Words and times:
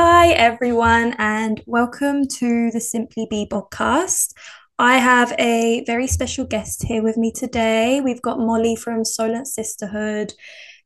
Hi, 0.00 0.28
everyone, 0.28 1.16
and 1.18 1.60
welcome 1.66 2.24
to 2.38 2.70
the 2.70 2.78
Simply 2.78 3.26
Be 3.28 3.48
podcast. 3.50 4.32
I 4.78 4.98
have 4.98 5.34
a 5.40 5.82
very 5.86 6.06
special 6.06 6.44
guest 6.44 6.84
here 6.84 7.02
with 7.02 7.16
me 7.16 7.32
today. 7.32 8.00
We've 8.00 8.22
got 8.22 8.38
Molly 8.38 8.76
from 8.76 9.04
Solent 9.04 9.48
Sisterhood 9.48 10.34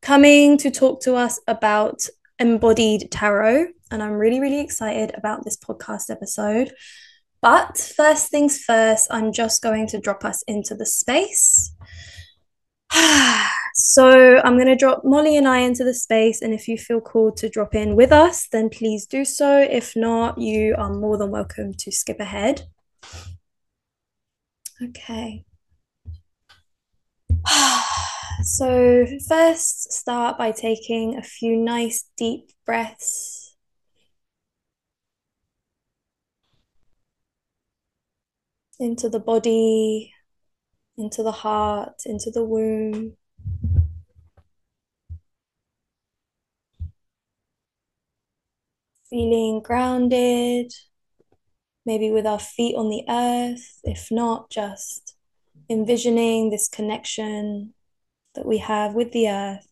coming 0.00 0.56
to 0.56 0.70
talk 0.70 1.02
to 1.02 1.16
us 1.16 1.38
about 1.46 2.06
embodied 2.38 3.10
tarot. 3.10 3.66
And 3.90 4.02
I'm 4.02 4.12
really, 4.12 4.40
really 4.40 4.60
excited 4.60 5.12
about 5.14 5.44
this 5.44 5.58
podcast 5.58 6.08
episode. 6.08 6.72
But 7.42 7.76
first 7.76 8.30
things 8.30 8.64
first, 8.64 9.08
I'm 9.10 9.30
just 9.30 9.62
going 9.62 9.88
to 9.88 10.00
drop 10.00 10.24
us 10.24 10.42
into 10.48 10.74
the 10.74 10.86
space. 10.86 11.70
so 13.74 14.40
I'm 14.44 14.54
going 14.54 14.66
to 14.66 14.76
drop 14.76 15.04
Molly 15.04 15.36
and 15.36 15.48
I 15.48 15.58
into 15.58 15.84
the 15.84 15.94
space. 15.94 16.42
And 16.42 16.52
if 16.52 16.68
you 16.68 16.76
feel 16.76 17.00
called 17.00 17.36
to 17.38 17.48
drop 17.48 17.74
in 17.74 17.96
with 17.96 18.12
us, 18.12 18.46
then 18.48 18.68
please 18.68 19.06
do 19.06 19.24
so. 19.24 19.58
If 19.60 19.94
not, 19.96 20.38
you 20.38 20.74
are 20.76 20.92
more 20.92 21.16
than 21.16 21.30
welcome 21.30 21.72
to 21.74 21.90
skip 21.92 22.20
ahead. 22.20 22.62
Okay. 24.82 25.44
So, 28.44 29.06
first, 29.28 29.92
start 29.92 30.36
by 30.36 30.50
taking 30.50 31.16
a 31.16 31.22
few 31.22 31.56
nice 31.56 32.06
deep 32.16 32.50
breaths. 32.66 33.54
Into 38.80 39.08
the 39.08 39.20
body, 39.20 40.12
into 40.96 41.22
the 41.22 41.32
heart, 41.32 42.02
into 42.06 42.30
the 42.30 42.44
womb. 42.44 43.16
Feeling 49.08 49.60
grounded, 49.62 50.72
maybe 51.84 52.10
with 52.10 52.26
our 52.26 52.38
feet 52.38 52.76
on 52.76 52.88
the 52.88 53.04
earth. 53.08 53.80
If 53.84 54.08
not, 54.10 54.50
just 54.50 55.16
envisioning 55.68 56.50
this 56.50 56.68
connection 56.68 57.74
that 58.34 58.46
we 58.46 58.58
have 58.58 58.94
with 58.94 59.12
the 59.12 59.28
earth. 59.28 59.68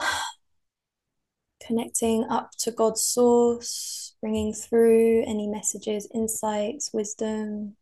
Connecting 1.64 2.24
up 2.28 2.50
to 2.58 2.70
God's 2.70 3.02
source, 3.02 4.14
bringing 4.20 4.52
through 4.52 5.24
any 5.26 5.46
messages, 5.46 6.08
insights, 6.12 6.90
wisdom 6.92 7.76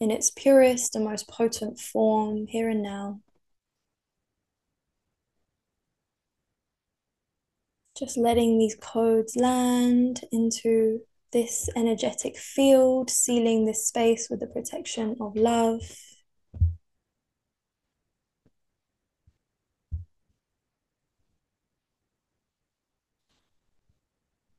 in 0.00 0.10
its 0.10 0.30
purest 0.30 0.94
and 0.94 1.04
most 1.04 1.28
potent 1.28 1.78
form 1.80 2.46
here 2.46 2.68
and 2.68 2.82
now. 2.82 3.20
Just 7.98 8.18
letting 8.18 8.58
these 8.58 8.76
codes 8.76 9.36
land 9.36 10.20
into 10.30 11.00
this 11.32 11.68
energetic 11.74 12.36
field, 12.36 13.10
sealing 13.10 13.64
this 13.64 13.86
space 13.88 14.28
with 14.30 14.40
the 14.40 14.46
protection 14.46 15.16
of 15.20 15.34
love. 15.36 15.80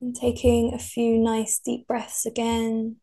And 0.01 0.15
taking 0.15 0.73
a 0.73 0.79
few 0.79 1.17
nice 1.17 1.59
deep 1.59 1.87
breaths 1.87 2.25
again. 2.25 2.97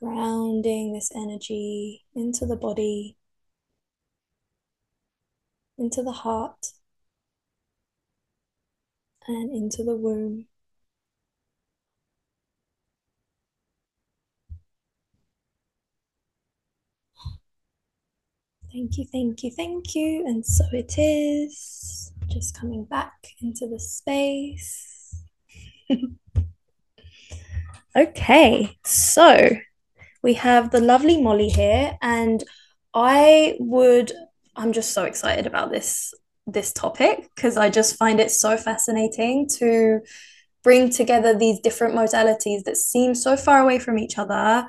Grounding 0.00 0.94
this 0.94 1.12
energy 1.14 2.06
into 2.14 2.46
the 2.46 2.56
body, 2.56 3.18
into 5.78 6.02
the 6.02 6.12
heart, 6.12 6.72
and 9.28 9.54
into 9.54 9.84
the 9.84 9.94
womb. 9.96 10.48
Thank 18.72 18.98
you, 18.98 19.04
thank 19.10 19.42
you, 19.42 19.50
thank 19.50 19.94
you. 19.94 20.24
And 20.26 20.44
so 20.44 20.64
it 20.72 20.94
is. 20.98 22.12
Just 22.28 22.58
coming 22.58 22.84
back 22.84 23.12
into 23.40 23.66
the 23.68 23.78
space. 23.80 25.22
okay, 27.96 28.76
so 28.84 29.48
we 30.22 30.34
have 30.34 30.70
the 30.70 30.80
lovely 30.80 31.20
Molly 31.20 31.48
here, 31.48 31.96
and 32.02 32.42
I 32.94 33.56
would, 33.58 34.12
I'm 34.54 34.72
just 34.72 34.92
so 34.92 35.04
excited 35.04 35.46
about 35.46 35.70
this 35.70 36.14
this 36.46 36.72
topic 36.72 37.28
because 37.34 37.56
I 37.56 37.70
just 37.70 37.96
find 37.96 38.20
it 38.20 38.30
so 38.30 38.56
fascinating 38.56 39.48
to 39.58 40.00
bring 40.62 40.90
together 40.90 41.36
these 41.36 41.60
different 41.60 41.94
modalities 41.94 42.64
that 42.64 42.76
seem 42.76 43.14
so 43.14 43.36
far 43.36 43.60
away 43.60 43.78
from 43.78 43.98
each 43.98 44.18
other 44.18 44.66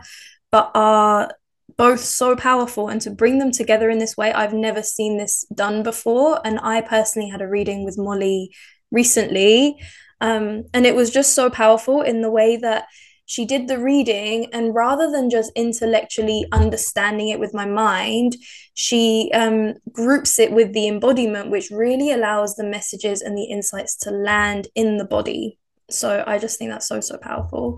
but 0.51 0.71
are 0.73 1.31
both 1.75 1.99
so 1.99 2.35
powerful 2.35 2.87
and 2.87 3.01
to 3.01 3.09
bring 3.09 3.39
them 3.39 3.51
together 3.51 3.89
in 3.89 3.97
this 3.97 4.15
way 4.15 4.31
i've 4.33 4.53
never 4.53 4.83
seen 4.83 5.17
this 5.17 5.43
done 5.55 5.83
before 5.83 6.39
and 6.45 6.59
i 6.61 6.81
personally 6.81 7.29
had 7.29 7.41
a 7.41 7.47
reading 7.47 7.83
with 7.83 7.97
molly 7.97 8.51
recently 8.91 9.75
um, 10.19 10.63
and 10.73 10.85
it 10.85 10.95
was 10.95 11.11
just 11.11 11.35
so 11.35 11.49
powerful 11.49 12.01
in 12.01 12.21
the 12.21 12.31
way 12.31 12.57
that 12.57 12.85
she 13.27 13.45
did 13.45 13.67
the 13.67 13.77
reading 13.77 14.47
and 14.51 14.73
rather 14.73 15.11
than 15.11 15.29
just 15.29 15.51
intellectually 15.55 16.45
understanding 16.51 17.29
it 17.29 17.39
with 17.39 17.53
my 17.53 17.65
mind 17.65 18.35
she 18.73 19.29
um, 19.33 19.75
groups 19.91 20.39
it 20.39 20.51
with 20.51 20.73
the 20.73 20.87
embodiment 20.87 21.51
which 21.51 21.69
really 21.69 22.11
allows 22.11 22.55
the 22.55 22.63
messages 22.63 23.21
and 23.21 23.37
the 23.37 23.45
insights 23.45 23.95
to 23.95 24.09
land 24.09 24.67
in 24.73 24.97
the 24.97 25.05
body 25.05 25.59
so 25.89 26.23
i 26.25 26.39
just 26.39 26.57
think 26.57 26.71
that's 26.71 26.87
so 26.87 26.99
so 26.99 27.17
powerful 27.17 27.77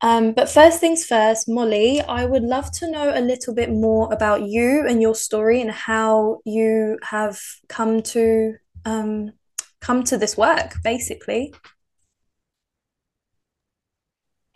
um, 0.00 0.32
but 0.32 0.48
first 0.48 0.78
things 0.78 1.04
first, 1.04 1.48
Molly, 1.48 2.00
I 2.00 2.24
would 2.24 2.44
love 2.44 2.70
to 2.78 2.88
know 2.88 3.10
a 3.12 3.20
little 3.20 3.52
bit 3.52 3.70
more 3.70 4.12
about 4.12 4.42
you 4.42 4.86
and 4.86 5.02
your 5.02 5.16
story 5.16 5.60
and 5.60 5.72
how 5.72 6.38
you 6.44 6.98
have 7.02 7.40
come 7.68 8.02
to 8.14 8.54
um, 8.84 9.32
come 9.80 10.04
to 10.04 10.16
this 10.16 10.36
work, 10.36 10.74
basically. 10.84 11.52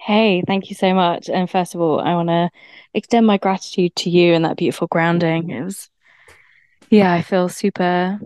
Hey, 0.05 0.43
thank 0.45 0.69
you 0.69 0.75
so 0.75 0.95
much. 0.95 1.29
And 1.29 1.49
first 1.49 1.77
of 1.77 1.81
all, 1.81 2.01
I 2.01 2.15
want 2.15 2.29
to 2.29 2.51
extend 2.93 3.25
my 3.25 3.39
gratitude 3.39 3.95
to 3.97 4.11
you 4.11 4.35
and 4.35 4.45
that 4.45 4.57
beautiful 4.57 4.89
grounding. 4.89 5.51
It 5.51 5.63
was, 5.63 5.89
yeah, 6.91 7.13
I 7.13 7.23
feel 7.23 7.49
super 7.49 8.19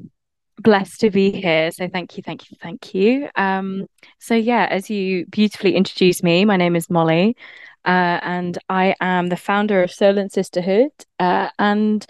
blessed 0.59 1.00
to 1.00 1.10
be 1.10 1.31
here. 1.31 1.70
So 1.70 1.86
thank 1.86 2.16
you, 2.16 2.22
thank 2.22 2.50
you, 2.50 2.56
thank 2.62 2.94
you. 2.94 3.28
Um, 3.34 3.88
so 4.19 4.34
yeah, 4.34 4.66
as 4.70 4.88
you 4.88 5.26
beautifully 5.26 5.75
introduced 5.75 6.25
me, 6.25 6.47
my 6.47 6.56
name 6.56 6.76
is 6.76 6.88
Molly, 6.88 7.36
uh, 7.84 8.20
and 8.22 8.56
I 8.70 8.94
am 9.03 9.26
the 9.26 9.36
founder 9.36 9.82
of 9.82 9.92
Solent 9.92 10.32
Sisterhood. 10.32 10.92
Uh, 11.19 11.50
and 11.59 12.06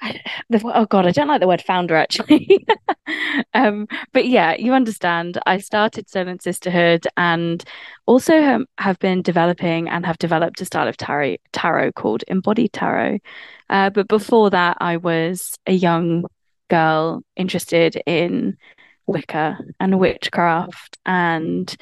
I, 0.00 0.20
the, 0.50 0.60
oh 0.64 0.86
god, 0.86 1.06
I 1.06 1.10
don't 1.10 1.28
like 1.28 1.40
the 1.40 1.48
word 1.48 1.62
founder 1.62 1.96
actually. 1.96 2.66
um, 3.54 3.86
but 4.12 4.26
yeah, 4.26 4.54
you 4.58 4.72
understand. 4.72 5.38
I 5.46 5.58
started 5.58 6.08
Solent 6.08 6.42
Sisterhood 6.42 7.06
and 7.16 7.64
also 8.06 8.40
have, 8.40 8.62
have 8.78 8.98
been 8.98 9.22
developing 9.22 9.88
and 9.88 10.04
have 10.04 10.18
developed 10.18 10.60
a 10.60 10.64
style 10.64 10.88
of 10.88 10.96
tarot, 10.96 11.36
tarot 11.52 11.92
called 11.92 12.24
Embodied 12.28 12.72
Tarot. 12.72 13.18
Uh, 13.70 13.90
but 13.90 14.08
before 14.08 14.50
that, 14.50 14.76
I 14.80 14.96
was 14.96 15.58
a 15.66 15.72
young 15.72 16.24
girl 16.68 17.22
interested 17.36 18.00
in 18.06 18.56
Wicca 19.06 19.58
and 19.80 19.98
witchcraft. 19.98 20.98
And 21.06 21.74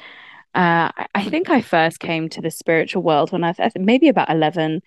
uh, 0.55 0.91
I 1.15 1.29
think 1.29 1.49
I 1.49 1.61
first 1.61 1.99
came 1.99 2.29
to 2.29 2.41
the 2.41 2.51
spiritual 2.51 3.03
world 3.03 3.31
when 3.31 3.43
I 3.43 3.55
was 3.57 3.71
maybe 3.75 4.09
about 4.09 4.29
11. 4.29 4.81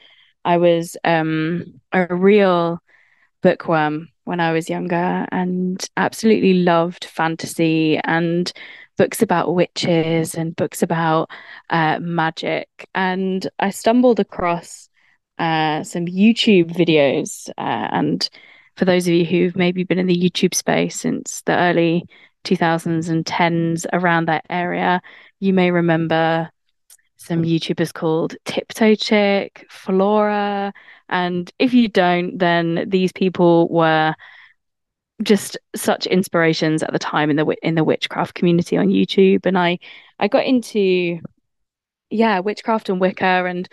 I 0.44 0.58
was 0.58 0.96
um, 1.02 1.80
a 1.92 2.14
real 2.14 2.80
bookworm 3.46 4.08
when 4.24 4.40
I 4.40 4.50
was 4.50 4.68
younger 4.68 5.24
and 5.30 5.88
absolutely 5.96 6.54
loved 6.54 7.04
fantasy 7.04 7.96
and 8.02 8.52
books 8.96 9.22
about 9.22 9.54
witches 9.54 10.34
and 10.34 10.56
books 10.56 10.82
about 10.82 11.30
uh, 11.70 12.00
magic. 12.00 12.68
And 12.92 13.48
I 13.60 13.70
stumbled 13.70 14.18
across 14.18 14.88
uh, 15.38 15.84
some 15.84 16.06
YouTube 16.06 16.72
videos 16.72 17.48
uh, 17.50 17.86
and 17.92 18.28
for 18.74 18.84
those 18.84 19.06
of 19.06 19.14
you 19.14 19.24
who've 19.24 19.54
maybe 19.54 19.84
been 19.84 20.00
in 20.00 20.08
the 20.08 20.20
YouTube 20.20 20.52
space 20.52 20.98
since 20.98 21.42
the 21.42 21.56
early 21.56 22.04
2010s 22.42 23.86
around 23.92 24.26
that 24.26 24.44
area, 24.50 25.00
you 25.38 25.52
may 25.52 25.70
remember 25.70 26.50
some 27.16 27.42
YouTubers 27.42 27.92
called 27.92 28.36
Tiptoe 28.44 28.94
Chick, 28.94 29.66
Flora. 29.70 30.72
And 31.08 31.50
if 31.58 31.74
you 31.74 31.88
don't, 31.88 32.38
then 32.38 32.84
these 32.88 33.12
people 33.12 33.68
were 33.68 34.14
just 35.22 35.56
such 35.74 36.06
inspirations 36.06 36.82
at 36.82 36.92
the 36.92 36.98
time 36.98 37.30
in 37.30 37.36
the 37.36 37.46
in 37.62 37.74
the 37.74 37.84
witchcraft 37.84 38.34
community 38.34 38.76
on 38.76 38.88
YouTube. 38.88 39.46
And 39.46 39.58
I 39.58 39.78
I 40.18 40.28
got 40.28 40.44
into 40.44 41.20
yeah, 42.10 42.38
witchcraft 42.40 42.88
and 42.88 43.00
Wicca 43.00 43.44
and 43.46 43.68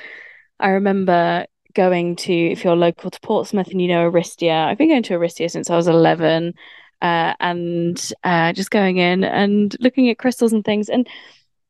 I 0.59 0.69
remember 0.69 1.45
going 1.73 2.15
to, 2.15 2.33
if 2.33 2.63
you're 2.63 2.75
local 2.75 3.11
to 3.11 3.19
Portsmouth 3.21 3.67
and 3.69 3.81
you 3.81 3.87
know 3.87 4.09
Aristia, 4.09 4.67
I've 4.67 4.77
been 4.77 4.89
going 4.89 5.03
to 5.03 5.15
Aristia 5.15 5.49
since 5.49 5.69
I 5.69 5.75
was 5.75 5.87
11, 5.87 6.53
uh, 7.01 7.33
and 7.39 8.11
uh, 8.23 8.53
just 8.53 8.71
going 8.71 8.97
in 8.97 9.23
and 9.23 9.75
looking 9.79 10.09
at 10.09 10.19
crystals 10.19 10.53
and 10.53 10.63
things. 10.63 10.89
And 10.89 11.07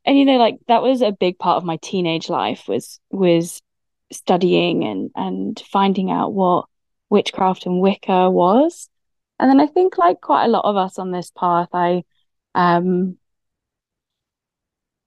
and 0.05 0.17
you 0.17 0.25
know, 0.25 0.37
like 0.37 0.59
that 0.67 0.81
was 0.81 1.01
a 1.01 1.11
big 1.11 1.39
part 1.39 1.57
of 1.57 1.63
my 1.63 1.77
teenage 1.81 2.29
life 2.29 2.67
was 2.67 2.99
was 3.11 3.61
studying 4.11 4.83
and 4.83 5.11
and 5.15 5.61
finding 5.71 6.11
out 6.11 6.33
what 6.33 6.65
witchcraft 7.09 7.65
and 7.65 7.79
Wicca 7.79 8.29
was. 8.29 8.89
And 9.39 9.49
then 9.49 9.59
I 9.59 9.67
think 9.67 9.97
like 9.97 10.21
quite 10.21 10.45
a 10.45 10.49
lot 10.49 10.65
of 10.65 10.75
us 10.77 10.99
on 10.99 11.11
this 11.11 11.31
path, 11.31 11.69
I 11.73 12.03
um 12.55 13.17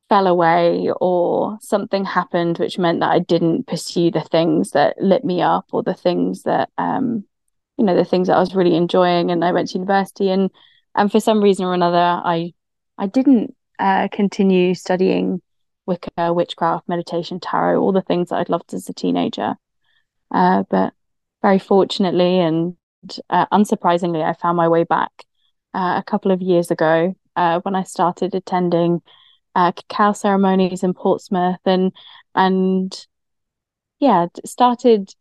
fell 0.09 0.27
away 0.27 0.91
or 1.01 1.59
something 1.61 2.05
happened 2.05 2.59
which 2.59 2.79
meant 2.79 3.01
that 3.01 3.11
I 3.11 3.19
didn't 3.19 3.67
pursue 3.67 4.11
the 4.11 4.21
things 4.21 4.71
that 4.71 5.01
lit 5.01 5.25
me 5.25 5.43
up 5.43 5.67
or 5.73 5.83
the 5.83 5.95
things 5.95 6.43
that 6.45 6.71
um 6.79 7.25
you 7.77 7.85
know 7.85 7.97
the 7.97 8.05
things 8.05 8.29
that 8.29 8.37
I 8.37 8.41
was 8.41 8.55
really 8.55 8.77
enjoying 8.77 9.31
and 9.31 9.45
I 9.45 9.53
went 9.53 9.69
to 9.71 9.79
university 9.79 10.31
and 10.31 10.51
and 10.95 11.11
for 11.11 11.21
some 11.21 11.43
reason 11.43 11.67
or 11.67 11.75
another 11.75 11.99
I 11.99 12.55
I 12.99 13.07
didn't 13.09 13.57
uh, 13.79 14.09
continue 14.09 14.75
studying 14.75 15.41
Wicca, 15.87 16.33
witchcraft, 16.33 16.89
meditation, 16.89 17.39
tarot, 17.41 17.81
all 17.81 17.93
the 17.93 18.03
things 18.03 18.31
that 18.31 18.37
I'd 18.37 18.49
loved 18.49 18.75
as 18.75 18.89
a 18.89 18.93
teenager. 18.93 19.55
Uh, 20.31 20.65
but 20.69 20.93
very 21.43 21.59
fortunately 21.59 22.41
and 22.41 22.77
uh, 23.31 23.47
unsurprisingly, 23.53 24.25
I 24.25 24.33
found 24.33 24.57
my 24.57 24.69
way 24.69 24.85
back 24.85 25.13
uh, 25.75 25.95
a 25.99 26.05
couple 26.05 26.33
of 26.33 26.43
years 26.43 26.71
ago 26.71 27.15
uh, 27.37 27.61
when 27.61 27.77
I 27.77 27.85
started 27.85 28.35
attending 28.35 29.01
uh, 29.55 29.73
cacao 29.73 30.13
ceremonies 30.13 30.83
in 30.83 30.93
Portsmouth 30.93 31.61
and 31.65 31.93
and 32.35 33.07
yeah, 34.01 34.27
started 34.45 35.15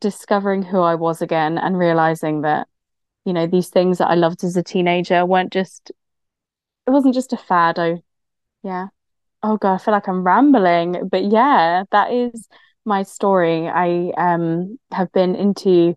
discovering 0.00 0.62
who 0.62 0.80
I 0.80 0.94
was 0.94 1.22
again 1.22 1.58
and 1.58 1.78
realizing 1.78 2.42
that 2.42 2.68
you 3.24 3.32
know 3.32 3.46
these 3.46 3.68
things 3.68 3.98
that 3.98 4.08
I 4.08 4.14
loved 4.14 4.44
as 4.44 4.56
a 4.56 4.62
teenager 4.62 5.24
weren't 5.24 5.52
just 5.52 5.92
it 6.86 6.90
wasn't 6.90 7.14
just 7.14 7.32
a 7.32 7.36
fad. 7.36 7.78
I 7.78 8.02
yeah. 8.62 8.88
Oh 9.42 9.56
God, 9.56 9.74
I 9.74 9.78
feel 9.78 9.92
like 9.94 10.08
I'm 10.08 10.24
rambling, 10.24 11.08
but 11.10 11.24
yeah, 11.24 11.84
that 11.92 12.12
is 12.12 12.48
my 12.84 13.02
story. 13.04 13.68
I 13.68 14.12
um 14.16 14.78
have 14.92 15.12
been 15.12 15.34
into 15.36 15.96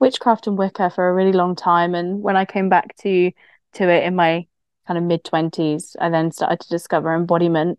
witchcraft 0.00 0.46
and 0.46 0.58
Wicca 0.58 0.90
for 0.90 1.08
a 1.08 1.14
really 1.14 1.32
long 1.32 1.56
time, 1.56 1.94
and 1.94 2.22
when 2.22 2.36
I 2.36 2.44
came 2.44 2.68
back 2.68 2.96
to 2.98 3.32
to 3.74 3.88
it 3.88 4.04
in 4.04 4.16
my 4.16 4.46
kind 4.86 4.98
of 4.98 5.04
mid 5.04 5.24
twenties, 5.24 5.96
I 6.00 6.10
then 6.10 6.32
started 6.32 6.60
to 6.60 6.68
discover 6.68 7.14
embodiment 7.14 7.78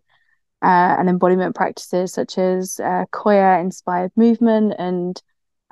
uh, 0.62 0.96
and 0.98 1.08
embodiment 1.08 1.54
practices 1.56 2.12
such 2.12 2.38
as 2.38 2.80
uh, 2.80 3.04
Qoya 3.12 3.60
inspired 3.60 4.12
movement 4.16 4.74
and 4.78 5.20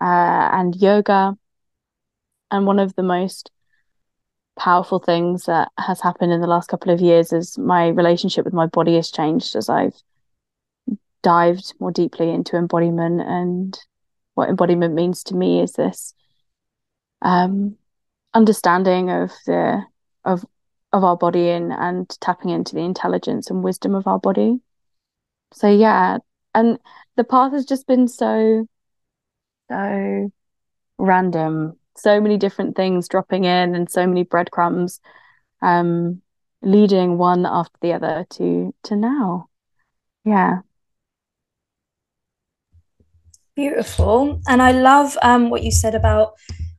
uh, 0.00 0.50
and 0.52 0.74
yoga. 0.76 1.36
And 2.50 2.66
one 2.66 2.78
of 2.80 2.94
the 2.96 3.02
most 3.02 3.50
powerful 4.58 4.98
things 4.98 5.44
that 5.44 5.70
has 5.78 6.00
happened 6.00 6.32
in 6.32 6.40
the 6.40 6.46
last 6.46 6.68
couple 6.68 6.92
of 6.92 7.00
years 7.00 7.32
is 7.32 7.56
my 7.56 7.88
relationship 7.88 8.44
with 8.44 8.54
my 8.54 8.66
body 8.66 8.96
has 8.96 9.10
changed 9.10 9.56
as 9.56 9.68
I've 9.68 9.94
dived 11.22 11.74
more 11.80 11.92
deeply 11.92 12.30
into 12.30 12.56
embodiment 12.56 13.20
and 13.20 13.78
what 14.34 14.48
embodiment 14.48 14.94
means 14.94 15.22
to 15.24 15.34
me 15.34 15.60
is 15.60 15.72
this 15.72 16.14
um, 17.22 17.76
understanding 18.34 19.10
of 19.10 19.30
the 19.46 19.82
of 20.24 20.44
of 20.92 21.04
our 21.04 21.16
body 21.16 21.48
and 21.48 21.72
and 21.72 22.08
tapping 22.20 22.50
into 22.50 22.74
the 22.74 22.80
intelligence 22.80 23.50
and 23.50 23.62
wisdom 23.62 23.94
of 23.94 24.06
our 24.06 24.18
body. 24.18 24.60
So 25.52 25.68
yeah, 25.68 26.18
and 26.54 26.78
the 27.16 27.24
path 27.24 27.52
has 27.52 27.64
just 27.64 27.86
been 27.86 28.08
so 28.08 28.66
so 29.70 30.30
random. 30.98 31.76
So 31.96 32.20
many 32.20 32.36
different 32.36 32.76
things 32.76 33.08
dropping 33.08 33.44
in 33.44 33.74
and 33.74 33.90
so 33.90 34.06
many 34.06 34.24
breadcrumbs 34.24 35.00
um 35.62 36.22
leading 36.62 37.18
one 37.18 37.46
after 37.46 37.76
the 37.80 37.92
other 37.92 38.26
to 38.30 38.74
to 38.84 38.96
now. 38.96 39.48
Yeah. 40.24 40.60
Beautiful. 43.56 44.40
And 44.48 44.62
I 44.62 44.72
love 44.72 45.18
um, 45.22 45.50
what 45.50 45.62
you 45.62 45.70
said 45.70 45.94
about, 45.94 46.32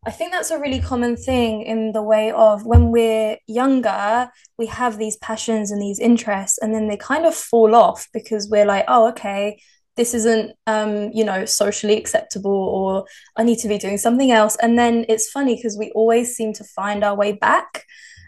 I 0.05 0.09
think 0.09 0.31
that's 0.31 0.49
a 0.49 0.59
really 0.59 0.79
common 0.79 1.15
thing 1.15 1.61
in 1.61 1.91
the 1.91 2.01
way 2.01 2.31
of 2.31 2.65
when 2.65 2.91
we're 2.91 3.37
younger, 3.45 4.31
we 4.57 4.65
have 4.67 4.97
these 4.97 5.17
passions 5.17 5.69
and 5.69 5.79
these 5.79 5.99
interests, 5.99 6.57
and 6.57 6.73
then 6.73 6.87
they 6.87 6.97
kind 6.97 7.25
of 7.25 7.35
fall 7.35 7.75
off 7.75 8.07
because 8.13 8.49
we're 8.49 8.65
like, 8.65 8.85
oh, 8.87 9.09
okay, 9.09 9.61
this 9.97 10.13
isn't, 10.13 10.53
um, 10.67 11.11
you 11.13 11.23
know, 11.23 11.45
socially 11.45 11.97
acceptable, 11.97 12.51
or 12.51 13.05
I 13.35 13.43
need 13.43 13.59
to 13.59 13.67
be 13.67 13.77
doing 13.77 13.97
something 13.97 14.31
else. 14.31 14.55
And 14.57 14.79
then 14.79 15.05
it's 15.09 15.29
funny 15.29 15.55
because 15.55 15.77
we 15.77 15.91
always 15.91 16.35
seem 16.35 16.53
to 16.53 16.63
find 16.63 17.03
our 17.03 17.15
way 17.15 17.33
back. 17.33 17.85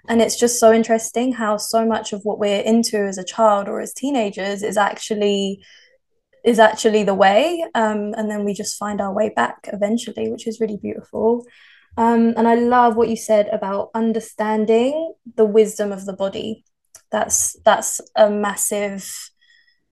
And 0.10 0.22
it's 0.22 0.38
just 0.38 0.60
so 0.60 0.74
interesting 0.74 1.32
how 1.32 1.58
so 1.58 1.86
much 1.86 2.12
of 2.12 2.22
what 2.24 2.38
we're 2.38 2.62
into 2.62 2.98
as 2.98 3.18
a 3.18 3.24
child 3.24 3.70
or 3.70 3.80
as 3.80 3.94
teenagers 3.94 4.62
is 4.62 4.78
actually 4.78 5.64
is 6.44 6.60
actually 6.60 7.04
the 7.04 7.14
way. 7.14 7.66
Um, 7.74 8.14
and 8.18 8.30
then 8.30 8.44
we 8.44 8.54
just 8.54 8.78
find 8.78 9.00
our 9.00 9.14
way 9.14 9.30
back 9.30 9.70
eventually, 9.72 10.30
which 10.30 10.46
is 10.46 10.60
really 10.60 10.78
beautiful. 10.78 11.46
Um, 11.96 12.34
and 12.36 12.48
I 12.48 12.56
love 12.56 12.96
what 12.98 13.08
you 13.08 13.16
said 13.16 13.48
about 13.48 13.92
understanding 13.94 15.14
the 15.36 15.46
wisdom 15.46 15.92
of 15.92 16.06
the 16.06 16.14
body. 16.14 16.66
That's 17.12 17.56
that's 17.64 18.02
a 18.16 18.30
massive 18.30 19.33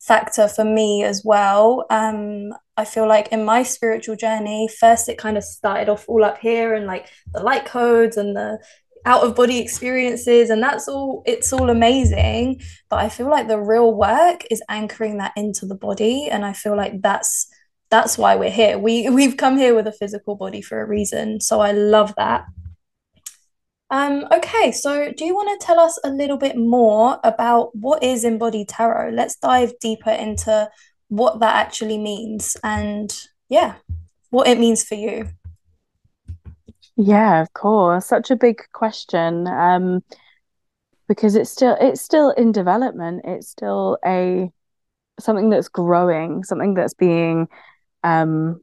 factor 0.02 0.48
for 0.48 0.66
me 0.66 1.04
as 1.04 1.22
well. 1.24 1.86
Um, 1.90 2.54
I 2.76 2.86
feel 2.86 3.08
like 3.08 3.28
in 3.30 3.46
my 3.46 3.64
spiritual 3.64 4.16
journey, 4.16 4.68
first 4.68 5.08
it 5.08 5.18
kind 5.18 5.38
of 5.38 5.44
started 5.44 5.90
off 5.90 6.06
all 6.08 6.24
up 6.24 6.40
here 6.40 6.74
and 6.74 6.88
like 6.88 7.08
the 7.34 7.42
light 7.42 7.66
codes 7.66 8.18
and 8.18 8.36
the 8.36 8.60
out 9.06 9.24
of 9.24 9.36
body 9.36 9.58
experiences 9.58 10.52
and 10.52 10.62
that's 10.62 10.88
all 10.88 11.24
it's 11.26 11.52
all 11.54 11.70
amazing. 11.70 12.62
But 12.90 13.00
i 13.00 13.10
feel 13.10 13.30
like 13.30 13.48
the 13.48 13.60
real 13.60 13.94
work 13.94 14.44
is 14.52 14.62
anchoring 14.70 15.18
that 15.18 15.34
into 15.36 15.66
the 15.66 15.76
body 15.76 16.30
and 16.30 16.46
i 16.46 16.54
feel 16.54 16.78
like 16.78 17.02
that's 17.02 17.48
that's 17.90 18.18
why 18.18 18.36
we're 18.38 18.50
here. 18.50 18.78
We 18.80 19.10
we've 19.10 19.38
come 19.38 19.58
here 19.58 19.76
with 19.76 19.86
a 19.86 19.92
physical 19.92 20.36
body 20.36 20.62
for 20.62 20.82
a 20.82 20.88
reason. 20.88 21.42
So 21.42 21.60
i 21.62 21.72
love 21.72 22.14
that 22.18 22.46
um, 23.92 24.26
okay, 24.32 24.72
so 24.72 25.12
do 25.12 25.26
you 25.26 25.36
want 25.36 25.60
to 25.60 25.66
tell 25.66 25.80
us 25.80 26.00
a 26.04 26.10
little 26.10 26.38
bit 26.38 26.58
more 26.58 27.20
about 27.24 27.76
what 27.76 28.02
is 28.02 28.24
embodied 28.24 28.70
tarot? 28.70 29.12
Let's 29.12 29.36
dive 29.36 29.74
deeper 29.80 30.12
into 30.12 30.70
what 31.10 31.42
that 31.42 31.56
actually 31.56 31.98
means 31.98 32.56
and 32.64 33.14
yeah, 33.50 33.76
what 34.30 34.48
it 34.48 34.58
means 34.58 34.84
for 34.84 34.96
you. 34.96 35.28
Yeah, 36.96 37.42
of 37.42 37.52
course. 37.54 38.06
Such 38.06 38.32
a 38.32 38.36
big 38.36 38.62
question. 38.72 39.46
Um, 39.48 40.04
because 41.10 41.36
it's 41.36 41.50
still 41.50 41.76
it's 41.82 42.02
still 42.02 42.30
in 42.32 42.54
development. 42.54 43.24
It's 43.26 43.50
still 43.50 43.98
a 44.06 44.50
something 45.20 45.50
that's 45.50 45.68
growing, 45.68 46.46
something 46.46 46.74
that's 46.74 46.94
being 46.94 47.50
um 48.04 48.62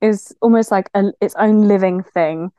is 0.00 0.34
almost 0.42 0.72
like 0.72 0.90
a, 0.94 1.12
its 1.20 1.36
own 1.38 1.68
living 1.68 2.02
thing. 2.02 2.50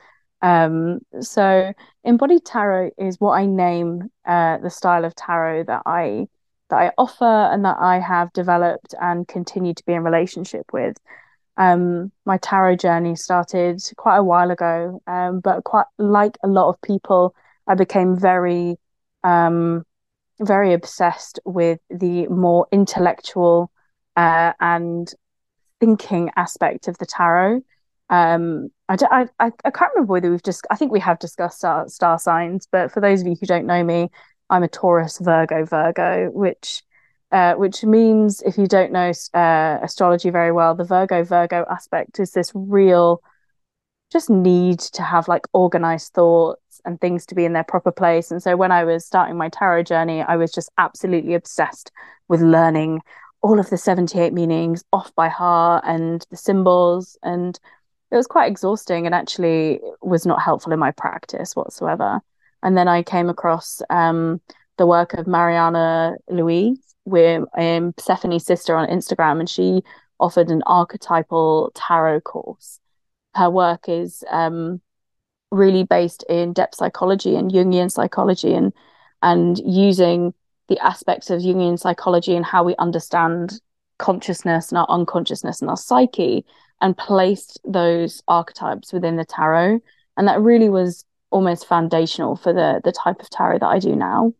Um, 0.41 0.99
so 1.19 1.73
embodied 2.03 2.45
tarot 2.45 2.91
is 2.97 3.19
what 3.19 3.31
I 3.31 3.45
name 3.45 4.09
uh, 4.25 4.57
the 4.59 4.69
style 4.69 5.05
of 5.05 5.15
tarot 5.15 5.63
that 5.63 5.83
I 5.85 6.27
that 6.69 6.75
I 6.77 6.91
offer 6.97 7.23
and 7.23 7.63
that 7.65 7.77
I 7.79 7.99
have 7.99 8.33
developed 8.33 8.93
and 8.99 9.27
continue 9.27 9.73
to 9.73 9.85
be 9.85 9.93
in 9.93 10.03
relationship 10.03 10.73
with. 10.73 10.97
Um, 11.55 12.11
my 12.25 12.37
tarot 12.37 12.75
journey 12.75 13.15
started 13.15 13.81
quite 13.95 14.17
a 14.17 14.23
while 14.23 14.51
ago, 14.51 15.01
um, 15.07 15.39
but 15.39 15.63
quite 15.63 15.85
like 15.97 16.37
a 16.43 16.47
lot 16.47 16.69
of 16.69 16.81
people, 16.81 17.33
I 17.67 17.75
became 17.75 18.19
very, 18.19 18.77
um, 19.23 19.85
very 20.39 20.73
obsessed 20.73 21.39
with 21.45 21.79
the 21.89 22.27
more 22.27 22.67
intellectual 22.71 23.71
uh, 24.15 24.53
and 24.59 25.11
thinking 25.79 26.31
aspect 26.35 26.87
of 26.87 26.97
the 26.97 27.05
tarot. 27.05 27.61
Um, 28.09 28.69
I, 28.89 28.97
I, 29.11 29.27
I, 29.39 29.51
I 29.65 29.71
can't 29.71 29.91
remember 29.95 30.13
whether 30.13 30.31
we've 30.31 30.43
just, 30.43 30.65
I 30.71 30.75
think 30.75 30.91
we 30.91 30.99
have 31.01 31.19
discussed 31.19 31.59
star, 31.59 31.87
star 31.89 32.19
signs, 32.19 32.67
but 32.71 32.91
for 32.91 33.01
those 33.01 33.21
of 33.21 33.27
you 33.27 33.35
who 33.39 33.45
don't 33.45 33.65
know 33.65 33.83
me, 33.83 34.09
I'm 34.49 34.63
a 34.63 34.67
Taurus, 34.67 35.19
Virgo, 35.19 35.65
Virgo, 35.65 36.29
which 36.31 36.83
uh, 37.29 37.55
which 37.55 37.83
means 37.83 38.41
if 38.43 38.57
you 38.57 38.67
don't 38.67 38.93
know 38.93 39.11
uh, 39.33 39.79
astrology 39.81 40.29
very 40.29 40.53
well, 40.53 40.75
the 40.75 40.85
Virgo 40.85 41.25
Virgo 41.25 41.65
aspect 41.69 42.21
is 42.21 42.31
this 42.31 42.51
real 42.55 43.21
just 44.11 44.29
need 44.29 44.79
to 44.79 45.03
have 45.03 45.27
like 45.27 45.45
organized 45.53 46.13
thoughts 46.13 46.79
and 46.85 46.99
things 47.01 47.25
to 47.25 47.35
be 47.35 47.43
in 47.43 47.53
their 47.53 47.63
proper 47.63 47.91
place. 47.91 48.31
And 48.31 48.41
so 48.41 48.55
when 48.55 48.71
I 48.71 48.85
was 48.85 49.05
starting 49.05 49.37
my 49.37 49.49
tarot 49.49 49.83
journey, 49.83 50.21
I 50.21 50.37
was 50.37 50.51
just 50.51 50.71
absolutely 50.77 51.33
obsessed 51.33 51.91
with 52.29 52.41
learning 52.41 53.01
all 53.41 53.59
of 53.59 53.69
the 53.69 53.77
78 53.77 54.31
meanings 54.33 54.83
off 54.93 55.13
by 55.15 55.27
heart 55.27 55.83
and 55.85 56.25
the 56.29 56.37
symbols. 56.37 57.17
And 57.21 57.59
it 58.11 58.15
was 58.15 58.27
quite 58.27 58.49
exhausting 58.49 59.05
and 59.05 59.13
actually 59.13 59.79
was 60.01 60.25
not 60.25 60.41
helpful 60.41 60.73
in 60.73 60.79
my 60.79 60.91
practice 60.91 61.55
whatsoever. 61.55 62.21
And 62.63 62.77
then 62.77 62.87
I 62.87 63.03
came 63.03 63.29
across 63.29 63.81
um, 63.89 64.41
the 64.77 64.87
work 64.87 65.13
of 65.13 65.27
Mariana 65.27 66.15
Louise, 66.29 66.87
we're 67.07 67.45
um, 67.57 67.93
Persephone's 67.93 68.45
sister 68.45 68.75
on 68.75 68.89
Instagram, 68.89 69.39
and 69.39 69.49
she 69.49 69.81
offered 70.19 70.49
an 70.49 70.61
archetypal 70.65 71.71
tarot 71.73 72.21
course. 72.21 72.79
Her 73.33 73.49
work 73.49 73.87
is 73.87 74.23
um, 74.29 74.81
really 75.51 75.83
based 75.83 76.23
in 76.29 76.53
depth 76.53 76.75
psychology 76.75 77.35
and 77.35 77.51
Jungian 77.51 77.91
psychology 77.91 78.53
and 78.53 78.73
and 79.21 79.57
using 79.59 80.33
the 80.67 80.77
aspects 80.79 81.29
of 81.29 81.41
Jungian 81.41 81.79
psychology 81.79 82.35
and 82.35 82.45
how 82.45 82.63
we 82.63 82.75
understand 82.77 83.59
consciousness 83.97 84.69
and 84.69 84.77
our 84.77 84.85
unconsciousness 84.89 85.61
and 85.61 85.69
our 85.69 85.77
psyche 85.77 86.45
and 86.81 86.97
placed 86.97 87.59
those 87.65 88.21
archetypes 88.27 88.93
within 88.93 89.15
the 89.17 89.25
tarot. 89.25 89.79
And 90.15 90.27
that 90.27 90.41
really 90.41 90.69
was 90.69 91.05
almost 91.29 91.67
foundational 91.67 92.35
for 92.35 92.53
the 92.53 92.81
the 92.83 92.91
type 92.91 93.19
of 93.19 93.29
tarot 93.29 93.59
that 93.59 93.67
I 93.67 93.79
do 93.79 93.95
now. 93.95 94.33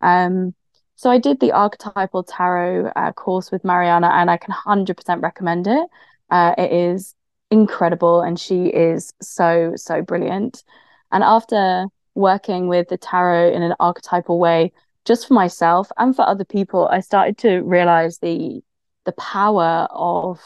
Um, 0.00 0.54
so 0.96 1.10
I 1.10 1.18
did 1.18 1.40
the 1.40 1.52
archetypal 1.52 2.22
tarot 2.22 2.92
uh, 2.94 3.12
course 3.12 3.50
with 3.50 3.64
Mariana, 3.64 4.08
and 4.08 4.30
I 4.30 4.36
can 4.36 4.52
hundred 4.52 4.96
percent 4.96 5.22
recommend 5.22 5.66
it. 5.66 5.88
Uh, 6.30 6.54
it 6.58 6.72
is 6.72 7.14
incredible, 7.50 8.20
and 8.20 8.38
she 8.38 8.66
is 8.66 9.12
so 9.20 9.72
so 9.76 10.02
brilliant. 10.02 10.64
And 11.10 11.22
after 11.22 11.86
working 12.14 12.68
with 12.68 12.88
the 12.88 12.98
tarot 12.98 13.52
in 13.52 13.62
an 13.62 13.74
archetypal 13.80 14.38
way, 14.38 14.72
just 15.04 15.28
for 15.28 15.34
myself 15.34 15.90
and 15.98 16.14
for 16.14 16.22
other 16.22 16.44
people, 16.44 16.88
I 16.88 17.00
started 17.00 17.38
to 17.38 17.60
realize 17.60 18.18
the 18.18 18.62
the 19.04 19.12
power 19.12 19.88
of 19.90 20.40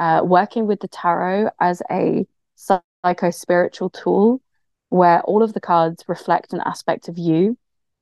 uh, 0.00 0.22
working 0.24 0.66
with 0.66 0.80
the 0.80 0.88
tarot 0.88 1.50
as 1.60 1.82
a 1.90 2.26
psycho 2.56 3.30
spiritual 3.30 3.90
tool 3.90 4.40
where 4.88 5.20
all 5.22 5.42
of 5.42 5.52
the 5.52 5.60
cards 5.60 6.02
reflect 6.08 6.52
an 6.54 6.62
aspect 6.64 7.08
of 7.08 7.18
you, 7.18 7.56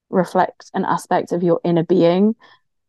reflect 0.09 0.71
an 0.75 0.85
aspect 0.85 1.33
of 1.33 1.43
your 1.43 1.61
inner 1.65 1.83
being. 1.83 2.35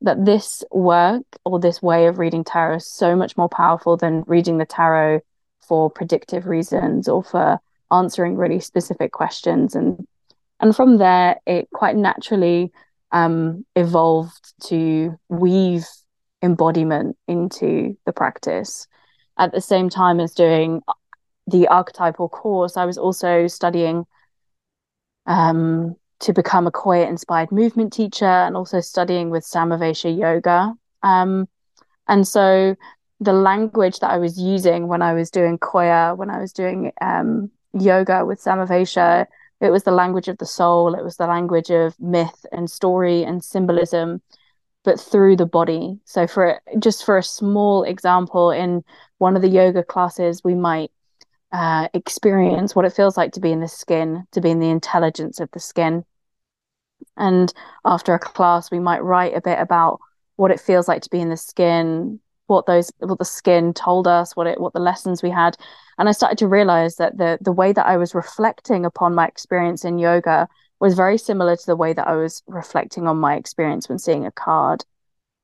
That 0.01 0.23
this 0.23 0.63
work 0.71 1.25
or 1.43 1.59
this 1.59 1.81
way 1.81 2.05
of 2.05 2.19
reading 2.19 2.45
tarot 2.45 2.77
is 2.77 2.85
so 2.85 3.17
much 3.17 3.35
more 3.35 3.49
powerful 3.49 3.97
than 3.97 4.23
reading 4.27 4.57
the 4.57 4.65
tarot 4.65 5.19
for 5.67 5.89
predictive 5.89 6.45
reasons 6.45 7.09
or 7.09 7.21
for 7.21 7.59
answering 7.91 8.37
really 8.37 8.61
specific 8.61 9.11
questions. 9.11 9.75
And 9.75 10.07
and 10.61 10.75
from 10.75 10.97
there, 10.97 11.37
it 11.47 11.67
quite 11.73 11.95
naturally 11.95 12.71
um, 13.11 13.65
evolved 13.75 14.53
to 14.67 15.17
weave 15.29 15.85
embodiment 16.41 17.17
into 17.27 17.97
the 18.05 18.13
practice. 18.13 18.87
At 19.39 19.53
the 19.53 19.61
same 19.61 19.89
time 19.89 20.19
as 20.19 20.33
doing 20.33 20.81
the 21.47 21.67
archetypal 21.67 22.29
course, 22.29 22.77
I 22.77 22.85
was 22.85 22.97
also 22.97 23.47
studying 23.47 24.05
um, 25.25 25.95
to 26.19 26.33
become 26.33 26.67
a 26.67 26.71
Qoya 26.71 27.07
inspired 27.07 27.51
movement 27.51 27.93
teacher 27.93 28.25
and 28.25 28.55
also 28.55 28.81
studying 28.81 29.29
with 29.29 29.43
Samavesa 29.43 30.15
yoga. 30.15 30.73
Um, 31.01 31.47
and 32.07 32.27
so 32.27 32.75
the 33.19 33.33
language 33.33 33.99
that 33.99 34.11
I 34.11 34.17
was 34.17 34.39
using 34.39 34.87
when 34.87 35.01
I 35.01 35.13
was 35.13 35.31
doing 35.31 35.57
Qoya, 35.57 36.15
when 36.17 36.29
I 36.29 36.39
was 36.39 36.51
doing 36.51 36.91
um, 37.01 37.49
yoga 37.73 38.25
with 38.25 38.41
Samavesa, 38.41 39.25
it 39.61 39.71
was 39.71 39.83
the 39.83 39.91
language 39.91 40.27
of 40.27 40.37
the 40.37 40.45
soul, 40.45 40.95
it 40.95 41.03
was 41.03 41.17
the 41.17 41.27
language 41.27 41.69
of 41.69 41.99
myth 41.99 42.45
and 42.51 42.69
story 42.69 43.23
and 43.23 43.43
symbolism, 43.43 44.21
but 44.83 44.99
through 44.99 45.35
the 45.35 45.45
body. 45.45 45.99
So, 46.05 46.27
for 46.27 46.61
just 46.79 47.05
for 47.05 47.17
a 47.17 47.23
small 47.23 47.83
example, 47.83 48.51
in 48.51 48.83
one 49.19 49.35
of 49.35 49.43
the 49.43 49.47
yoga 49.47 49.83
classes, 49.83 50.43
we 50.43 50.55
might 50.55 50.91
uh, 51.51 51.87
experience 51.93 52.75
what 52.75 52.85
it 52.85 52.93
feels 52.93 53.17
like 53.17 53.33
to 53.33 53.39
be 53.39 53.51
in 53.51 53.59
the 53.59 53.67
skin, 53.67 54.25
to 54.31 54.41
be 54.41 54.49
in 54.49 54.59
the 54.59 54.69
intelligence 54.69 55.39
of 55.39 55.51
the 55.51 55.59
skin. 55.59 56.03
And 57.15 57.53
after 57.85 58.13
a 58.13 58.19
class, 58.19 58.71
we 58.71 58.79
might 58.79 59.03
write 59.03 59.35
a 59.35 59.41
bit 59.41 59.59
about 59.59 59.99
what 60.35 60.51
it 60.51 60.59
feels 60.59 60.87
like 60.87 61.01
to 61.03 61.09
be 61.09 61.19
in 61.19 61.29
the 61.29 61.37
skin, 61.37 62.19
what 62.47 62.65
those 62.65 62.91
what 62.99 63.19
the 63.19 63.25
skin 63.25 63.73
told 63.73 64.07
us, 64.07 64.35
what 64.35 64.47
it 64.47 64.59
what 64.59 64.73
the 64.73 64.79
lessons 64.79 65.21
we 65.21 65.29
had. 65.29 65.55
And 65.97 66.09
I 66.09 66.13
started 66.13 66.37
to 66.39 66.47
realize 66.47 66.95
that 66.95 67.17
the 67.17 67.37
the 67.41 67.51
way 67.51 67.73
that 67.73 67.85
I 67.85 67.97
was 67.97 68.15
reflecting 68.15 68.85
upon 68.85 69.15
my 69.15 69.27
experience 69.27 69.85
in 69.85 69.99
yoga 69.99 70.47
was 70.79 70.95
very 70.95 71.17
similar 71.17 71.55
to 71.55 71.65
the 71.65 71.75
way 71.75 71.93
that 71.93 72.07
I 72.07 72.15
was 72.15 72.41
reflecting 72.47 73.07
on 73.07 73.17
my 73.17 73.35
experience 73.35 73.89
when 73.89 73.99
seeing 73.99 74.25
a 74.25 74.31
card. 74.31 74.85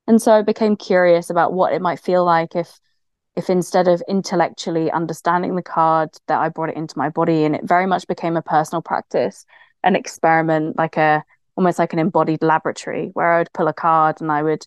And 0.06 0.20
so 0.20 0.32
I 0.32 0.42
became 0.42 0.76
curious 0.76 1.30
about 1.30 1.52
what 1.52 1.72
it 1.72 1.82
might 1.82 2.00
feel 2.00 2.24
like 2.24 2.56
if 2.56 2.80
if 3.36 3.50
instead 3.50 3.86
of 3.86 4.02
intellectually 4.08 4.90
understanding 4.90 5.54
the 5.54 5.62
card 5.62 6.10
that 6.26 6.40
I 6.40 6.48
brought 6.48 6.70
it 6.70 6.76
into 6.76 6.98
my 6.98 7.10
body 7.10 7.44
and 7.44 7.54
it 7.54 7.64
very 7.64 7.86
much 7.86 8.06
became 8.06 8.36
a 8.36 8.42
personal 8.42 8.80
practice, 8.82 9.44
an 9.84 9.94
experiment, 9.94 10.76
like 10.76 10.96
a 10.96 11.22
almost 11.56 11.78
like 11.78 11.92
an 11.92 11.98
embodied 11.98 12.42
laboratory 12.42 13.10
where 13.14 13.32
I 13.32 13.38
would 13.38 13.52
pull 13.52 13.68
a 13.68 13.72
card 13.72 14.20
and 14.20 14.32
I 14.32 14.42
would 14.42 14.66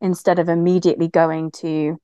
instead 0.00 0.38
of 0.38 0.48
immediately 0.48 1.08
going 1.08 1.50
to 1.52 1.98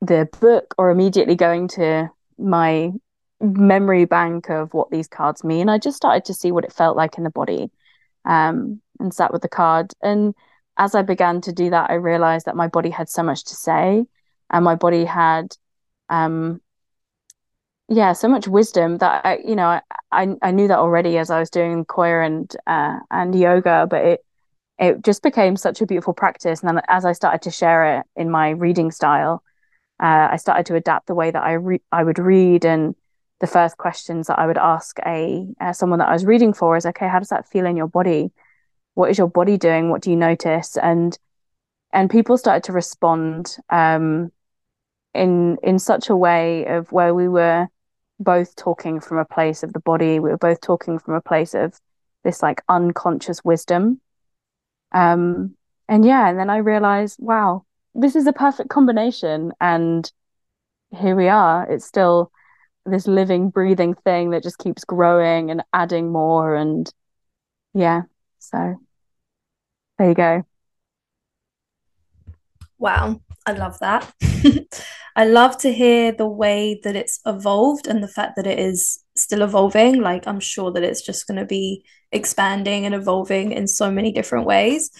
the 0.00 0.28
book 0.40 0.74
or 0.78 0.90
immediately 0.90 1.34
going 1.34 1.68
to 1.68 2.10
my 2.38 2.92
memory 3.40 4.04
bank 4.04 4.48
of 4.50 4.74
what 4.74 4.90
these 4.90 5.08
cards 5.08 5.42
mean, 5.44 5.68
I 5.68 5.78
just 5.78 5.96
started 5.96 6.24
to 6.26 6.34
see 6.34 6.52
what 6.52 6.64
it 6.64 6.72
felt 6.72 6.96
like 6.96 7.18
in 7.18 7.24
the 7.24 7.30
body 7.30 7.70
um, 8.24 8.80
and 9.00 9.12
sat 9.12 9.32
with 9.32 9.42
the 9.42 9.48
card. 9.48 9.92
And 10.02 10.34
as 10.76 10.94
I 10.94 11.02
began 11.02 11.40
to 11.42 11.52
do 11.52 11.70
that, 11.70 11.90
I 11.90 11.94
realized 11.94 12.46
that 12.46 12.56
my 12.56 12.68
body 12.68 12.90
had 12.90 13.08
so 13.08 13.22
much 13.22 13.44
to 13.44 13.54
say 13.54 14.06
and 14.50 14.64
my 14.64 14.74
body 14.74 15.04
had 15.04 15.56
um 16.08 16.60
yeah 17.88 18.12
so 18.12 18.28
much 18.28 18.48
wisdom 18.48 18.98
that 18.98 19.24
i 19.24 19.38
you 19.44 19.54
know 19.54 19.80
i 20.12 20.36
i 20.42 20.50
knew 20.50 20.68
that 20.68 20.78
already 20.78 21.18
as 21.18 21.30
i 21.30 21.38
was 21.38 21.50
doing 21.50 21.84
Qoya 21.84 22.26
and 22.26 22.56
uh, 22.66 22.98
and 23.10 23.34
yoga 23.34 23.86
but 23.88 24.04
it 24.04 24.20
it 24.78 25.02
just 25.02 25.22
became 25.22 25.56
such 25.56 25.80
a 25.80 25.86
beautiful 25.86 26.12
practice. 26.12 26.60
And 26.60 26.68
then 26.68 26.82
as 26.88 27.04
i 27.04 27.12
started 27.12 27.42
to 27.42 27.50
share 27.50 27.98
it 27.98 28.06
in 28.14 28.30
my 28.30 28.50
reading 28.50 28.90
style 28.90 29.42
uh, 30.00 30.28
i 30.30 30.36
started 30.36 30.66
to 30.66 30.74
adapt 30.74 31.06
the 31.06 31.14
way 31.14 31.30
that 31.30 31.42
i 31.42 31.52
re- 31.52 31.82
i 31.92 32.02
would 32.02 32.18
read. 32.18 32.64
And 32.64 32.94
the 33.40 33.46
first 33.46 33.76
questions 33.76 34.26
that 34.26 34.38
i 34.38 34.46
would 34.46 34.58
ask 34.58 34.98
a 35.06 35.46
uh, 35.60 35.72
someone 35.72 35.98
that 36.00 36.08
i 36.08 36.12
was 36.12 36.24
reading 36.24 36.52
for 36.52 36.76
is 36.76 36.86
okay 36.86 37.08
how 37.08 37.18
does 37.18 37.28
that 37.28 37.48
feel 37.48 37.66
in 37.66 37.76
your 37.76 37.88
body? 37.88 38.32
What 38.94 39.10
is 39.10 39.18
your 39.18 39.28
body 39.28 39.58
doing? 39.58 39.90
What 39.90 40.02
do 40.02 40.10
you 40.10 40.16
notice? 40.16 40.76
And 40.76 41.16
and 41.92 42.10
people 42.10 42.36
started 42.36 42.64
to 42.64 42.72
respond 42.72 43.56
um, 43.70 44.32
in 45.16 45.56
in 45.62 45.78
such 45.78 46.08
a 46.08 46.16
way 46.16 46.66
of 46.66 46.92
where 46.92 47.14
we 47.14 47.28
were 47.28 47.66
both 48.18 48.56
talking 48.56 49.00
from 49.00 49.18
a 49.18 49.24
place 49.24 49.62
of 49.62 49.72
the 49.72 49.80
body 49.80 50.18
we 50.18 50.30
were 50.30 50.38
both 50.38 50.60
talking 50.60 50.98
from 50.98 51.14
a 51.14 51.20
place 51.20 51.54
of 51.54 51.78
this 52.24 52.42
like 52.42 52.62
unconscious 52.68 53.44
wisdom. 53.44 54.00
Um 54.92 55.56
and 55.88 56.04
yeah 56.04 56.28
and 56.28 56.38
then 56.38 56.50
i 56.50 56.56
realized 56.56 57.16
wow 57.20 57.64
this 57.94 58.16
is 58.16 58.26
a 58.26 58.32
perfect 58.32 58.68
combination 58.68 59.52
and 59.60 60.10
here 60.90 61.16
we 61.16 61.28
are. 61.28 61.70
It's 61.70 61.84
still 61.84 62.30
this 62.84 63.06
living 63.06 63.50
breathing 63.50 63.94
thing 63.94 64.30
that 64.30 64.42
just 64.42 64.58
keeps 64.58 64.84
growing 64.84 65.50
and 65.50 65.62
adding 65.72 66.12
more 66.12 66.54
and 66.54 66.90
yeah 67.74 68.02
so 68.38 68.76
there 69.98 70.08
you 70.08 70.14
go. 70.14 70.42
Wow 72.78 73.20
i 73.46 73.52
love 73.52 73.78
that 73.80 74.12
I 75.16 75.24
love 75.24 75.56
to 75.58 75.72
hear 75.72 76.12
the 76.12 76.28
way 76.28 76.78
that 76.84 76.94
it's 76.94 77.20
evolved 77.24 77.86
and 77.86 78.02
the 78.02 78.08
fact 78.08 78.36
that 78.36 78.46
it 78.46 78.58
is 78.58 79.02
still 79.16 79.40
evolving. 79.40 80.02
Like, 80.02 80.26
I'm 80.28 80.40
sure 80.40 80.70
that 80.72 80.82
it's 80.82 81.00
just 81.00 81.26
going 81.26 81.40
to 81.40 81.46
be 81.46 81.82
expanding 82.12 82.84
and 82.84 82.94
evolving 82.94 83.52
in 83.52 83.66
so 83.66 83.90
many 83.90 84.12
different 84.12 84.44
ways. 84.44 84.90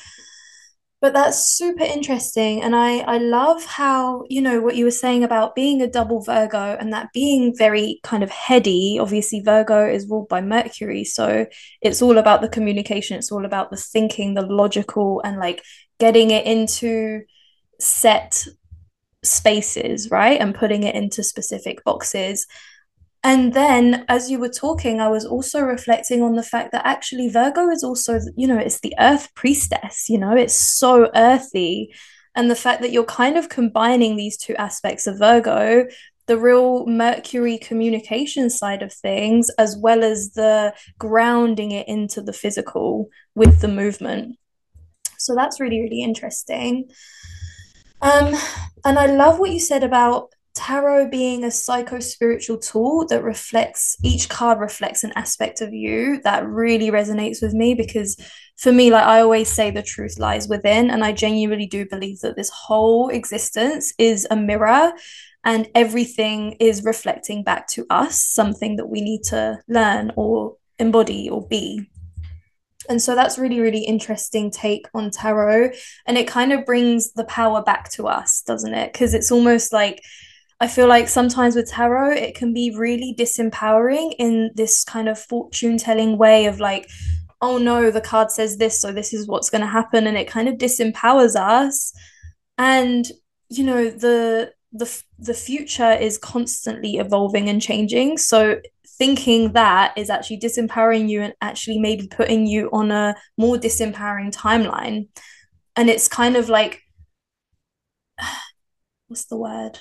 But 1.03 1.12
that's 1.12 1.50
super 1.50 1.85
interesting. 1.85 2.62
And 2.62 2.75
I, 2.75 3.00
I 3.00 3.19
love 3.19 3.62
how, 3.67 4.25
you 4.31 4.41
know, 4.41 4.62
what 4.62 4.76
you 4.76 4.87
were 4.87 4.91
saying 4.91 5.23
about 5.23 5.55
being 5.55 5.83
a 5.83 5.87
double 5.87 6.23
Virgo 6.23 6.79
and 6.81 6.95
that 6.95 7.12
being 7.12 7.55
very 7.55 8.00
kind 8.03 8.23
of 8.23 8.31
heady. 8.31 8.99
Obviously, 8.99 9.41
Virgo 9.41 9.87
is 9.87 10.09
ruled 10.09 10.31
by 10.31 10.41
Mercury. 10.41 11.05
So 11.05 11.45
it's 11.83 12.00
all 12.00 12.17
about 12.17 12.41
the 12.41 12.49
communication, 12.49 13.19
it's 13.19 13.31
all 13.31 13.45
about 13.45 13.71
the 13.71 13.76
thinking, 13.76 14.33
the 14.33 14.43
logical, 14.43 15.21
and 15.23 15.37
like 15.37 15.62
getting 16.00 16.31
it 16.31 16.47
into 16.47 17.21
set 17.80 18.45
spaces, 19.25 20.11
right? 20.11 20.40
And 20.40 20.54
putting 20.54 20.83
it 20.83 20.95
into 20.95 21.23
specific 21.23 21.85
boxes. 21.85 22.47
And 23.25 23.54
then 23.54 24.04
as 24.09 24.30
you 24.30 24.38
were 24.38 24.49
talking, 24.49 25.00
I 25.00 25.09
was 25.09 25.26
also 25.26 25.61
reflecting 25.61 26.23
on 26.23 26.37
the 26.37 26.42
fact 26.45 26.71
that 26.73 26.87
actually 26.87 27.28
Virgo 27.28 27.71
is 27.71 27.83
also, 27.83 28.21
you 28.37 28.47
know, 28.47 28.59
it's 28.59 28.80
the 28.80 28.95
earth 29.00 29.35
priestess, 29.35 30.09
you 30.09 30.18
know, 30.18 30.37
it's 30.37 30.54
so 30.54 31.11
earthy. 31.14 31.92
And 32.37 32.50
the 32.50 32.54
fact 32.54 32.83
that 32.83 32.92
you're 32.92 33.04
kind 33.04 33.37
of 33.37 33.49
combining 33.49 34.16
these 34.16 34.37
two 34.37 34.54
aspects 34.56 35.06
of 35.06 35.18
Virgo, 35.18 35.87
the 36.26 36.38
real 36.38 36.87
Mercury 36.87 37.59
communication 37.59 38.50
side 38.50 38.83
of 38.83 38.92
things, 38.92 39.50
as 39.59 39.76
well 39.76 40.04
as 40.04 40.33
the 40.33 40.75
grounding 40.99 41.73
it 41.73 41.88
into 41.88 42.21
the 42.21 42.33
physical 42.33 43.09
with 43.35 43.61
the 43.61 43.68
movement. 43.68 44.37
So 45.18 45.35
that's 45.35 45.59
really, 45.59 45.80
really 45.80 46.02
interesting. 46.02 46.90
Um, 48.03 48.35
and 48.85 48.99
I 48.99 49.07
love 49.07 49.38
what 49.38 49.50
you 49.50 49.61
said 49.61 49.83
about 49.83 50.31
tarot 50.57 51.09
being 51.11 51.45
a 51.45 51.50
psycho 51.50 52.00
spiritual 52.00 52.57
tool 52.57 53.07
that 53.07 53.23
reflects 53.23 53.97
each 54.03 54.29
card 54.31 54.59
reflects 54.59 55.05
an 55.05 55.12
aspect 55.15 55.61
of 55.61 55.75
you 55.75 56.19
that 56.23 56.47
really 56.49 56.91
resonates 56.91 57.43
with 57.43 57.53
me 57.53 57.75
because 57.75 58.17
for 58.57 58.73
me 58.73 58.91
like 58.91 59.05
i 59.05 59.21
always 59.21 59.53
say 59.53 59.71
the 59.71 59.83
truth 59.83 60.19
lies 60.19 60.49
within 60.49 60.91
and 60.91 61.05
i 61.05 61.12
genuinely 61.12 61.67
do 61.67 61.85
believe 61.85 62.19
that 62.21 62.37
this 62.37 62.49
whole 62.49 63.11
existence 63.11 63.93
is 63.99 64.26
a 64.31 64.37
mirror 64.37 64.95
and 65.45 65.69
everything 65.75 66.57
is 66.59 66.83
reflecting 66.85 67.45
back 67.45 67.69
to 67.69 67.85
us 67.91 68.23
something 68.23 68.76
that 68.76 68.88
we 68.88 69.03
need 69.03 69.23
to 69.23 69.61
learn 69.69 70.11
or 70.17 70.57
embody 70.79 71.29
or 71.29 71.47
be 71.47 71.87
and 72.88 73.00
so 73.00 73.14
that's 73.14 73.38
really, 73.38 73.61
really 73.61 73.85
interesting 73.85 74.50
take 74.50 74.87
on 74.95 75.11
tarot. 75.11 75.71
And 76.07 76.16
it 76.16 76.28
kind 76.28 76.52
of 76.52 76.64
brings 76.64 77.12
the 77.12 77.25
power 77.25 77.62
back 77.62 77.90
to 77.93 78.07
us, 78.07 78.43
doesn't 78.43 78.75
it? 78.75 78.93
Because 78.93 79.14
it's 79.14 79.31
almost 79.31 79.73
like 79.73 80.02
I 80.59 80.69
feel 80.69 80.88
like 80.88 81.09
sometimes 81.09 81.55
with 81.55 81.71
tarot, 81.71 82.12
it 82.12 82.35
can 82.35 82.55
be 82.55 82.75
really 82.75 83.14
disempowering 83.19 84.14
in 84.19 84.50
this 84.55 84.85
kind 84.85 85.09
of 85.09 85.19
fortune 85.19 85.76
telling 85.76 86.16
way 86.16 86.47
of 86.47 86.61
like, 86.61 86.88
oh 87.43 87.59
no, 87.59 87.90
the 87.90 88.00
card 88.00 88.31
says 88.31 88.57
this, 88.57 88.81
so 88.81 88.90
this 88.90 89.12
is 89.12 89.26
what's 89.26 89.50
going 89.50 89.61
to 89.61 89.66
happen. 89.66 90.07
And 90.07 90.16
it 90.16 90.28
kind 90.28 90.49
of 90.49 90.55
disempowers 90.55 91.37
us. 91.37 91.93
And, 92.57 93.07
you 93.50 93.64
know, 93.64 93.90
the, 93.90 94.52
the, 94.73 95.02
the 95.19 95.35
future 95.35 95.93
is 95.93 96.16
constantly 96.16 96.97
evolving 96.97 97.50
and 97.50 97.61
changing. 97.61 98.16
So 98.16 98.61
thinking 98.99 99.53
that 99.53 99.97
is 99.97 100.11
actually 100.11 100.41
disempowering 100.41 101.09
you 101.09 101.23
and 101.23 101.35
actually 101.41 101.79
maybe 101.79 102.09
putting 102.09 102.47
you 102.47 102.69
on 102.73 102.91
a 102.91 103.15
more 103.37 103.57
disempowering 103.57 104.35
timeline. 104.35 105.09
And 105.76 105.91
it's 105.91 106.09
kind 106.09 106.37
of 106.37 106.49
like, 106.49 106.83
what's 109.09 109.26
the 109.26 109.37
word? 109.37 109.79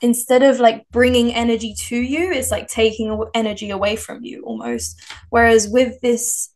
instead 0.00 0.42
of 0.42 0.60
like 0.60 0.86
bringing 0.90 1.32
energy 1.34 1.74
to 1.74 1.96
you, 1.96 2.30
it's 2.32 2.50
like 2.50 2.68
taking 2.68 3.22
energy 3.34 3.70
away 3.70 3.96
from 3.96 4.24
you 4.24 4.42
almost. 4.44 5.00
Whereas 5.28 5.68
with 5.68 6.00
this 6.00 6.50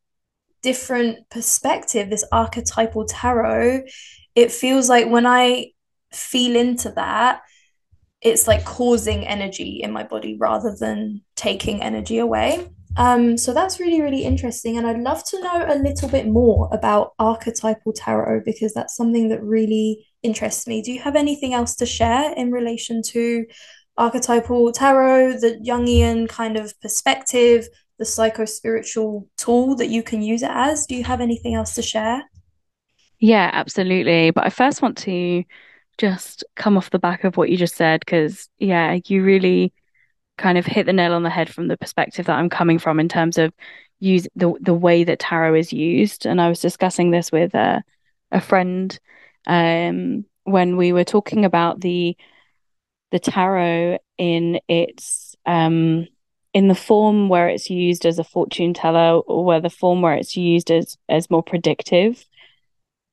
different 0.62 1.28
perspective, 1.30 2.08
this 2.08 2.24
archetypal 2.32 3.04
tarot, 3.04 3.82
it 4.34 4.50
feels 4.50 4.88
like 4.88 5.08
when 5.08 5.26
I 5.26 5.72
feel 6.12 6.56
into 6.56 6.90
that, 6.92 7.42
it's 8.24 8.48
like 8.48 8.64
causing 8.64 9.26
energy 9.26 9.80
in 9.82 9.92
my 9.92 10.02
body 10.02 10.36
rather 10.40 10.74
than 10.74 11.20
taking 11.36 11.82
energy 11.82 12.18
away. 12.18 12.66
Um, 12.96 13.36
so 13.36 13.52
that's 13.52 13.78
really, 13.78 14.00
really 14.00 14.24
interesting. 14.24 14.78
And 14.78 14.86
I'd 14.86 15.00
love 15.00 15.24
to 15.26 15.40
know 15.42 15.66
a 15.68 15.76
little 15.76 16.08
bit 16.08 16.26
more 16.26 16.70
about 16.72 17.12
archetypal 17.18 17.92
tarot 17.92 18.42
because 18.44 18.72
that's 18.72 18.96
something 18.96 19.28
that 19.28 19.42
really 19.42 20.06
interests 20.22 20.66
me. 20.66 20.80
Do 20.80 20.90
you 20.90 21.00
have 21.00 21.16
anything 21.16 21.52
else 21.52 21.74
to 21.76 21.86
share 21.86 22.32
in 22.34 22.50
relation 22.50 23.02
to 23.08 23.44
archetypal 23.98 24.72
tarot, 24.72 25.40
the 25.40 25.60
Jungian 25.66 26.28
kind 26.28 26.56
of 26.56 26.72
perspective, 26.80 27.68
the 27.98 28.04
psycho 28.04 28.44
spiritual 28.44 29.28
tool 29.36 29.76
that 29.76 29.88
you 29.88 30.02
can 30.02 30.22
use 30.22 30.42
it 30.42 30.50
as? 30.50 30.86
Do 30.86 30.94
you 30.94 31.04
have 31.04 31.20
anything 31.20 31.54
else 31.54 31.74
to 31.74 31.82
share? 31.82 32.22
Yeah, 33.18 33.50
absolutely. 33.52 34.30
But 34.30 34.46
I 34.46 34.50
first 34.50 34.82
want 34.82 34.96
to 34.98 35.44
just 35.98 36.44
come 36.56 36.76
off 36.76 36.90
the 36.90 36.98
back 36.98 37.24
of 37.24 37.36
what 37.36 37.50
you 37.50 37.56
just 37.56 37.76
said, 37.76 38.00
because, 38.00 38.48
yeah, 38.58 38.98
you 39.06 39.22
really 39.22 39.72
kind 40.36 40.58
of 40.58 40.66
hit 40.66 40.86
the 40.86 40.92
nail 40.92 41.12
on 41.14 41.22
the 41.22 41.30
head 41.30 41.48
from 41.48 41.68
the 41.68 41.76
perspective 41.76 42.26
that 42.26 42.36
I'm 42.36 42.48
coming 42.48 42.78
from 42.78 42.98
in 42.98 43.08
terms 43.08 43.38
of 43.38 43.52
use 44.00 44.26
the 44.34 44.52
the 44.60 44.74
way 44.74 45.04
that 45.04 45.20
tarot 45.20 45.54
is 45.54 45.72
used. 45.72 46.26
And 46.26 46.40
I 46.40 46.48
was 46.48 46.60
discussing 46.60 47.10
this 47.10 47.30
with 47.30 47.54
a 47.54 47.82
a 48.30 48.40
friend 48.40 48.98
um, 49.46 50.24
when 50.42 50.76
we 50.76 50.92
were 50.92 51.04
talking 51.04 51.44
about 51.44 51.80
the 51.80 52.16
the 53.12 53.20
tarot 53.20 53.98
in 54.18 54.58
its 54.68 55.36
um, 55.46 56.08
in 56.52 56.68
the 56.68 56.74
form 56.74 57.28
where 57.28 57.48
it's 57.48 57.70
used 57.70 58.04
as 58.06 58.18
a 58.18 58.24
fortune 58.24 58.74
teller 58.74 59.20
or 59.20 59.44
where 59.44 59.60
the 59.60 59.70
form 59.70 60.02
where 60.02 60.14
it's 60.14 60.36
used 60.36 60.70
as 60.70 60.96
as 61.08 61.30
more 61.30 61.42
predictive. 61.42 62.24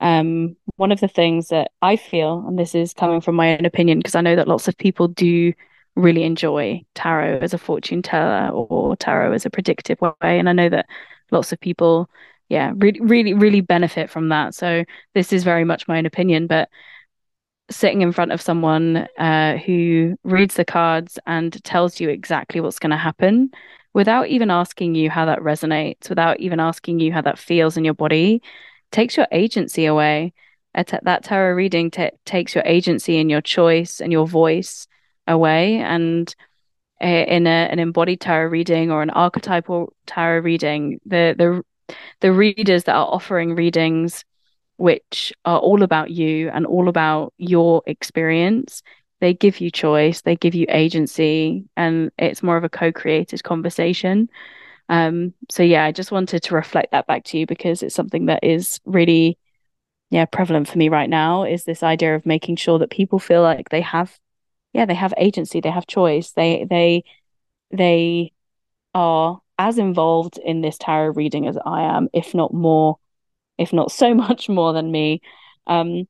Um, 0.01 0.57
one 0.75 0.91
of 0.91 0.99
the 0.99 1.07
things 1.07 1.47
that 1.49 1.71
I 1.81 1.95
feel, 1.95 2.43
and 2.47 2.57
this 2.59 2.75
is 2.75 2.93
coming 2.93 3.21
from 3.21 3.35
my 3.35 3.57
own 3.57 3.65
opinion, 3.65 3.99
because 3.99 4.15
I 4.15 4.21
know 4.21 4.35
that 4.35 4.47
lots 4.47 4.67
of 4.67 4.77
people 4.77 5.07
do 5.07 5.53
really 5.95 6.23
enjoy 6.23 6.83
tarot 6.95 7.39
as 7.39 7.53
a 7.53 7.57
fortune 7.57 8.01
teller 8.01 8.49
or 8.49 8.95
tarot 8.95 9.33
as 9.33 9.45
a 9.45 9.49
predictive 9.49 10.01
way. 10.01 10.11
And 10.21 10.49
I 10.49 10.53
know 10.53 10.69
that 10.69 10.87
lots 11.29 11.53
of 11.53 11.59
people, 11.59 12.09
yeah, 12.49 12.73
really, 12.75 12.99
really, 12.99 13.33
really 13.33 13.61
benefit 13.61 14.09
from 14.09 14.29
that. 14.29 14.55
So 14.55 14.83
this 15.13 15.31
is 15.31 15.43
very 15.43 15.63
much 15.63 15.87
my 15.87 15.97
own 15.97 16.05
opinion, 16.05 16.47
but 16.47 16.67
sitting 17.69 18.01
in 18.01 18.11
front 18.11 18.31
of 18.31 18.41
someone 18.41 19.07
uh, 19.17 19.57
who 19.57 20.15
reads 20.23 20.55
the 20.55 20.65
cards 20.65 21.19
and 21.25 21.63
tells 21.63 21.99
you 21.99 22.09
exactly 22.09 22.59
what's 22.59 22.79
going 22.79 22.91
to 22.91 22.97
happen 22.97 23.51
without 23.93 24.27
even 24.27 24.49
asking 24.49 24.95
you 24.95 25.09
how 25.09 25.25
that 25.25 25.39
resonates, 25.39 26.09
without 26.09 26.39
even 26.39 26.59
asking 26.59 26.99
you 26.99 27.13
how 27.13 27.21
that 27.21 27.37
feels 27.37 27.77
in 27.77 27.85
your 27.85 27.93
body, 27.93 28.41
takes 28.91 29.17
your 29.17 29.27
agency 29.31 29.85
away. 29.85 30.33
That 30.73 31.23
tarot 31.23 31.53
reading 31.53 31.91
t- 31.91 32.11
takes 32.25 32.55
your 32.55 32.63
agency 32.65 33.19
and 33.19 33.29
your 33.29 33.41
choice 33.41 33.99
and 33.99 34.11
your 34.11 34.27
voice 34.27 34.87
away. 35.27 35.77
And 35.77 36.33
in 37.01 37.47
a, 37.47 37.67
an 37.71 37.79
embodied 37.79 38.21
tarot 38.21 38.49
reading 38.49 38.91
or 38.91 39.01
an 39.01 39.09
archetypal 39.09 39.93
tarot 40.05 40.39
reading, 40.39 40.99
the 41.05 41.35
the 41.37 41.63
the 42.21 42.31
readers 42.31 42.85
that 42.85 42.95
are 42.95 43.07
offering 43.07 43.55
readings 43.55 44.23
which 44.77 45.31
are 45.45 45.59
all 45.59 45.83
about 45.83 46.09
you 46.09 46.49
and 46.49 46.65
all 46.65 46.87
about 46.87 47.33
your 47.37 47.83
experience, 47.85 48.81
they 49.19 49.33
give 49.33 49.61
you 49.61 49.69
choice, 49.69 50.21
they 50.21 50.35
give 50.35 50.55
you 50.55 50.65
agency, 50.69 51.65
and 51.77 52.11
it's 52.17 52.41
more 52.41 52.57
of 52.57 52.63
a 52.63 52.69
co-created 52.69 53.43
conversation. 53.43 54.27
Um, 54.91 55.33
so 55.49 55.63
yeah, 55.63 55.85
I 55.85 55.91
just 55.91 56.11
wanted 56.11 56.43
to 56.43 56.55
reflect 56.55 56.91
that 56.91 57.07
back 57.07 57.23
to 57.25 57.37
you 57.39 57.47
because 57.47 57.81
it's 57.81 57.95
something 57.95 58.27
that 58.27 58.43
is 58.43 58.79
really 58.85 59.39
yeah 60.09 60.25
prevalent 60.25 60.67
for 60.67 60.77
me 60.77 60.89
right 60.89 61.09
now 61.09 61.45
is 61.45 61.63
this 61.63 61.81
idea 61.81 62.13
of 62.15 62.25
making 62.25 62.57
sure 62.57 62.77
that 62.79 62.91
people 62.91 63.17
feel 63.17 63.41
like 63.41 63.69
they 63.69 63.79
have 63.81 64.19
yeah, 64.73 64.85
they 64.85 64.93
have 64.95 65.13
agency, 65.17 65.59
they 65.61 65.69
have 65.69 65.87
choice. 65.87 66.31
They 66.31 66.65
they 66.69 67.03
they 67.71 68.33
are 68.93 69.41
as 69.57 69.77
involved 69.77 70.37
in 70.37 70.61
this 70.61 70.77
tarot 70.77 71.13
reading 71.13 71.47
as 71.47 71.57
I 71.65 71.83
am, 71.83 72.09
if 72.13 72.33
not 72.33 72.53
more, 72.53 72.97
if 73.57 73.73
not 73.73 73.91
so 73.91 74.13
much 74.15 74.49
more 74.49 74.73
than 74.73 74.91
me. 74.91 75.21
Um, 75.67 76.07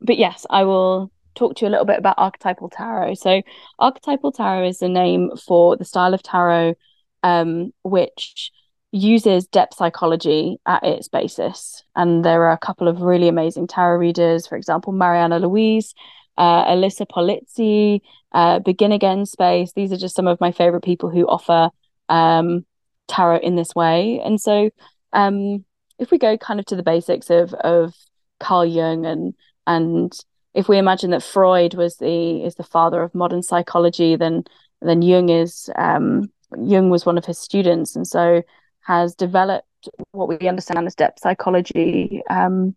but 0.00 0.18
yes, 0.18 0.46
I 0.50 0.64
will 0.64 1.10
talk 1.34 1.56
to 1.56 1.64
you 1.64 1.68
a 1.68 1.72
little 1.72 1.86
bit 1.86 1.98
about 1.98 2.18
archetypal 2.18 2.70
tarot. 2.70 3.14
So, 3.14 3.42
archetypal 3.78 4.32
tarot 4.32 4.68
is 4.68 4.78
the 4.78 4.88
name 4.88 5.30
for 5.36 5.76
the 5.76 5.84
style 5.84 6.14
of 6.14 6.22
tarot 6.22 6.74
um, 7.22 7.72
which 7.82 8.52
uses 8.90 9.46
depth 9.46 9.74
psychology 9.74 10.58
at 10.66 10.82
its 10.82 11.08
basis. 11.08 11.82
And 11.94 12.24
there 12.24 12.44
are 12.44 12.52
a 12.52 12.58
couple 12.58 12.88
of 12.88 13.02
really 13.02 13.28
amazing 13.28 13.66
tarot 13.66 13.98
readers, 13.98 14.46
for 14.46 14.56
example, 14.56 14.92
Mariana 14.92 15.38
Louise, 15.38 15.94
uh, 16.38 16.64
Alyssa 16.64 17.06
Polizzi, 17.06 18.00
uh, 18.32 18.60
Begin 18.60 18.92
Again 18.92 19.26
Space. 19.26 19.72
These 19.72 19.92
are 19.92 19.98
just 19.98 20.16
some 20.16 20.26
of 20.26 20.40
my 20.40 20.52
favorite 20.52 20.84
people 20.84 21.10
who 21.10 21.26
offer 21.26 21.70
um, 22.08 22.64
tarot 23.08 23.38
in 23.38 23.56
this 23.56 23.74
way. 23.74 24.20
And 24.24 24.40
so, 24.40 24.70
um, 25.12 25.64
if 25.98 26.10
we 26.10 26.18
go 26.18 26.38
kind 26.38 26.60
of 26.60 26.66
to 26.66 26.76
the 26.76 26.82
basics 26.82 27.28
of 27.28 27.52
of 27.54 27.94
Carl 28.38 28.64
Jung 28.64 29.04
and 29.04 29.34
and 29.66 30.12
if 30.54 30.68
we 30.68 30.78
imagine 30.78 31.10
that 31.10 31.22
Freud 31.22 31.74
was 31.74 31.96
the 31.96 32.44
is 32.44 32.54
the 32.54 32.62
father 32.62 33.02
of 33.02 33.14
modern 33.14 33.42
psychology, 33.42 34.16
then 34.16 34.44
then 34.80 35.02
Jung 35.02 35.28
is 35.28 35.68
um, 35.76 36.30
Jung 36.56 36.90
was 36.90 37.04
one 37.04 37.18
of 37.18 37.24
his 37.24 37.38
students, 37.38 37.96
and 37.96 38.06
so 38.06 38.42
has 38.80 39.14
developed 39.14 39.88
what 40.12 40.28
we 40.28 40.48
understand 40.48 40.86
as 40.86 40.94
depth 40.94 41.20
psychology, 41.20 42.22
um, 42.30 42.74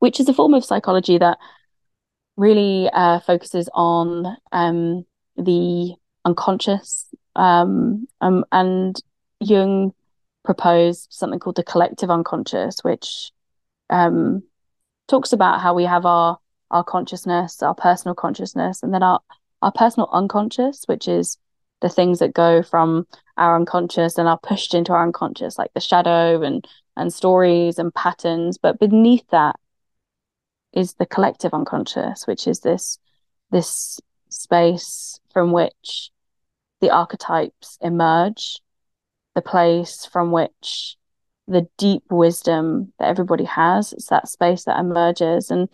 which 0.00 0.20
is 0.20 0.28
a 0.28 0.34
form 0.34 0.54
of 0.54 0.64
psychology 0.64 1.18
that 1.18 1.38
really 2.36 2.90
uh, 2.92 3.20
focuses 3.20 3.68
on 3.72 4.36
um, 4.52 5.06
the 5.36 5.94
unconscious. 6.24 7.06
Um, 7.34 8.06
um, 8.20 8.44
and 8.52 9.00
Jung 9.40 9.92
proposed 10.44 11.08
something 11.10 11.38
called 11.38 11.56
the 11.56 11.64
collective 11.64 12.10
unconscious, 12.10 12.82
which 12.82 13.30
um, 13.90 14.42
talks 15.08 15.32
about 15.32 15.60
how 15.60 15.74
we 15.74 15.84
have 15.84 16.06
our 16.06 16.38
our 16.70 16.82
consciousness, 16.82 17.62
our 17.62 17.74
personal 17.74 18.14
consciousness, 18.14 18.82
and 18.82 18.92
then 18.92 19.02
our 19.02 19.20
our 19.62 19.72
personal 19.72 20.08
unconscious, 20.12 20.84
which 20.86 21.08
is 21.08 21.38
the 21.80 21.88
things 21.88 22.18
that 22.18 22.34
go 22.34 22.62
from 22.62 23.06
our 23.36 23.56
unconscious 23.56 24.18
and 24.18 24.28
are 24.28 24.38
pushed 24.38 24.74
into 24.74 24.92
our 24.92 25.02
unconscious, 25.02 25.58
like 25.58 25.72
the 25.74 25.80
shadow 25.80 26.42
and 26.42 26.66
and 26.96 27.12
stories 27.12 27.78
and 27.78 27.94
patterns. 27.94 28.58
But 28.58 28.78
beneath 28.78 29.26
that 29.30 29.56
is 30.72 30.94
the 30.94 31.06
collective 31.06 31.54
unconscious, 31.54 32.26
which 32.26 32.46
is 32.46 32.60
this 32.60 32.98
this 33.50 34.00
space 34.28 35.20
from 35.32 35.52
which 35.52 36.10
the 36.80 36.90
archetypes 36.90 37.78
emerge, 37.80 38.60
the 39.34 39.42
place 39.42 40.04
from 40.04 40.32
which 40.32 40.96
the 41.48 41.68
deep 41.78 42.02
wisdom 42.10 42.92
that 42.98 43.08
everybody 43.08 43.44
has. 43.44 43.92
It's 43.92 44.06
that 44.06 44.28
space 44.28 44.64
that 44.64 44.78
emerges, 44.78 45.50
and 45.50 45.68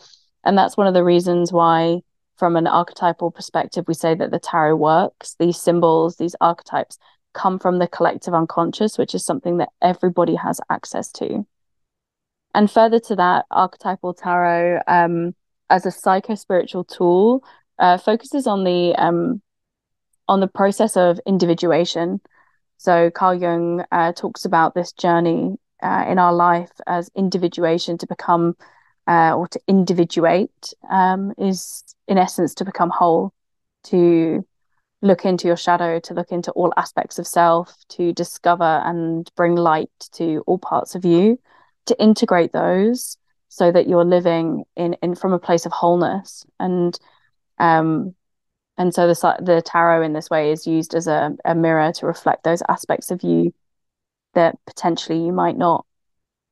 and 0.44 0.58
that's 0.58 0.76
one 0.76 0.86
of 0.86 0.94
the 0.94 1.04
reasons 1.04 1.52
why 1.52 2.02
from 2.42 2.56
an 2.56 2.66
archetypal 2.66 3.30
perspective, 3.30 3.84
we 3.86 3.94
say 3.94 4.16
that 4.16 4.32
the 4.32 4.38
tarot 4.40 4.74
works. 4.74 5.36
These 5.38 5.60
symbols, 5.60 6.16
these 6.16 6.34
archetypes 6.40 6.98
come 7.34 7.56
from 7.56 7.78
the 7.78 7.86
collective 7.86 8.34
unconscious, 8.34 8.98
which 8.98 9.14
is 9.14 9.24
something 9.24 9.58
that 9.58 9.68
everybody 9.80 10.34
has 10.34 10.60
access 10.68 11.12
to. 11.12 11.46
And 12.52 12.68
further 12.68 12.98
to 12.98 13.14
that, 13.14 13.44
archetypal 13.52 14.12
tarot 14.12 14.80
um, 14.88 15.36
as 15.70 15.86
a 15.86 15.92
psycho 15.92 16.34
spiritual 16.34 16.82
tool 16.82 17.44
uh, 17.78 17.96
focuses 17.96 18.48
on 18.48 18.64
the 18.64 18.92
um, 18.96 19.40
on 20.26 20.40
the 20.40 20.48
process 20.48 20.96
of 20.96 21.20
individuation. 21.24 22.20
So 22.76 23.08
Carl 23.12 23.36
Jung 23.36 23.84
uh, 23.92 24.14
talks 24.14 24.44
about 24.44 24.74
this 24.74 24.90
journey 24.90 25.58
uh, 25.80 26.06
in 26.08 26.18
our 26.18 26.32
life 26.32 26.72
as 26.88 27.08
individuation 27.14 27.98
to 27.98 28.06
become 28.08 28.56
uh, 29.06 29.34
or 29.34 29.48
to 29.48 29.60
individuate 29.66 30.72
um, 30.90 31.32
is 31.38 31.84
in 32.08 32.18
essence 32.18 32.54
to 32.54 32.64
become 32.64 32.90
whole, 32.90 33.32
to 33.84 34.46
look 35.00 35.24
into 35.24 35.48
your 35.48 35.56
shadow, 35.56 35.98
to 36.00 36.14
look 36.14 36.30
into 36.30 36.52
all 36.52 36.72
aspects 36.76 37.18
of 37.18 37.26
self, 37.26 37.74
to 37.88 38.12
discover 38.12 38.80
and 38.84 39.30
bring 39.36 39.56
light 39.56 39.90
to 40.12 40.44
all 40.46 40.58
parts 40.58 40.94
of 40.94 41.04
you, 41.04 41.38
to 41.86 42.00
integrate 42.00 42.52
those 42.52 43.16
so 43.48 43.70
that 43.70 43.88
you're 43.88 44.04
living 44.04 44.64
in, 44.76 44.94
in 45.02 45.14
from 45.14 45.32
a 45.32 45.38
place 45.38 45.66
of 45.66 45.72
wholeness. 45.72 46.46
And 46.58 46.98
um 47.58 48.14
and 48.78 48.94
so 48.94 49.06
the 49.06 49.36
the 49.42 49.62
tarot 49.62 50.02
in 50.02 50.12
this 50.12 50.30
way 50.30 50.52
is 50.52 50.66
used 50.66 50.94
as 50.94 51.06
a, 51.06 51.32
a 51.44 51.54
mirror 51.54 51.92
to 51.92 52.06
reflect 52.06 52.44
those 52.44 52.62
aspects 52.68 53.10
of 53.10 53.22
you 53.22 53.52
that 54.34 54.58
potentially 54.66 55.18
you 55.18 55.32
might 55.32 55.58
not 55.58 55.84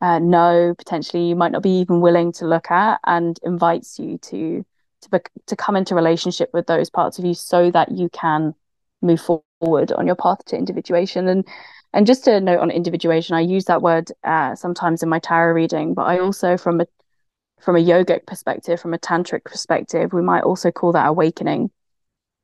uh, 0.01 0.19
know, 0.19 0.75
potentially 0.77 1.29
you 1.29 1.37
might 1.37 1.53
not 1.53 1.63
be 1.63 1.81
even 1.81 2.01
willing 2.01 2.33
to 2.33 2.47
look 2.47 2.71
at, 2.71 3.01
and 3.05 3.39
invites 3.43 3.99
you 3.99 4.19
to 4.19 4.65
to 5.03 5.21
to 5.47 5.57
come 5.57 5.77
into 5.77 5.95
relationship 5.95 6.51
with 6.53 6.67
those 6.67 6.91
parts 6.91 7.19
of 7.19 7.25
you, 7.25 7.35
so 7.35 7.71
that 7.71 7.93
you 7.93 8.09
can 8.11 8.55
move 9.03 9.21
forward 9.21 9.93
on 9.93 10.07
your 10.07 10.17
path 10.17 10.45
to 10.47 10.57
individuation. 10.57 11.29
And 11.29 11.47
and 11.93 12.07
just 12.07 12.29
a 12.29 12.41
note 12.41 12.61
on 12.61 12.71
individuation, 12.71 13.35
I 13.35 13.41
use 13.41 13.65
that 13.65 13.83
word 13.83 14.11
uh, 14.23 14.55
sometimes 14.55 15.03
in 15.03 15.09
my 15.09 15.19
tarot 15.19 15.55
reading, 15.55 15.95
but 15.95 16.03
I 16.03 16.19
also 16.19 16.57
from 16.57 16.81
a 16.81 16.87
from 17.61 17.77
a 17.77 17.81
yogic 17.81 18.27
perspective, 18.27 18.81
from 18.81 18.95
a 18.95 18.99
tantric 18.99 19.45
perspective, 19.45 20.13
we 20.13 20.23
might 20.23 20.45
also 20.45 20.71
call 20.71 20.93
that 20.93 21.07
awakening. 21.07 21.71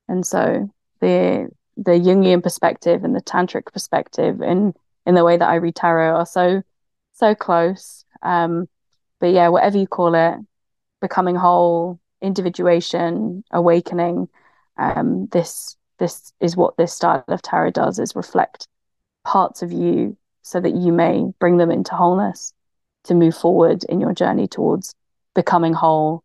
And 0.08 0.26
so 0.26 0.68
the 1.00 1.48
the 1.76 1.92
Jungian 1.92 2.42
perspective 2.42 3.04
and 3.04 3.14
the 3.14 3.22
tantric 3.22 3.72
perspective 3.72 4.40
in 4.42 4.74
in 5.06 5.14
the 5.14 5.24
way 5.24 5.36
that 5.36 5.48
I 5.48 5.56
read 5.56 5.76
tarot 5.76 6.16
are 6.16 6.26
so 6.26 6.62
so 7.16 7.34
close. 7.34 8.04
Um, 8.22 8.68
but 9.20 9.28
yeah, 9.32 9.48
whatever 9.48 9.78
you 9.78 9.86
call 9.86 10.14
it, 10.14 10.34
becoming 11.00 11.34
whole, 11.34 11.98
individuation, 12.20 13.44
awakening, 13.50 14.28
um, 14.78 15.26
this 15.32 15.76
this 15.98 16.32
is 16.40 16.56
what 16.56 16.76
this 16.76 16.92
style 16.92 17.24
of 17.28 17.40
tarot 17.40 17.70
does 17.70 17.98
is 17.98 18.14
reflect 18.14 18.68
parts 19.24 19.62
of 19.62 19.72
you 19.72 20.16
so 20.42 20.60
that 20.60 20.74
you 20.74 20.92
may 20.92 21.24
bring 21.38 21.56
them 21.56 21.70
into 21.70 21.94
wholeness 21.94 22.52
to 23.04 23.14
move 23.14 23.34
forward 23.34 23.82
in 23.84 24.00
your 24.00 24.12
journey 24.12 24.46
towards 24.46 24.94
becoming 25.34 25.72
whole, 25.72 26.22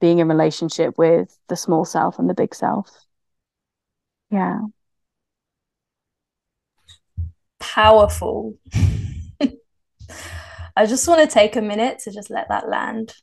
being 0.00 0.18
in 0.18 0.28
relationship 0.28 0.98
with 0.98 1.38
the 1.48 1.56
small 1.56 1.84
self 1.84 2.18
and 2.18 2.28
the 2.28 2.34
big 2.34 2.54
self. 2.54 2.90
Yeah. 4.30 4.60
Powerful. 7.60 8.58
I 10.76 10.86
just 10.86 11.06
want 11.08 11.20
to 11.20 11.32
take 11.32 11.56
a 11.56 11.62
minute 11.62 11.98
to 12.00 12.12
just 12.12 12.30
let 12.30 12.48
that 12.48 12.68
land 12.68 13.14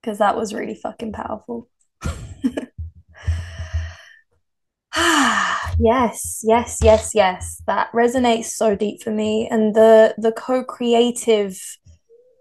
because 0.00 0.18
that 0.18 0.36
was 0.36 0.52
really 0.54 0.74
fucking 0.74 1.12
powerful. 1.12 1.68
Ah, 4.94 5.74
yes, 5.78 6.40
yes, 6.44 6.78
yes, 6.82 7.10
yes. 7.14 7.62
That 7.66 7.90
resonates 7.92 8.46
so 8.46 8.74
deep 8.76 9.02
for 9.02 9.10
me, 9.10 9.48
and 9.50 9.74
the 9.74 10.14
the 10.18 10.32
co-creative 10.32 11.58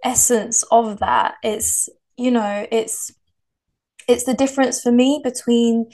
essence 0.04 0.64
of 0.72 1.00
that 1.00 1.36
it's 1.44 1.90
you 2.18 2.32
know, 2.32 2.68
it's 2.72 3.12
it's 4.08 4.24
the 4.26 4.34
difference 4.34 4.82
for 4.82 4.92
me 4.92 5.22
between 5.24 5.88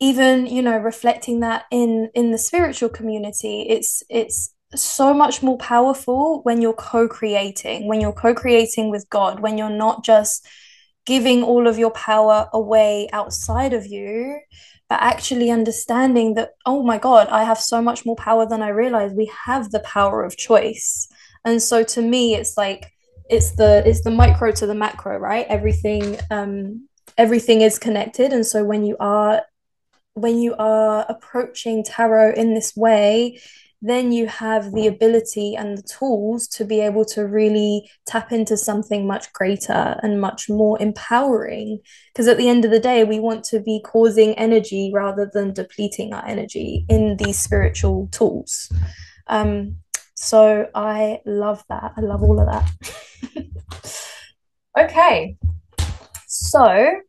even 0.00 0.46
you 0.46 0.62
know 0.62 0.78
reflecting 0.78 1.40
that 1.40 1.64
in 1.72 2.10
in 2.14 2.32
the 2.32 2.38
spiritual 2.38 2.88
community 2.90 3.66
it's 3.68 4.02
it's 4.10 4.53
so 4.76 5.14
much 5.14 5.42
more 5.42 5.58
powerful 5.58 6.42
when 6.42 6.60
you're 6.60 6.72
co-creating 6.72 7.86
when 7.86 8.00
you're 8.00 8.12
co-creating 8.12 8.90
with 8.90 9.08
god 9.10 9.40
when 9.40 9.56
you're 9.58 9.70
not 9.70 10.04
just 10.04 10.46
giving 11.06 11.42
all 11.42 11.66
of 11.66 11.78
your 11.78 11.90
power 11.90 12.48
away 12.52 13.08
outside 13.12 13.72
of 13.72 13.86
you 13.86 14.38
but 14.88 15.00
actually 15.00 15.50
understanding 15.50 16.34
that 16.34 16.50
oh 16.66 16.82
my 16.82 16.98
god 16.98 17.28
i 17.28 17.44
have 17.44 17.58
so 17.58 17.80
much 17.80 18.04
more 18.04 18.16
power 18.16 18.46
than 18.46 18.62
i 18.62 18.68
realize. 18.68 19.12
We 19.12 19.30
have 19.46 19.70
the 19.70 19.80
power 19.80 20.22
of 20.22 20.36
choice. 20.36 21.08
And 21.44 21.62
so 21.62 21.82
to 21.84 22.02
me 22.02 22.34
it's 22.34 22.56
like 22.56 22.90
it's 23.30 23.56
the 23.56 23.82
it's 23.86 24.02
the 24.02 24.10
micro 24.10 24.50
to 24.52 24.66
the 24.66 24.74
macro 24.74 25.18
right? 25.18 25.46
Everything 25.48 26.18
um 26.30 26.88
everything 27.16 27.62
is 27.62 27.78
connected. 27.78 28.32
And 28.32 28.46
so 28.46 28.64
when 28.64 28.84
you 28.84 28.96
are 29.00 29.42
when 30.14 30.38
you 30.38 30.54
are 30.58 31.04
approaching 31.08 31.84
tarot 31.84 32.34
in 32.34 32.54
this 32.54 32.76
way 32.76 33.40
then 33.86 34.12
you 34.12 34.26
have 34.26 34.72
the 34.72 34.86
ability 34.86 35.54
and 35.54 35.76
the 35.76 35.82
tools 35.82 36.48
to 36.48 36.64
be 36.64 36.80
able 36.80 37.04
to 37.04 37.26
really 37.26 37.86
tap 38.06 38.32
into 38.32 38.56
something 38.56 39.06
much 39.06 39.30
greater 39.34 40.00
and 40.02 40.22
much 40.22 40.48
more 40.48 40.80
empowering. 40.80 41.80
Because 42.10 42.26
at 42.26 42.38
the 42.38 42.48
end 42.48 42.64
of 42.64 42.70
the 42.70 42.80
day, 42.80 43.04
we 43.04 43.20
want 43.20 43.44
to 43.44 43.60
be 43.60 43.82
causing 43.84 44.32
energy 44.38 44.90
rather 44.94 45.30
than 45.30 45.52
depleting 45.52 46.14
our 46.14 46.26
energy 46.26 46.86
in 46.88 47.18
these 47.18 47.38
spiritual 47.38 48.08
tools. 48.10 48.72
Um, 49.26 49.76
so 50.14 50.66
I 50.74 51.20
love 51.26 51.62
that. 51.68 51.92
I 51.94 52.00
love 52.00 52.22
all 52.22 52.40
of 52.40 52.46
that. 52.46 53.46
okay. 54.78 55.36
So 56.26 57.00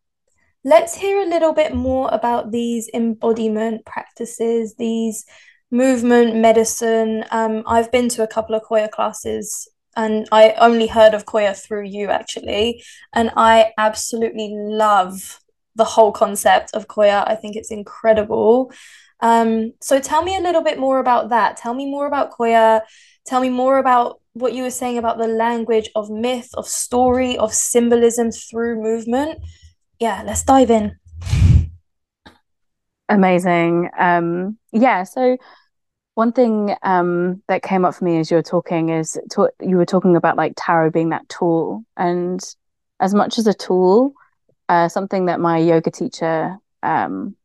let's 0.66 0.94
hear 0.94 1.22
a 1.22 1.30
little 1.30 1.54
bit 1.54 1.74
more 1.74 2.10
about 2.12 2.52
these 2.52 2.90
embodiment 2.94 3.86
practices, 3.86 4.76
these 4.78 5.24
movement, 5.76 6.36
medicine. 6.38 7.26
Um, 7.32 7.64
I've 7.68 7.92
been 7.92 8.10
to 8.10 8.24
a 8.24 8.28
couple 8.28 8.56
of 8.56 8.64
Qoya 8.64 8.90
classes 8.90 9.68
and 9.96 10.28
I 10.32 10.54
only 10.58 10.88
heard 10.88 11.14
of 11.14 11.26
Qoya 11.26 11.56
through 11.56 11.86
you 11.86 12.10
actually. 12.10 12.84
And 13.14 13.32
I 13.36 13.74
absolutely 13.78 14.50
love 14.54 15.40
the 15.76 15.84
whole 15.84 16.12
concept 16.12 16.74
of 16.74 16.88
Qoya. 16.88 17.28
I 17.28 17.36
think 17.36 17.56
it's 17.56 17.72
incredible. 17.72 18.72
Um, 19.20 19.74
so 19.82 20.00
tell 20.00 20.24
me 20.24 20.38
a 20.38 20.42
little 20.42 20.64
bit 20.64 20.80
more 20.80 21.00
about 21.00 21.30
that. 21.30 21.58
Tell 21.58 21.74
me 21.74 21.86
more 21.86 22.08
about 22.08 22.32
Qoya. 22.32 22.82
Tell 23.26 23.42
me 23.42 23.50
more 23.50 23.78
about 23.78 24.22
what 24.34 24.54
you 24.54 24.64
were 24.64 24.70
saying 24.70 24.98
about 24.98 25.18
the 25.18 25.28
language 25.28 25.90
of 25.96 26.10
myth, 26.10 26.50
of 26.54 26.68
story, 26.68 27.38
of 27.38 27.54
symbolism 27.54 28.32
through 28.32 28.82
movement. 28.82 29.40
Yeah, 30.00 30.24
let's 30.26 30.44
dive 30.44 30.72
in. 30.72 30.98
Amazing. 33.08 33.90
Um, 33.98 34.58
yeah, 34.72 35.04
so 35.04 35.38
one 36.16 36.32
thing 36.32 36.76
um, 36.82 37.44
that 37.48 37.62
came 37.62 37.86
up 37.86 37.94
for 37.94 38.06
me 38.06 38.18
as 38.20 38.32
you 38.32 38.38
were 38.38 38.44
talking 38.44 38.90
is 38.90 39.20
to- 39.32 39.52
you 39.62 39.78
were 39.78 39.86
talking 39.86 40.16
about 40.16 40.38
like 40.38 40.54
tarot 40.58 40.90
being 40.92 41.10
that 41.10 41.28
tool, 41.30 41.84
and 41.96 42.42
as 43.00 43.14
much 43.14 43.38
as 43.38 43.48
a 43.48 43.54
tool, 43.54 44.14
uh, 44.70 44.88
something 44.88 45.26
that 45.26 45.40
my 45.40 45.58
yoga 45.58 45.92
teacher 45.92 46.58
um, 46.84 47.36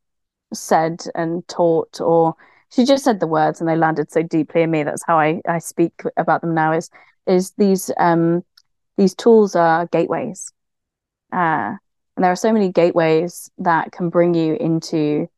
said 0.55 1.05
and 1.15 1.47
taught, 1.49 2.01
or 2.01 2.35
she 2.71 2.85
just 2.85 3.05
said 3.05 3.19
the 3.19 3.27
words 3.27 3.61
and 3.61 3.69
they 3.69 3.77
landed 3.77 4.11
so 4.13 4.23
deeply 4.23 4.63
in 4.63 4.71
me. 4.71 4.85
That's 4.85 5.05
how 5.05 5.19
I, 5.19 5.41
I 5.49 5.59
speak 5.59 6.03
about 6.17 6.41
them 6.41 6.55
now. 6.55 6.73
Is 6.73 6.91
is 7.27 7.51
these 7.59 7.91
um, 7.99 8.45
these 8.97 9.15
tools 9.15 9.57
are 9.57 9.87
gateways, 9.87 10.53
uh, 11.33 11.75
and 12.17 12.25
there 12.25 12.31
are 12.31 12.37
so 12.37 12.53
many 12.53 12.71
gateways 12.71 13.51
that 13.59 13.91
can 13.91 14.11
bring 14.11 14.35
you 14.35 14.55
into 14.55 15.29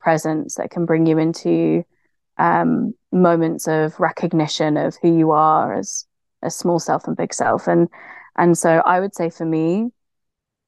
presence, 0.00 0.54
that 0.54 0.70
can 0.70 0.86
bring 0.86 1.04
you 1.04 1.18
into 1.18 1.84
um, 2.38 2.94
moments 3.12 3.66
of 3.68 3.98
recognition 3.98 4.76
of 4.76 4.96
who 5.02 5.16
you 5.16 5.30
are 5.32 5.74
as 5.74 6.06
a 6.42 6.50
small 6.50 6.78
self 6.78 7.06
and 7.06 7.16
big 7.16 7.34
self. 7.34 7.66
And 7.66 7.88
and 8.36 8.56
so 8.56 8.82
I 8.86 9.00
would 9.00 9.14
say 9.14 9.30
for 9.30 9.44
me, 9.44 9.90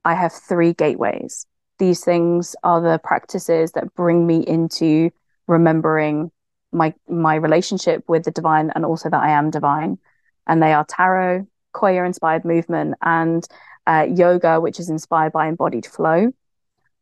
I 0.04 0.14
have 0.14 0.32
three 0.32 0.72
gateways. 0.72 1.46
These 1.78 2.04
things 2.04 2.56
are 2.62 2.80
the 2.80 2.98
practices 3.02 3.72
that 3.72 3.94
bring 3.94 4.26
me 4.26 4.40
into 4.46 5.10
remembering 5.46 6.30
my 6.72 6.94
my 7.08 7.34
relationship 7.34 8.04
with 8.08 8.24
the 8.24 8.30
divine 8.30 8.70
and 8.74 8.84
also 8.84 9.10
that 9.10 9.22
I 9.22 9.30
am 9.30 9.50
divine. 9.50 9.98
And 10.46 10.62
they 10.62 10.72
are 10.72 10.84
tarot, 10.84 11.46
Qoya 11.74 12.04
inspired 12.04 12.44
movement, 12.44 12.96
and 13.02 13.46
uh, 13.86 14.06
yoga, 14.14 14.60
which 14.60 14.80
is 14.80 14.90
inspired 14.90 15.32
by 15.32 15.48
embodied 15.48 15.86
flow. 15.86 16.32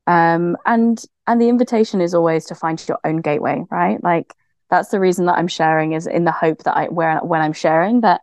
Um, 0.07 0.57
and 0.67 1.03
and 1.27 1.41
the 1.41 1.49
invitation 1.49 2.01
is 2.01 2.15
always 2.15 2.47
to 2.47 2.55
find 2.55 2.83
your 2.89 2.99
own 3.05 3.19
gateway, 3.19 3.65
right? 3.71 4.03
Like 4.03 4.35
that's 4.71 4.91
the 4.91 5.01
reason 5.01 5.27
that 5.27 5.39
I'm 5.39 5.49
sharing 5.49 5.93
is 5.93 6.07
in 6.07 6.25
the 6.25 6.33
hope 6.33 6.65
that 6.65 6.77
I 6.77 6.87
where 6.89 7.19
when 7.19 7.41
I'm 7.41 7.53
sharing 7.53 8.03
that 8.03 8.21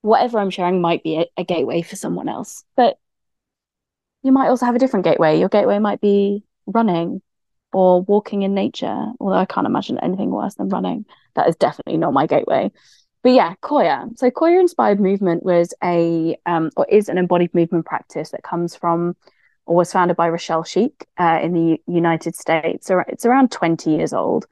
whatever 0.00 0.38
I'm 0.38 0.50
sharing 0.50 0.80
might 0.80 1.02
be 1.02 1.18
a, 1.18 1.26
a 1.36 1.44
gateway 1.44 1.82
for 1.82 1.96
someone 1.96 2.28
else. 2.28 2.64
But 2.76 2.98
you 4.22 4.32
might 4.32 4.48
also 4.48 4.66
have 4.66 4.74
a 4.74 4.78
different 4.78 5.04
gateway. 5.04 5.38
Your 5.38 5.48
gateway 5.48 5.78
might 5.78 6.00
be 6.00 6.44
running 6.66 7.22
or 7.72 8.02
walking 8.02 8.42
in 8.42 8.54
nature, 8.54 9.06
although 9.18 9.36
I 9.36 9.46
can't 9.46 9.66
imagine 9.66 9.98
anything 10.00 10.30
worse 10.30 10.54
than 10.54 10.68
running. 10.68 11.06
That 11.34 11.48
is 11.48 11.56
definitely 11.56 11.96
not 11.96 12.12
my 12.12 12.26
gateway. 12.26 12.70
But 13.22 13.32
yeah, 13.32 13.54
Qoya. 13.62 14.16
So 14.18 14.30
Qoya 14.30 14.60
inspired 14.60 15.00
movement 15.00 15.42
was 15.44 15.72
a 15.82 16.36
um, 16.44 16.70
or 16.76 16.86
is 16.88 17.08
an 17.08 17.18
embodied 17.18 17.54
movement 17.54 17.86
practice 17.86 18.30
that 18.30 18.42
comes 18.42 18.74
from 18.74 19.16
or 19.64 19.76
was 19.76 19.92
founded 19.92 20.16
by 20.16 20.28
Rochelle 20.28 20.64
Schieck 20.64 21.04
uh, 21.18 21.38
in 21.40 21.52
the 21.52 21.80
United 21.86 22.34
States. 22.34 22.90
It's 22.90 23.24
around 23.24 23.52
20 23.52 23.90
years 23.90 24.12
old. 24.12 24.46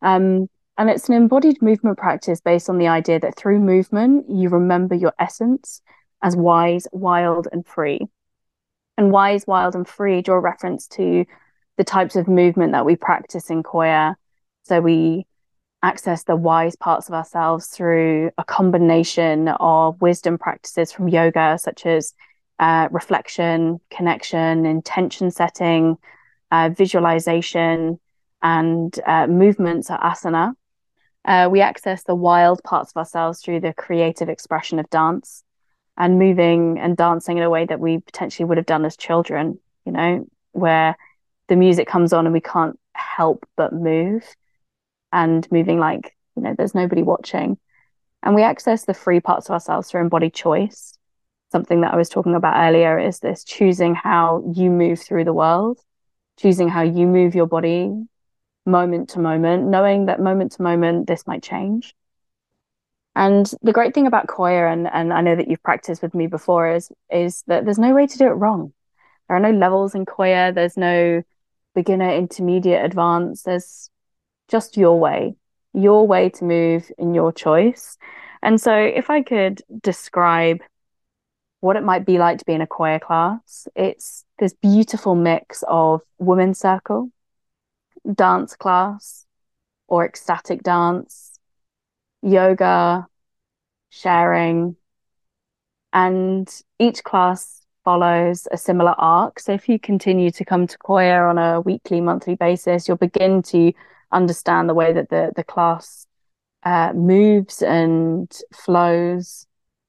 Um, 0.00 0.48
and 0.76 0.90
it's 0.90 1.08
an 1.08 1.14
embodied 1.14 1.62
movement 1.62 1.98
practice 1.98 2.40
based 2.40 2.68
on 2.68 2.78
the 2.78 2.88
idea 2.88 3.20
that 3.20 3.36
through 3.36 3.60
movement, 3.60 4.26
you 4.28 4.48
remember 4.48 4.94
your 4.94 5.12
essence 5.18 5.80
as 6.22 6.36
wise, 6.36 6.86
wild, 6.92 7.46
and 7.52 7.66
free. 7.66 8.00
And 8.96 9.10
wise, 9.10 9.46
wild, 9.46 9.74
and 9.74 9.86
free 9.86 10.22
draw 10.22 10.36
reference 10.36 10.86
to 10.88 11.24
the 11.76 11.84
types 11.84 12.16
of 12.16 12.28
movement 12.28 12.72
that 12.72 12.86
we 12.86 12.96
practice 12.96 13.50
in 13.50 13.62
Qoya. 13.62 14.14
So 14.64 14.80
we 14.80 15.26
access 15.82 16.24
the 16.24 16.36
wise 16.36 16.76
parts 16.76 17.08
of 17.08 17.14
ourselves 17.14 17.66
through 17.66 18.30
a 18.38 18.44
combination 18.44 19.48
of 19.48 20.00
wisdom 20.00 20.38
practices 20.38 20.90
from 20.90 21.08
yoga, 21.08 21.58
such 21.58 21.84
as 21.86 22.14
uh, 22.58 22.88
reflection, 22.90 23.80
connection, 23.90 24.64
intention 24.64 25.30
setting, 25.30 25.96
uh, 26.50 26.70
visualization, 26.70 28.00
and 28.42 28.98
uh, 29.06 29.26
movements 29.26 29.90
are 29.90 30.00
asana. 30.00 30.54
Uh, 31.24 31.48
we 31.50 31.60
access 31.60 32.02
the 32.02 32.14
wild 32.14 32.62
parts 32.64 32.92
of 32.92 32.96
ourselves 32.96 33.40
through 33.40 33.60
the 33.60 33.72
creative 33.72 34.28
expression 34.28 34.78
of 34.78 34.90
dance 34.90 35.42
and 35.96 36.18
moving 36.18 36.78
and 36.78 36.96
dancing 36.96 37.38
in 37.38 37.42
a 37.42 37.50
way 37.50 37.64
that 37.64 37.80
we 37.80 37.98
potentially 37.98 38.44
would 38.44 38.58
have 38.58 38.66
done 38.66 38.84
as 38.84 38.96
children, 38.96 39.58
you 39.86 39.92
know, 39.92 40.26
where 40.52 40.96
the 41.48 41.56
music 41.56 41.88
comes 41.88 42.12
on 42.12 42.26
and 42.26 42.32
we 42.32 42.40
can't 42.40 42.78
help 42.94 43.46
but 43.56 43.72
move 43.72 44.24
and 45.12 45.50
moving 45.50 45.78
like, 45.78 46.14
you 46.36 46.42
know, 46.42 46.54
there's 46.56 46.74
nobody 46.74 47.02
watching. 47.02 47.58
And 48.22 48.34
we 48.34 48.42
access 48.42 48.84
the 48.84 48.94
free 48.94 49.20
parts 49.20 49.48
of 49.48 49.52
ourselves 49.52 49.90
through 49.90 50.02
embodied 50.02 50.34
choice. 50.34 50.98
Something 51.52 51.82
that 51.82 51.94
I 51.94 51.96
was 51.96 52.08
talking 52.08 52.34
about 52.34 52.56
earlier 52.56 52.98
is 52.98 53.20
this 53.20 53.44
choosing 53.44 53.94
how 53.94 54.42
you 54.54 54.70
move 54.70 55.00
through 55.00 55.24
the 55.24 55.32
world, 55.32 55.78
choosing 56.38 56.68
how 56.68 56.82
you 56.82 57.06
move 57.06 57.34
your 57.34 57.46
body 57.46 57.92
moment 58.66 59.10
to 59.10 59.18
moment, 59.18 59.64
knowing 59.64 60.06
that 60.06 60.20
moment 60.20 60.52
to 60.52 60.62
moment 60.62 61.06
this 61.06 61.26
might 61.26 61.42
change. 61.42 61.94
And 63.16 63.50
the 63.62 63.72
great 63.72 63.94
thing 63.94 64.06
about 64.06 64.26
Qoya, 64.26 64.72
and, 64.72 64.88
and 64.92 65.12
I 65.12 65.20
know 65.20 65.36
that 65.36 65.48
you've 65.48 65.62
practiced 65.62 66.02
with 66.02 66.14
me 66.14 66.26
before, 66.26 66.68
is 66.70 66.90
is 67.10 67.44
that 67.46 67.64
there's 67.64 67.78
no 67.78 67.94
way 67.94 68.06
to 68.06 68.18
do 68.18 68.26
it 68.26 68.30
wrong. 68.30 68.72
There 69.28 69.36
are 69.36 69.40
no 69.40 69.52
levels 69.52 69.94
in 69.94 70.04
Qoya. 70.04 70.54
There's 70.54 70.76
no 70.76 71.22
beginner, 71.74 72.10
intermediate, 72.10 72.84
advanced. 72.84 73.44
There's 73.44 73.90
just 74.48 74.76
your 74.76 74.98
way, 74.98 75.36
your 75.72 76.06
way 76.06 76.28
to 76.30 76.44
move 76.44 76.90
in 76.98 77.14
your 77.14 77.32
choice. 77.32 77.96
And 78.42 78.60
so, 78.60 78.74
if 78.74 79.10
I 79.10 79.22
could 79.22 79.62
describe 79.80 80.60
what 81.60 81.76
it 81.76 81.82
might 81.82 82.04
be 82.04 82.18
like 82.18 82.38
to 82.38 82.44
be 82.44 82.52
in 82.52 82.60
a 82.60 82.66
Qoya 82.66 83.00
class, 83.00 83.68
it's 83.76 84.24
this 84.38 84.52
beautiful 84.52 85.14
mix 85.14 85.62
of 85.68 86.02
women's 86.18 86.58
circle, 86.58 87.10
dance 88.12 88.56
class, 88.56 89.26
or 89.88 90.04
ecstatic 90.04 90.62
dance, 90.62 91.38
yoga, 92.22 93.06
sharing, 93.90 94.76
and 95.92 96.48
each 96.78 97.04
class 97.04 97.62
follows 97.84 98.48
a 98.50 98.56
similar 98.56 98.94
arc. 98.98 99.38
So 99.38 99.52
if 99.52 99.68
you 99.68 99.78
continue 99.78 100.30
to 100.30 100.44
come 100.44 100.66
to 100.66 100.78
Qoya 100.78 101.28
on 101.28 101.38
a 101.38 101.60
weekly, 101.60 102.00
monthly 102.00 102.34
basis, 102.34 102.88
you'll 102.88 102.96
begin 102.96 103.42
to 103.42 103.72
understand 104.10 104.68
the 104.68 104.74
way 104.74 104.92
that 104.92 105.10
the 105.10 105.32
the 105.36 105.44
class 105.44 106.06
uh, 106.64 106.92
moves 106.94 107.62
and 107.62 108.32
flows 108.52 109.46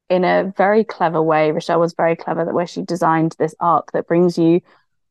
in 0.09 0.23
a 0.23 0.53
very 0.55 0.83
clever 0.83 1.21
way. 1.21 1.51
Rochelle 1.51 1.79
was 1.79 1.93
very 1.93 2.15
clever 2.15 2.45
that 2.45 2.53
where 2.53 2.67
she 2.67 2.81
designed 2.81 3.35
this 3.39 3.55
arc 3.59 3.91
that 3.93 4.07
brings 4.07 4.37
you 4.37 4.61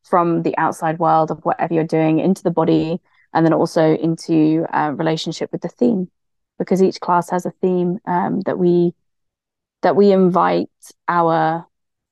from 0.05 0.43
the 0.43 0.57
outside 0.57 0.99
world 0.99 1.31
of 1.31 1.43
whatever 1.43 1.73
you're 1.73 1.83
doing 1.83 2.19
into 2.19 2.43
the 2.43 2.51
body 2.51 2.99
and 3.33 3.45
then 3.45 3.53
also 3.53 3.95
into 3.95 4.65
a 4.71 4.79
uh, 4.79 4.89
relationship 4.91 5.51
with 5.51 5.61
the 5.61 5.67
theme. 5.67 6.09
Because 6.57 6.81
each 6.81 7.01
class 7.01 7.29
has 7.31 7.45
a 7.45 7.51
theme 7.51 7.99
um, 8.05 8.39
that 8.41 8.57
we 8.57 8.93
that 9.81 9.95
we 9.95 10.11
invite 10.11 10.69
our 11.07 11.67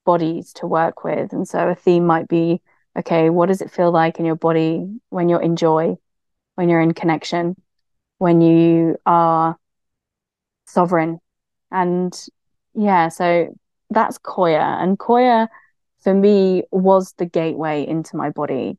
bodies 0.05 0.51
to 0.53 0.67
work 0.67 1.03
with. 1.03 1.31
And 1.31 1.47
so 1.47 1.69
a 1.69 1.75
theme 1.75 2.05
might 2.05 2.27
be 2.27 2.61
okay 2.97 3.29
what 3.29 3.47
does 3.47 3.61
it 3.61 3.71
feel 3.71 3.91
like 3.91 4.19
in 4.19 4.25
your 4.25 4.35
body 4.35 4.85
when 5.09 5.27
you're 5.29 5.41
in 5.41 5.55
joy 5.55 5.97
when 6.55 6.69
you're 6.69 6.81
in 6.81 6.93
connection 6.93 7.55
when 8.17 8.41
you 8.41 8.97
are 9.05 9.57
sovereign? 10.65 11.19
And 11.71 12.13
yeah 12.73 13.07
so 13.07 13.55
that's 13.91 14.17
Qoya. 14.17 14.81
And 14.83 14.99
Qoya 14.99 15.47
for 16.03 16.13
me 16.13 16.63
was 16.71 17.13
the 17.17 17.25
gateway 17.25 17.85
into 17.87 18.17
my 18.17 18.29
body. 18.29 18.77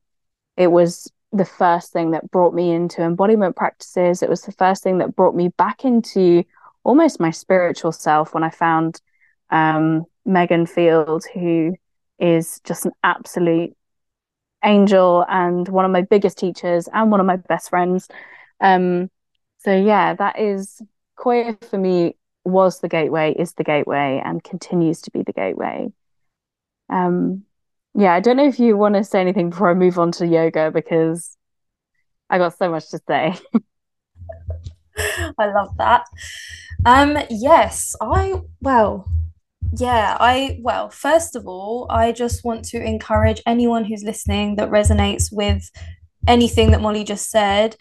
It 0.56 0.68
was 0.68 1.10
the 1.32 1.44
first 1.44 1.92
thing 1.92 2.12
that 2.12 2.30
brought 2.30 2.54
me 2.54 2.70
into 2.70 3.02
embodiment 3.02 3.56
practices. 3.56 4.22
It 4.22 4.30
was 4.30 4.42
the 4.42 4.52
first 4.52 4.82
thing 4.82 4.98
that 4.98 5.16
brought 5.16 5.34
me 5.34 5.48
back 5.48 5.84
into 5.84 6.44
almost 6.84 7.18
my 7.18 7.30
spiritual 7.30 7.92
self 7.92 8.34
when 8.34 8.44
I 8.44 8.50
found 8.50 9.00
um, 9.50 10.04
Meghan 10.26 10.68
Field, 10.68 11.24
who 11.32 11.74
is 12.18 12.60
just 12.64 12.86
an 12.86 12.92
absolute 13.02 13.76
angel 14.64 15.24
and 15.28 15.68
one 15.68 15.84
of 15.84 15.90
my 15.90 16.02
biggest 16.02 16.38
teachers 16.38 16.88
and 16.92 17.10
one 17.10 17.20
of 17.20 17.26
my 17.26 17.36
best 17.36 17.70
friends. 17.70 18.08
Um, 18.60 19.10
so 19.58 19.74
yeah, 19.74 20.14
that 20.14 20.38
is 20.38 20.80
Qoya 21.18 21.62
for 21.64 21.78
me 21.78 22.16
was 22.44 22.80
the 22.80 22.88
gateway, 22.88 23.34
is 23.36 23.54
the 23.54 23.64
gateway, 23.64 24.22
and 24.24 24.44
continues 24.44 25.00
to 25.02 25.10
be 25.10 25.22
the 25.22 25.32
gateway. 25.32 25.88
Um, 26.94 27.42
yeah, 27.94 28.14
I 28.14 28.20
don't 28.20 28.36
know 28.36 28.46
if 28.46 28.60
you 28.60 28.76
want 28.76 28.94
to 28.94 29.04
say 29.04 29.20
anything 29.20 29.50
before 29.50 29.70
I 29.70 29.74
move 29.74 29.98
on 29.98 30.12
to 30.12 30.26
yoga 30.26 30.70
because 30.70 31.36
I 32.30 32.38
got 32.38 32.56
so 32.56 32.70
much 32.70 32.88
to 32.90 33.00
say. 33.06 33.34
I 35.38 35.46
love 35.46 35.76
that. 35.78 36.06
Um, 36.86 37.18
yes, 37.30 37.96
I 38.00 38.40
well, 38.60 39.08
yeah, 39.76 40.16
I 40.20 40.60
well, 40.62 40.88
first 40.90 41.34
of 41.34 41.46
all, 41.46 41.86
I 41.90 42.12
just 42.12 42.44
want 42.44 42.64
to 42.66 42.82
encourage 42.82 43.42
anyone 43.44 43.84
who's 43.84 44.04
listening 44.04 44.56
that 44.56 44.70
resonates 44.70 45.32
with 45.32 45.70
anything 46.28 46.70
that 46.70 46.80
Molly 46.80 47.04
just 47.04 47.30
said 47.30 47.76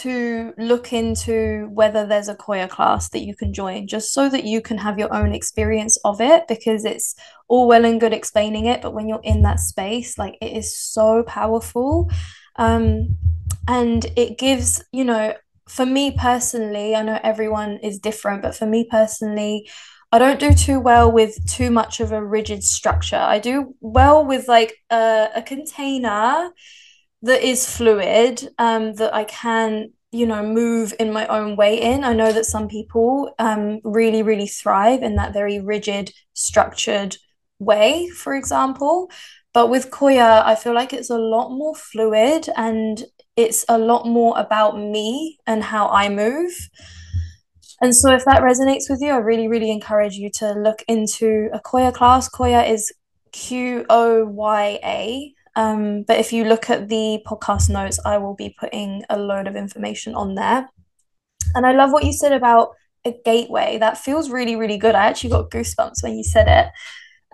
to 0.00 0.52
look 0.56 0.92
into 0.92 1.68
whether 1.72 2.06
there's 2.06 2.28
a 2.28 2.34
Qoya 2.34 2.68
class 2.68 3.10
that 3.10 3.24
you 3.24 3.36
can 3.36 3.52
join, 3.52 3.86
just 3.86 4.12
so 4.12 4.28
that 4.28 4.44
you 4.44 4.60
can 4.60 4.78
have 4.78 4.98
your 4.98 5.12
own 5.12 5.34
experience 5.34 5.98
of 6.04 6.20
it, 6.20 6.48
because 6.48 6.84
it's 6.84 7.14
all 7.48 7.68
well 7.68 7.84
and 7.84 8.00
good 8.00 8.12
explaining 8.12 8.66
it, 8.66 8.80
but 8.80 8.94
when 8.94 9.08
you're 9.08 9.20
in 9.22 9.42
that 9.42 9.60
space, 9.60 10.16
like 10.16 10.36
it 10.40 10.56
is 10.56 10.76
so 10.76 11.22
powerful. 11.24 12.10
Um, 12.56 13.18
and 13.68 14.06
it 14.16 14.38
gives, 14.38 14.82
you 14.92 15.04
know, 15.04 15.34
for 15.68 15.86
me 15.86 16.10
personally, 16.10 16.96
I 16.96 17.02
know 17.02 17.20
everyone 17.22 17.78
is 17.78 17.98
different, 17.98 18.42
but 18.42 18.54
for 18.54 18.66
me 18.66 18.86
personally, 18.90 19.68
I 20.10 20.18
don't 20.18 20.40
do 20.40 20.52
too 20.52 20.80
well 20.80 21.10
with 21.10 21.38
too 21.46 21.70
much 21.70 22.00
of 22.00 22.12
a 22.12 22.22
rigid 22.22 22.62
structure. 22.62 23.16
I 23.16 23.38
do 23.38 23.74
well 23.80 24.26
with 24.26 24.48
like 24.48 24.74
a, 24.90 25.28
a 25.36 25.42
container 25.42 26.50
that 27.22 27.42
is 27.42 27.68
fluid 27.68 28.48
um, 28.58 28.94
that 28.94 29.14
I 29.14 29.24
can 29.24 29.92
you 30.10 30.26
know 30.26 30.42
move 30.42 30.92
in 31.00 31.12
my 31.12 31.26
own 31.28 31.56
way 31.56 31.80
in. 31.80 32.04
I 32.04 32.12
know 32.12 32.32
that 32.32 32.44
some 32.44 32.68
people 32.68 33.34
um, 33.38 33.80
really 33.84 34.22
really 34.22 34.46
thrive 34.46 35.02
in 35.02 35.16
that 35.16 35.32
very 35.32 35.58
rigid 35.58 36.12
structured 36.34 37.16
way 37.58 38.08
for 38.08 38.34
example. 38.34 39.10
But 39.54 39.68
with 39.68 39.90
Qoya 39.90 40.42
i 40.44 40.54
feel 40.54 40.74
like 40.74 40.92
it's 40.92 41.10
a 41.10 41.18
lot 41.18 41.50
more 41.50 41.74
fluid 41.74 42.48
and 42.56 43.04
it's 43.36 43.64
a 43.68 43.78
lot 43.78 44.06
more 44.06 44.38
about 44.38 44.78
me 44.78 45.38
and 45.46 45.62
how 45.62 45.88
i 45.88 46.08
move. 46.08 46.52
And 47.80 47.96
so 47.96 48.14
if 48.14 48.24
that 48.24 48.42
resonates 48.42 48.90
with 48.90 49.00
you 49.00 49.12
i 49.12 49.16
really 49.16 49.48
really 49.48 49.70
encourage 49.70 50.14
you 50.14 50.30
to 50.40 50.52
look 50.52 50.82
into 50.88 51.48
a 51.52 51.60
Qoya 51.60 51.94
class. 51.94 52.28
Qoya 52.28 52.68
is 52.68 52.92
q-o-y-a 53.32 55.34
um, 55.54 56.04
but 56.04 56.18
if 56.18 56.32
you 56.32 56.44
look 56.44 56.70
at 56.70 56.88
the 56.88 57.22
podcast 57.26 57.68
notes, 57.68 57.98
I 58.04 58.18
will 58.18 58.34
be 58.34 58.54
putting 58.58 59.04
a 59.10 59.18
load 59.18 59.46
of 59.46 59.56
information 59.56 60.14
on 60.14 60.34
there. 60.34 60.68
And 61.54 61.66
I 61.66 61.72
love 61.72 61.92
what 61.92 62.04
you 62.04 62.12
said 62.12 62.32
about 62.32 62.70
a 63.04 63.14
gateway. 63.24 63.78
That 63.78 63.98
feels 63.98 64.30
really, 64.30 64.56
really 64.56 64.78
good. 64.78 64.94
I 64.94 65.06
actually 65.06 65.30
got 65.30 65.50
goosebumps 65.50 66.02
when 66.02 66.16
you 66.16 66.24
said 66.24 66.48
it. 66.48 66.72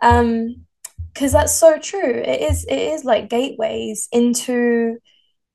Um, 0.03 0.65
because 1.13 1.33
that's 1.33 1.55
so 1.55 1.79
true. 1.79 2.15
It 2.15 2.43
is, 2.43 2.65
it 2.69 2.79
is 2.79 3.05
like 3.05 3.29
gateways 3.29 4.09
into 4.13 4.99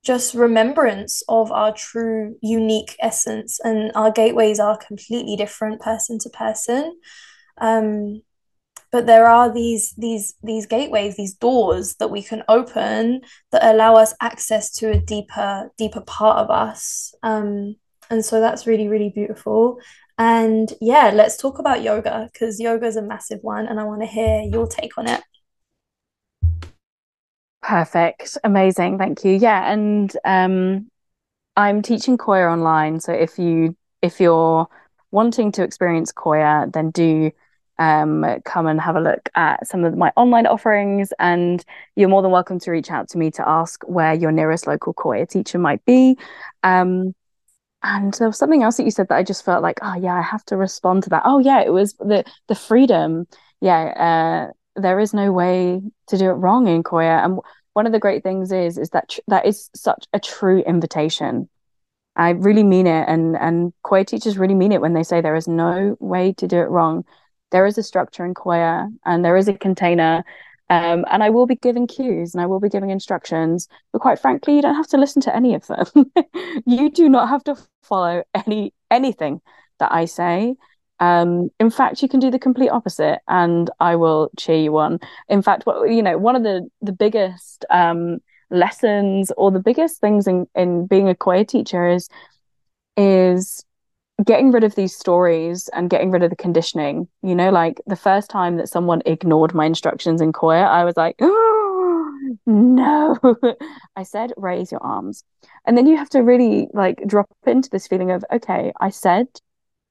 just 0.04 0.34
remembrance 0.34 1.24
of 1.30 1.52
our 1.52 1.74
true 1.74 2.36
unique 2.42 2.96
essence 3.02 3.60
and 3.64 3.92
our 3.96 4.12
gateways 4.12 4.60
are 4.60 4.78
completely 4.78 5.36
different 5.38 5.82
person 5.82 6.20
to 6.20 6.30
person 6.30 6.94
um 7.62 8.22
but 8.94 9.08
there 9.08 9.28
are 9.28 9.52
these 9.52 9.96
these 9.98 10.36
these 10.44 10.68
gateways 10.68 11.18
these 11.18 11.34
doors 11.34 11.96
that 11.96 12.12
we 12.12 12.22
can 12.22 12.44
open 12.48 13.22
that 13.52 13.66
allow 13.66 13.96
us 13.96 14.14
access 14.22 14.72
to 14.72 14.92
a 14.92 15.00
deeper 15.00 15.72
deeper 15.80 16.02
part 16.02 16.38
of 16.38 16.52
us. 16.52 17.16
Um, 17.24 17.76
and 18.12 18.24
so 18.24 18.40
that's 18.40 18.68
really 18.68 18.88
really 18.88 19.10
beautiful. 19.10 19.80
And 20.20 20.72
yeah 20.80 21.10
let's 21.12 21.38
talk 21.38 21.58
about 21.58 21.82
yoga 21.82 22.30
because 22.32 22.60
yoga 22.60 22.86
is 22.86 22.96
a 22.96 23.02
massive 23.02 23.40
one 23.42 23.66
and 23.66 23.80
i 23.80 23.84
want 23.84 24.02
to 24.02 24.08
hear 24.08 24.44
your 24.44 24.68
take 24.68 24.96
on 25.00 25.10
it. 25.10 25.22
Perfect. 27.64 28.38
Amazing. 28.44 29.00
Thank 29.00 29.26
you. 29.26 29.32
Yeah 29.32 29.72
and 29.74 30.16
um 30.24 30.92
i'm 31.58 31.82
teaching 31.82 32.16
Qoya 32.16 32.52
online. 32.52 33.00
So 33.00 33.12
if 33.12 33.40
you 33.40 33.76
if 34.04 34.20
you're 34.20 34.68
wanting 35.10 35.52
to 35.54 35.64
experience 35.64 36.12
Qoya 36.12 36.72
then 36.72 36.92
do 36.92 37.32
um, 37.84 38.26
come 38.46 38.68
and 38.68 38.80
have 38.80 38.96
a 38.96 39.02
look 39.02 39.30
at 39.36 39.68
some 39.68 39.84
of 39.84 39.98
my 39.98 40.12
online 40.16 40.48
offerings. 40.48 41.12
And 41.20 41.64
you're 41.96 42.10
more 42.10 42.22
than 42.22 42.32
welcome 42.32 42.60
to 42.60 42.72
reach 42.72 42.90
out 42.90 43.10
to 43.10 43.18
me 43.18 43.32
to 43.32 43.48
ask 43.48 43.84
where 43.84 44.14
your 44.14 44.32
nearest 44.32 44.68
local 44.68 44.94
Qoya 44.94 45.28
teacher 45.28 45.60
might 45.60 45.84
be. 45.86 46.18
Um, 46.64 47.14
and 47.84 48.14
there 48.14 48.30
was 48.30 48.38
something 48.38 48.64
else 48.64 48.78
that 48.78 48.84
you 48.84 48.92
said 48.92 49.10
that 49.10 49.18
I 49.18 49.24
just 49.24 49.44
felt 49.44 49.62
like, 49.62 49.80
oh 49.82 49.96
yeah, 49.96 50.16
I 50.16 50.22
have 50.22 50.46
to 50.46 50.56
respond 50.56 51.04
to 51.04 51.10
that. 51.10 51.24
Oh 51.26 51.40
yeah, 51.40 51.62
it 51.62 51.74
was 51.74 51.94
the 51.96 52.24
the 52.48 52.56
freedom. 52.56 53.28
Yeah, 53.60 54.48
uh, 54.48 54.82
there 54.82 55.00
is 55.00 55.14
no 55.14 55.34
way 55.34 55.82
to 56.08 56.18
do 56.18 56.30
it 56.30 56.34
wrong 56.34 56.68
in 56.68 56.84
Qoya. 56.84 57.24
And 57.26 57.40
one 57.74 57.86
of 57.86 57.92
the 57.92 58.00
great 58.00 58.24
things 58.24 58.54
is 58.54 58.78
is 58.78 58.92
that 58.92 59.10
tr- 59.10 59.20
that 59.28 59.46
is 59.46 59.70
such 59.76 60.08
a 60.14 60.20
true 60.20 60.60
invitation 60.60 61.50
I 62.16 62.30
really 62.30 62.64
mean 62.64 62.88
it, 62.88 63.06
and 63.08 63.36
and 63.36 63.74
Qoya 63.84 64.06
teachers 64.06 64.38
really 64.38 64.54
mean 64.54 64.72
it 64.72 64.82
when 64.82 64.94
they 64.94 65.04
say 65.04 65.20
there 65.20 65.36
is 65.36 65.48
no 65.48 65.98
way 66.00 66.34
to 66.34 66.48
do 66.48 66.58
it 66.58 66.70
wrong 66.70 67.06
there 67.54 67.66
is 67.66 67.78
a 67.78 67.84
structure 67.84 68.26
in 68.26 68.34
Qoya 68.34 68.90
and 69.06 69.24
there 69.24 69.38
is 69.38 69.48
a 69.48 69.54
container. 69.54 70.26
Um, 70.70 71.06
and 71.10 71.24
I 71.24 71.30
will 71.30 71.46
be 71.46 71.56
giving 71.56 71.88
cues 71.88 72.34
and 72.34 72.42
I 72.42 72.48
will 72.48 72.60
be 72.60 72.68
giving 72.68 72.90
instructions. 72.90 73.70
But 73.94 74.02
quite 74.02 74.20
frankly, 74.20 74.56
you 74.56 74.62
don't 74.62 74.76
have 74.76 74.88
to 74.88 74.98
listen 74.98 75.22
to 75.22 75.36
any 75.36 75.54
of 75.54 75.66
them. 75.68 75.86
you 76.66 76.90
do 76.90 77.08
not 77.08 77.30
have 77.30 77.44
to 77.46 77.56
follow 77.84 78.24
any 78.34 78.74
anything 78.90 79.40
that 79.80 79.92
I 79.94 80.06
say. 80.06 80.56
Um, 81.00 81.50
in 81.60 81.70
fact, 81.70 82.02
you 82.02 82.10
can 82.10 82.20
do 82.20 82.32
the 82.32 82.40
complete 82.40 82.70
opposite, 82.70 83.20
and 83.28 83.70
I 83.80 83.96
will 83.98 84.32
cheer 84.38 84.58
you 84.58 84.78
on. 84.78 85.00
In 85.30 85.42
fact, 85.42 85.66
what 85.66 85.92
you 85.92 86.02
know, 86.02 86.18
one 86.18 86.36
of 86.36 86.44
the 86.44 86.68
the 86.82 86.94
biggest 86.94 87.66
um, 87.70 88.20
lessons 88.50 89.32
or 89.38 89.52
the 89.52 89.60
biggest 89.60 90.00
things 90.02 90.28
in 90.28 90.48
in 90.56 90.88
being 90.88 91.10
a 91.10 91.16
Qoya 91.16 91.48
teacher 91.48 91.88
is 91.88 92.10
is 92.98 93.64
getting 94.24 94.52
rid 94.52 94.64
of 94.64 94.76
these 94.76 94.96
stories 94.96 95.70
and 95.70 95.90
getting 95.90 96.12
rid 96.12 96.24
of 96.24 96.30
the 96.30 96.36
conditioning. 96.36 97.08
You 97.22 97.36
know, 97.36 97.50
like 97.50 97.82
the 97.88 97.96
first 97.96 98.30
time 98.30 98.58
that 98.58 98.70
someone 98.70 99.02
ignored 99.06 99.54
my 99.54 99.66
instructions 99.66 100.22
in 100.22 100.34
Qoya, 100.34 100.68
I 100.68 100.86
was 100.86 100.96
like, 100.98 101.16
oh, 101.22 102.38
no. 102.46 103.18
I 103.96 104.04
said, 104.04 104.34
raise 104.38 104.72
your 104.72 104.84
arms. 104.84 105.24
And 105.66 105.78
then 105.78 105.88
you 105.88 105.98
have 105.98 106.10
to 106.10 106.20
really 106.20 106.68
like 106.74 107.02
drop 107.08 107.30
into 107.46 107.70
this 107.70 107.88
feeling 107.88 108.12
of, 108.12 108.24
okay, 108.32 108.72
I 108.80 108.90
said 108.90 109.28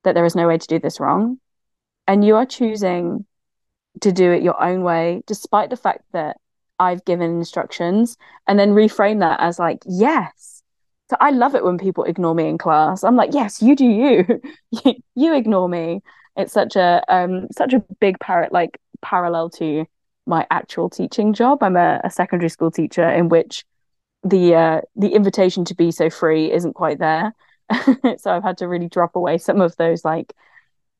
that 0.04 0.14
there 0.14 0.24
is 0.24 0.36
no 0.36 0.48
way 0.48 0.58
to 0.58 0.66
do 0.66 0.78
this 0.78 1.00
wrong. 1.00 1.38
And 2.06 2.24
you 2.24 2.36
are 2.36 2.46
choosing 2.46 3.26
to 4.00 4.12
do 4.12 4.32
it 4.32 4.42
your 4.42 4.60
own 4.62 4.82
way, 4.82 5.22
despite 5.26 5.70
the 5.70 5.76
fact 5.76 6.04
that 6.12 6.36
I've 6.78 7.04
given 7.04 7.36
instructions, 7.36 8.16
and 8.46 8.58
then 8.58 8.72
reframe 8.72 9.20
that 9.20 9.40
as 9.40 9.58
like, 9.58 9.82
yes, 9.86 10.61
so 11.12 11.18
I 11.20 11.30
love 11.30 11.54
it 11.54 11.62
when 11.62 11.76
people 11.76 12.04
ignore 12.04 12.34
me 12.34 12.48
in 12.48 12.56
class. 12.56 13.04
I'm 13.04 13.16
like, 13.16 13.34
yes, 13.34 13.60
you 13.60 13.76
do 13.76 13.84
you. 13.84 14.40
you 15.14 15.34
ignore 15.34 15.68
me. 15.68 16.00
It's 16.38 16.54
such 16.54 16.74
a 16.74 17.04
um 17.08 17.48
such 17.52 17.74
a 17.74 17.80
big 18.00 18.18
parrot 18.18 18.50
like 18.50 18.80
parallel 19.02 19.50
to 19.50 19.84
my 20.26 20.46
actual 20.50 20.88
teaching 20.88 21.34
job. 21.34 21.62
I'm 21.62 21.76
a, 21.76 22.00
a 22.02 22.10
secondary 22.10 22.48
school 22.48 22.70
teacher 22.70 23.06
in 23.06 23.28
which 23.28 23.66
the 24.24 24.54
uh, 24.54 24.80
the 24.96 25.08
invitation 25.08 25.66
to 25.66 25.74
be 25.74 25.90
so 25.90 26.08
free 26.08 26.50
isn't 26.50 26.72
quite 26.72 26.98
there. 26.98 27.34
so 28.16 28.30
I've 28.30 28.42
had 28.42 28.56
to 28.58 28.68
really 28.68 28.88
drop 28.88 29.14
away 29.14 29.36
some 29.36 29.60
of 29.60 29.76
those 29.76 30.02
like 30.02 30.32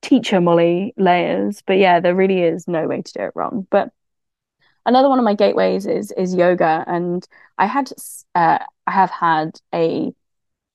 teacher 0.03 0.43
Molly 0.43 0.93
layers. 0.99 1.63
But 1.67 1.79
yeah, 1.79 2.01
there 2.01 2.15
really 2.15 2.43
is 2.43 2.69
no 2.69 2.87
way 2.87 3.01
to 3.01 3.13
do 3.15 3.21
it 3.21 3.33
wrong. 3.35 3.67
But 3.71 3.93
another 4.87 5.09
one 5.09 5.19
of 5.19 5.25
my 5.25 5.35
gateways 5.35 5.87
is 5.87 6.13
is 6.13 6.35
yoga, 6.35 6.85
and 6.87 7.27
I 7.59 7.67
had 7.67 7.91
uh, 8.35 8.59
I 8.87 8.91
have 8.91 9.11
had 9.11 9.59
a, 9.75 10.13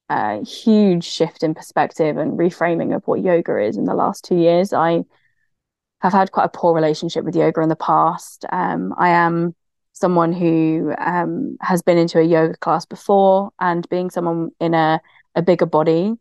a 0.09 0.43
huge 0.43 1.03
shift 1.03 1.43
in 1.43 1.53
perspective 1.53 2.17
and 2.17 2.37
reframing 2.37 2.95
of 2.95 3.03
what 3.07 3.21
yoga 3.21 3.57
is 3.61 3.77
in 3.77 3.85
the 3.85 3.95
last 3.95 4.23
two 4.25 4.37
years. 4.37 4.73
I 4.73 5.03
have 6.01 6.13
had 6.13 6.31
quite 6.31 6.45
a 6.45 6.49
poor 6.49 6.73
relationship 6.73 7.25
with 7.25 7.35
yoga 7.35 7.61
in 7.61 7.69
the 7.69 7.75
past. 7.75 8.45
Um, 8.51 8.93
I 8.97 9.09
am 9.09 9.55
someone 9.93 10.31
who 10.31 10.93
um, 10.99 11.57
has 11.61 11.81
been 11.81 11.97
into 11.97 12.19
a 12.19 12.23
yoga 12.23 12.55
class 12.57 12.85
before, 12.85 13.51
and 13.59 13.87
being 13.89 14.09
someone 14.09 14.51
in 14.59 14.73
a, 14.73 15.01
a 15.35 15.41
bigger 15.41 15.65
body, 15.65 16.13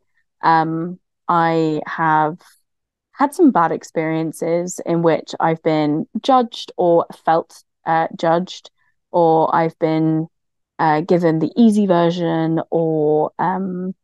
um, 0.43 0.99
I 1.29 1.83
have 1.87 2.39
had 3.13 3.35
some 3.35 3.51
bad 3.51 3.73
experiences 3.73 4.81
in 4.85 5.03
which 5.03 5.35
I've 5.41 5.63
been 5.63 6.07
judged 6.23 6.73
or 6.77 7.07
felt 7.25 7.65
uh, 7.87 8.09
judged, 8.17 8.71
or 9.11 9.55
I've 9.55 9.79
been 9.79 10.29
uh, 10.79 11.01
given 11.03 11.39
the 11.39 11.53
easy 11.57 11.87
version, 11.87 12.61
or 12.71 13.31
um, 13.39 13.95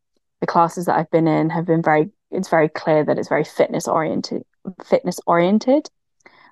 the 0.41 0.47
classes 0.47 0.87
that 0.87 0.97
I've 0.97 1.11
been 1.11 1.29
in 1.29 1.51
have 1.51 1.67
been 1.67 1.83
very. 1.83 2.11
It's 2.31 2.49
very 2.49 2.69
clear 2.69 3.05
that 3.05 3.19
it's 3.19 3.29
very 3.29 3.45
fitness 3.45 3.87
oriented. 3.87 4.43
Fitness 4.85 5.19
oriented, 5.27 5.89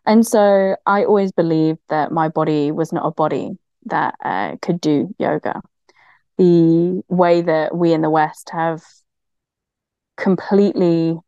and 0.04 0.26
so 0.26 0.76
I 0.86 1.04
always 1.04 1.32
believed 1.32 1.78
that 1.88 2.12
my 2.12 2.28
body 2.28 2.72
was 2.72 2.92
not 2.92 3.06
a 3.06 3.12
body 3.12 3.56
that 3.86 4.14
uh, 4.24 4.56
could 4.60 4.80
do 4.80 5.14
yoga. 5.18 5.62
The 6.38 7.02
way 7.08 7.42
that 7.42 7.76
we 7.76 7.92
in 7.92 8.02
the 8.02 8.10
West 8.10 8.50
have 8.50 8.82
completely 10.16 11.18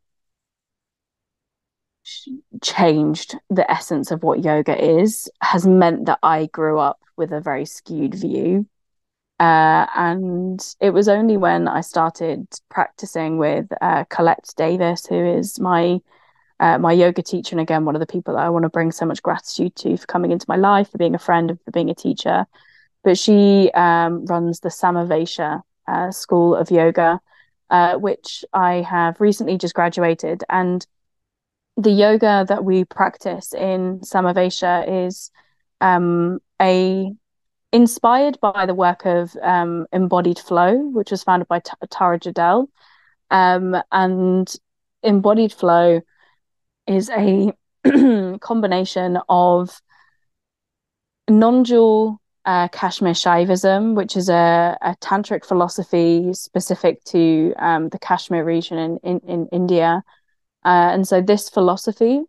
changed 2.61 3.35
the 3.49 3.69
essence 3.69 4.11
of 4.11 4.23
what 4.23 4.43
yoga 4.43 4.75
is 4.81 5.29
has 5.41 5.65
meant 5.65 6.05
that 6.05 6.19
I 6.23 6.47
grew 6.47 6.79
up 6.79 6.99
with 7.17 7.31
a 7.31 7.41
very 7.41 7.65
skewed 7.65 8.15
view. 8.15 8.67
Uh, 9.39 9.87
and 9.95 10.75
it 10.79 10.91
was 10.91 11.09
only 11.09 11.37
when 11.37 11.67
I 11.67 11.81
started 11.81 12.47
practicing 12.69 13.37
with 13.37 13.67
uh, 13.81 14.05
Collette 14.05 14.53
Davis, 14.55 15.05
who 15.05 15.37
is 15.37 15.59
my 15.59 15.99
uh, 16.59 16.77
my 16.77 16.93
yoga 16.93 17.21
teacher, 17.21 17.53
and 17.53 17.61
again 17.61 17.83
one 17.83 17.95
of 17.95 17.99
the 17.99 18.05
people 18.05 18.35
that 18.35 18.43
I 18.43 18.49
want 18.49 18.63
to 18.63 18.69
bring 18.69 18.91
so 18.91 19.05
much 19.05 19.21
gratitude 19.21 19.75
to 19.77 19.97
for 19.97 20.05
coming 20.05 20.31
into 20.31 20.45
my 20.47 20.55
life, 20.55 20.91
for 20.91 20.97
being 20.97 21.15
a 21.15 21.19
friend, 21.19 21.57
for 21.65 21.71
being 21.71 21.89
a 21.89 21.95
teacher. 21.95 22.45
But 23.03 23.17
she 23.17 23.69
um, 23.73 24.25
runs 24.27 24.61
the 24.61 24.69
Samavesa 24.69 25.61
uh, 25.87 26.11
School 26.11 26.55
of 26.55 26.71
Yoga, 26.71 27.19
uh, 27.69 27.95
which 27.95 28.45
I 28.53 28.75
have 28.75 29.19
recently 29.19 29.57
just 29.57 29.73
graduated, 29.73 30.43
and 30.47 30.85
the 31.77 31.91
yoga 31.91 32.45
that 32.47 32.63
we 32.63 32.85
practice 32.85 33.53
in 33.53 33.99
Samavesa 34.01 35.07
is 35.07 35.31
um, 35.81 36.39
a 36.61 37.11
inspired 37.71 38.39
by 38.39 38.65
the 38.67 38.75
work 38.75 39.05
of 39.05 39.35
um, 39.41 39.87
Embodied 39.91 40.37
Flow, 40.37 40.77
which 40.77 41.09
was 41.09 41.23
founded 41.23 41.47
by 41.47 41.59
T- 41.59 41.71
Tara 41.89 42.19
Judelle. 42.19 42.67
Um, 43.31 43.75
and 43.91 44.53
Embodied 45.01 45.51
Flow 45.51 46.01
is 46.85 47.09
a 47.09 47.51
combination 48.39 49.17
of 49.27 49.81
non-dual 51.27 52.21
uh, 52.45 52.67
Kashmir 52.67 53.13
Shaivism, 53.13 53.95
which 53.95 54.15
is 54.15 54.29
a, 54.29 54.77
a 54.81 54.95
tantric 55.01 55.45
philosophy 55.45 56.33
specific 56.33 57.03
to 57.05 57.53
um, 57.57 57.89
the 57.89 57.99
Kashmir 57.99 58.43
region 58.45 58.77
in, 58.77 58.97
in, 59.03 59.19
in 59.27 59.47
India, 59.47 60.03
uh, 60.65 60.91
and 60.93 61.07
so 61.07 61.21
this 61.21 61.49
philosophy, 61.49 62.21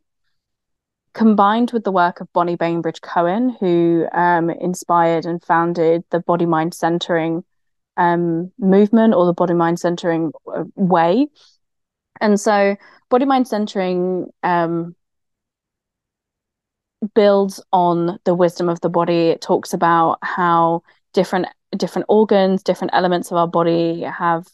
combined 1.13 1.71
with 1.71 1.85
the 1.85 1.93
work 1.93 2.21
of 2.21 2.33
Bonnie 2.33 2.57
Bainbridge 2.57 3.01
Cohen, 3.01 3.57
who 3.61 4.07
um, 4.13 4.51
inspired 4.51 5.25
and 5.25 5.43
founded 5.43 6.05
the 6.11 6.21
body 6.21 6.47
mind 6.47 6.75
centering 6.75 7.45
um, 7.97 8.51
movement 8.59 9.15
or 9.15 9.27
the 9.27 9.33
body 9.33 9.55
mind 9.55 9.79
centering 9.79 10.33
uh, 10.53 10.65
way. 10.75 11.29
And 12.21 12.39
so, 12.39 12.77
body 13.11 13.25
mind 13.25 13.49
centering 13.49 14.27
um, 14.43 14.97
builds 17.15 17.63
on 17.73 18.19
the 18.25 18.35
wisdom 18.35 18.69
of 18.69 18.81
the 18.81 18.89
body. 18.89 19.29
It 19.29 19.41
talks 19.41 19.73
about 19.73 20.19
how 20.23 20.83
different 21.13 21.47
different 21.77 22.07
organs, 22.09 22.63
different 22.63 22.93
elements 22.95 23.31
of 23.31 23.37
our 23.37 23.49
body 23.49 24.03
have, 24.03 24.49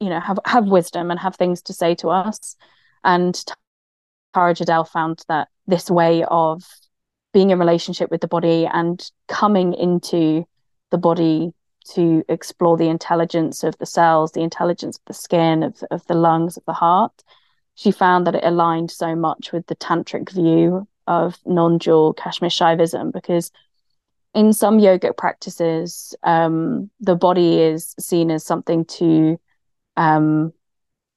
you 0.00 0.08
know, 0.08 0.20
have 0.20 0.38
have 0.44 0.66
wisdom 0.66 1.10
and 1.10 1.18
have 1.20 1.36
things 1.36 1.62
to 1.62 1.72
say 1.72 1.94
to 1.96 2.08
us. 2.08 2.56
And 3.04 3.34
Tara 4.32 4.54
Judelle 4.54 4.88
found 4.88 5.22
that 5.28 5.48
this 5.66 5.90
way 5.90 6.24
of 6.24 6.64
being 7.32 7.50
in 7.50 7.58
relationship 7.58 8.10
with 8.10 8.20
the 8.20 8.28
body 8.28 8.66
and 8.66 9.10
coming 9.28 9.74
into 9.74 10.44
the 10.90 10.98
body 10.98 11.52
to 11.94 12.24
explore 12.28 12.76
the 12.76 12.88
intelligence 12.88 13.62
of 13.62 13.76
the 13.78 13.86
cells, 13.86 14.32
the 14.32 14.40
intelligence 14.40 14.96
of 14.96 15.04
the 15.06 15.14
skin, 15.14 15.62
of, 15.62 15.82
of 15.90 16.06
the 16.06 16.14
lungs, 16.14 16.56
of 16.56 16.64
the 16.64 16.72
heart, 16.72 17.22
she 17.74 17.90
found 17.90 18.26
that 18.26 18.36
it 18.36 18.44
aligned 18.44 18.90
so 18.90 19.14
much 19.14 19.52
with 19.52 19.66
the 19.66 19.76
tantric 19.76 20.30
view 20.30 20.86
of 21.06 21.38
non-dual 21.44 22.14
Kashmir 22.14 22.50
Shaivism 22.50 23.12
because 23.12 23.50
in 24.32 24.52
some 24.52 24.78
yogic 24.78 25.16
practices, 25.16 26.14
um, 26.22 26.90
the 27.00 27.14
body 27.14 27.60
is 27.60 27.94
seen 27.98 28.30
as 28.30 28.44
something 28.44 28.84
to 28.86 29.38
um, 29.96 30.52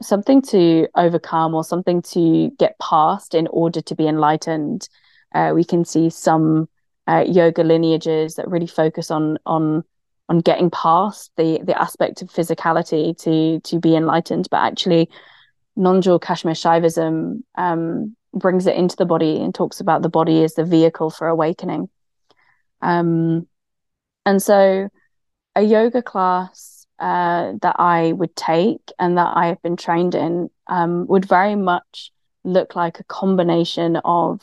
something 0.01 0.41
to 0.41 0.87
overcome 0.95 1.55
or 1.55 1.63
something 1.63 2.01
to 2.01 2.51
get 2.59 2.77
past 2.79 3.33
in 3.33 3.47
order 3.47 3.81
to 3.81 3.95
be 3.95 4.07
enlightened. 4.07 4.87
Uh, 5.33 5.51
we 5.53 5.63
can 5.63 5.85
see 5.85 6.09
some 6.09 6.69
uh, 7.07 7.23
yoga 7.27 7.63
lineages 7.63 8.35
that 8.35 8.47
really 8.47 8.67
focus 8.67 9.09
on 9.11 9.37
on 9.45 9.83
on 10.29 10.39
getting 10.39 10.69
past 10.69 11.31
the 11.37 11.59
the 11.63 11.79
aspect 11.79 12.21
of 12.21 12.29
physicality 12.29 13.17
to 13.17 13.59
to 13.61 13.79
be 13.79 13.95
enlightened, 13.95 14.47
but 14.51 14.57
actually, 14.57 15.09
non-dual 15.75 16.19
Kashmir 16.19 16.53
Shaivism 16.53 17.43
um, 17.55 18.15
brings 18.33 18.67
it 18.67 18.75
into 18.75 18.95
the 18.95 19.05
body 19.05 19.37
and 19.37 19.55
talks 19.55 19.79
about 19.79 20.01
the 20.01 20.09
body 20.09 20.43
as 20.43 20.55
the 20.55 20.65
vehicle 20.65 21.09
for 21.09 21.27
awakening. 21.27 21.89
Um, 22.81 23.47
and 24.25 24.43
so, 24.43 24.89
a 25.55 25.61
yoga 25.61 26.01
class 26.01 26.76
uh, 26.99 27.53
that 27.61 27.75
I 27.79 28.11
would 28.13 28.35
take 28.35 28.91
and 28.99 29.17
that 29.17 29.35
I 29.35 29.47
have 29.47 29.61
been 29.61 29.77
trained 29.77 30.15
in 30.15 30.49
um, 30.67 31.07
would 31.07 31.25
very 31.25 31.55
much 31.55 32.11
look 32.43 32.75
like 32.75 32.99
a 32.99 33.03
combination 33.03 33.97
of 33.97 34.41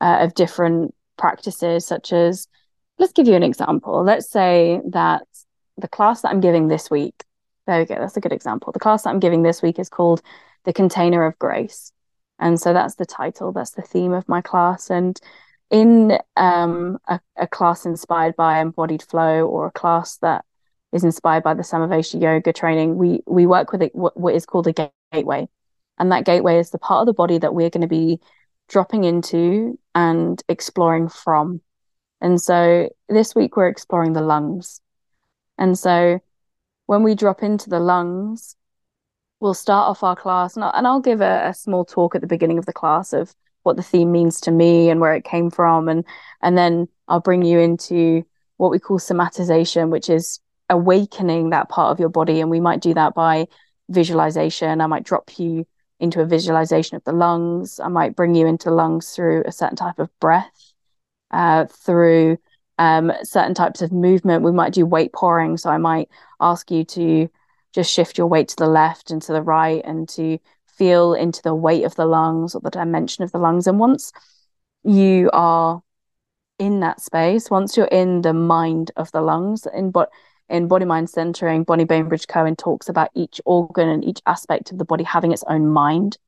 uh, 0.00 0.18
of 0.20 0.34
different 0.34 0.94
practices, 1.16 1.86
such 1.86 2.12
as 2.12 2.48
let's 2.98 3.12
give 3.12 3.26
you 3.26 3.34
an 3.34 3.42
example. 3.42 4.02
Let's 4.04 4.30
say 4.30 4.80
that 4.90 5.22
the 5.76 5.88
class 5.88 6.22
that 6.22 6.30
I'm 6.30 6.40
giving 6.40 6.68
this 6.68 6.90
week, 6.90 7.24
there 7.66 7.78
we 7.78 7.86
go, 7.86 7.96
that's 7.96 8.16
a 8.16 8.20
good 8.20 8.32
example. 8.32 8.72
The 8.72 8.78
class 8.78 9.02
that 9.02 9.10
I'm 9.10 9.20
giving 9.20 9.42
this 9.42 9.62
week 9.62 9.78
is 9.78 9.88
called 9.88 10.22
The 10.64 10.72
Container 10.72 11.24
of 11.24 11.38
Grace. 11.38 11.92
And 12.38 12.60
so 12.60 12.72
that's 12.72 12.96
the 12.96 13.06
title, 13.06 13.52
that's 13.52 13.72
the 13.72 13.82
theme 13.82 14.12
of 14.12 14.28
my 14.28 14.40
class. 14.40 14.90
And 14.90 15.18
in 15.70 16.18
um, 16.36 16.98
a, 17.08 17.20
a, 17.36 17.46
class 17.46 17.86
inspired 17.86 18.36
by 18.36 18.60
embodied 18.60 19.02
flow 19.02 19.46
or 19.46 19.66
a 19.66 19.72
class 19.72 20.16
that 20.18 20.44
is 20.92 21.04
inspired 21.04 21.42
by 21.42 21.54
the 21.54 21.62
Samavesa 21.62 22.20
yoga 22.20 22.52
training, 22.52 22.96
we 22.96 23.20
we 23.26 23.46
work 23.46 23.72
with 23.72 23.82
it, 23.82 23.94
what, 23.94 24.16
what 24.16 24.34
is 24.34 24.46
called 24.46 24.66
a 24.66 24.90
gateway, 25.12 25.48
and 25.98 26.12
that 26.12 26.24
gateway 26.24 26.58
is 26.58 26.70
the 26.70 26.78
part 26.78 27.00
of 27.00 27.06
the 27.06 27.12
body 27.12 27.38
that 27.38 27.54
we're 27.54 27.70
going 27.70 27.82
to 27.82 27.88
be 27.88 28.20
dropping 28.68 29.04
into 29.04 29.78
and 29.94 30.42
exploring 30.48 31.08
from. 31.08 31.60
And 32.20 32.40
so 32.40 32.88
this 33.08 33.34
week 33.34 33.56
we're 33.56 33.68
exploring 33.68 34.12
the 34.12 34.22
lungs, 34.22 34.80
and 35.58 35.78
so 35.78 36.20
when 36.86 37.02
we 37.02 37.14
drop 37.14 37.42
into 37.42 37.68
the 37.68 37.80
lungs, 37.80 38.56
we'll 39.40 39.54
start 39.54 39.88
off 39.88 40.02
our 40.02 40.16
class, 40.16 40.56
and 40.56 40.64
I'll, 40.64 40.72
and 40.74 40.86
I'll 40.86 41.00
give 41.00 41.20
a, 41.20 41.48
a 41.48 41.54
small 41.54 41.84
talk 41.84 42.14
at 42.14 42.20
the 42.20 42.26
beginning 42.26 42.58
of 42.58 42.66
the 42.66 42.72
class 42.72 43.12
of 43.12 43.34
what 43.64 43.76
the 43.76 43.82
theme 43.82 44.12
means 44.12 44.40
to 44.42 44.52
me 44.52 44.88
and 44.88 45.00
where 45.00 45.14
it 45.14 45.24
came 45.24 45.50
from. 45.50 45.88
And 45.88 46.04
and 46.40 46.56
then 46.56 46.88
I'll 47.08 47.20
bring 47.20 47.42
you 47.42 47.58
into 47.58 48.24
what 48.56 48.70
we 48.70 48.78
call 48.78 48.98
somatization 48.98 49.90
which 49.90 50.08
is 50.08 50.40
awakening 50.68 51.50
that 51.50 51.68
part 51.68 51.92
of 51.92 52.00
your 52.00 52.08
body 52.08 52.40
and 52.40 52.50
we 52.50 52.60
might 52.60 52.80
do 52.80 52.94
that 52.94 53.14
by 53.14 53.46
visualization. 53.88 54.80
I 54.80 54.86
might 54.86 55.04
drop 55.04 55.38
you 55.38 55.66
into 56.00 56.20
a 56.20 56.26
visualization 56.26 56.96
of 56.96 57.04
the 57.04 57.12
lungs. 57.12 57.80
I 57.80 57.88
might 57.88 58.16
bring 58.16 58.34
you 58.34 58.46
into 58.46 58.70
lungs 58.70 59.10
through 59.10 59.44
a 59.46 59.52
certain 59.52 59.76
type 59.76 59.98
of 59.98 60.10
breath 60.20 60.72
uh, 61.30 61.66
through 61.66 62.38
um, 62.78 63.12
certain 63.22 63.54
types 63.54 63.80
of 63.82 63.92
movement. 63.92 64.42
We 64.42 64.52
might 64.52 64.74
do 64.74 64.84
weight 64.84 65.12
pouring. 65.12 65.56
So 65.56 65.70
I 65.70 65.78
might 65.78 66.08
ask 66.40 66.70
you 66.70 66.84
to 66.84 67.28
just 67.72 67.92
shift 67.92 68.18
your 68.18 68.26
weight 68.26 68.48
to 68.48 68.56
the 68.56 68.68
left 68.68 69.10
and 69.10 69.22
to 69.22 69.32
the 69.32 69.42
right 69.42 69.82
and 69.84 70.08
to 70.10 70.38
feel 70.66 71.14
into 71.14 71.40
the 71.42 71.54
weight 71.54 71.84
of 71.84 71.94
the 71.94 72.06
lungs 72.06 72.54
or 72.54 72.60
the 72.60 72.70
dimension 72.70 73.24
of 73.24 73.32
the 73.32 73.38
lungs. 73.38 73.66
And 73.66 73.78
once 73.78 74.12
you 74.82 75.30
are 75.32 75.82
in 76.58 76.80
that 76.80 77.00
space, 77.00 77.50
once 77.50 77.76
you're 77.76 77.86
in 77.86 78.22
the 78.22 78.32
mind 78.32 78.90
of 78.96 79.10
the 79.12 79.20
lungs, 79.20 79.66
in 79.74 79.90
but 79.90 80.10
in 80.48 80.68
body 80.68 80.84
mind 80.84 81.10
centering, 81.10 81.64
Bonnie 81.64 81.84
Bainbridge 81.84 82.28
Cohen 82.28 82.56
talks 82.56 82.88
about 82.88 83.10
each 83.14 83.40
organ 83.44 83.88
and 83.88 84.04
each 84.04 84.20
aspect 84.26 84.70
of 84.70 84.78
the 84.78 84.84
body 84.84 85.04
having 85.04 85.32
its 85.32 85.44
own 85.48 85.66
mind. 85.68 86.18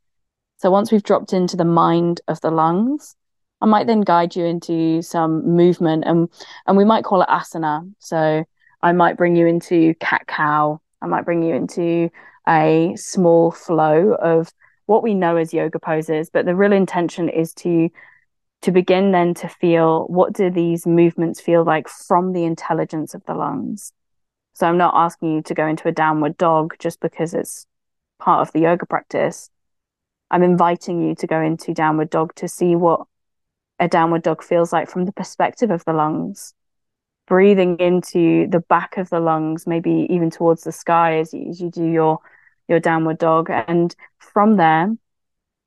So 0.58 0.70
once 0.70 0.90
we've 0.90 1.02
dropped 1.02 1.32
into 1.32 1.56
the 1.56 1.64
mind 1.64 2.20
of 2.26 2.40
the 2.40 2.50
lungs, 2.50 3.14
I 3.60 3.66
might 3.66 3.86
then 3.86 4.00
guide 4.00 4.36
you 4.36 4.44
into 4.44 5.02
some 5.02 5.56
movement 5.56 6.04
and 6.06 6.28
and 6.66 6.76
we 6.76 6.84
might 6.84 7.04
call 7.04 7.22
it 7.22 7.28
asana. 7.28 7.92
So 7.98 8.44
I 8.82 8.92
might 8.92 9.16
bring 9.16 9.36
you 9.36 9.46
into 9.46 9.94
cat 9.94 10.26
cow. 10.26 10.80
I 11.00 11.06
might 11.06 11.24
bring 11.24 11.42
you 11.42 11.54
into 11.54 12.10
a 12.48 12.94
small 12.96 13.50
flow 13.50 14.14
of 14.14 14.52
what 14.86 15.02
we 15.02 15.14
know 15.14 15.36
as 15.36 15.52
yoga 15.52 15.78
poses 15.78 16.30
but 16.30 16.46
the 16.46 16.54
real 16.54 16.72
intention 16.72 17.28
is 17.28 17.52
to 17.52 17.90
to 18.62 18.72
begin 18.72 19.12
then 19.12 19.34
to 19.34 19.48
feel 19.48 20.06
what 20.06 20.32
do 20.32 20.50
these 20.50 20.86
movements 20.86 21.40
feel 21.40 21.62
like 21.62 21.88
from 21.88 22.32
the 22.32 22.44
intelligence 22.44 23.12
of 23.12 23.22
the 23.26 23.34
lungs 23.34 23.92
so 24.58 24.66
i'm 24.66 24.78
not 24.78 24.94
asking 24.94 25.34
you 25.34 25.42
to 25.42 25.54
go 25.54 25.66
into 25.66 25.88
a 25.88 25.92
downward 25.92 26.36
dog 26.36 26.74
just 26.78 27.00
because 27.00 27.34
it's 27.34 27.66
part 28.18 28.46
of 28.46 28.52
the 28.52 28.60
yoga 28.60 28.86
practice 28.86 29.50
i'm 30.30 30.42
inviting 30.42 31.02
you 31.02 31.14
to 31.14 31.26
go 31.26 31.40
into 31.40 31.72
downward 31.72 32.10
dog 32.10 32.34
to 32.34 32.48
see 32.48 32.74
what 32.74 33.06
a 33.78 33.88
downward 33.88 34.22
dog 34.22 34.42
feels 34.42 34.72
like 34.72 34.90
from 34.90 35.04
the 35.04 35.12
perspective 35.12 35.70
of 35.70 35.84
the 35.84 35.92
lungs 35.92 36.54
breathing 37.28 37.76
into 37.78 38.48
the 38.48 38.60
back 38.68 38.96
of 38.96 39.10
the 39.10 39.20
lungs 39.20 39.66
maybe 39.66 40.06
even 40.10 40.30
towards 40.30 40.64
the 40.64 40.72
sky 40.72 41.18
as 41.18 41.32
you, 41.32 41.50
as 41.50 41.60
you 41.60 41.70
do 41.70 41.84
your 41.84 42.18
your 42.68 42.80
downward 42.80 43.18
dog. 43.18 43.50
And 43.50 43.94
from 44.18 44.56
there, 44.56 44.94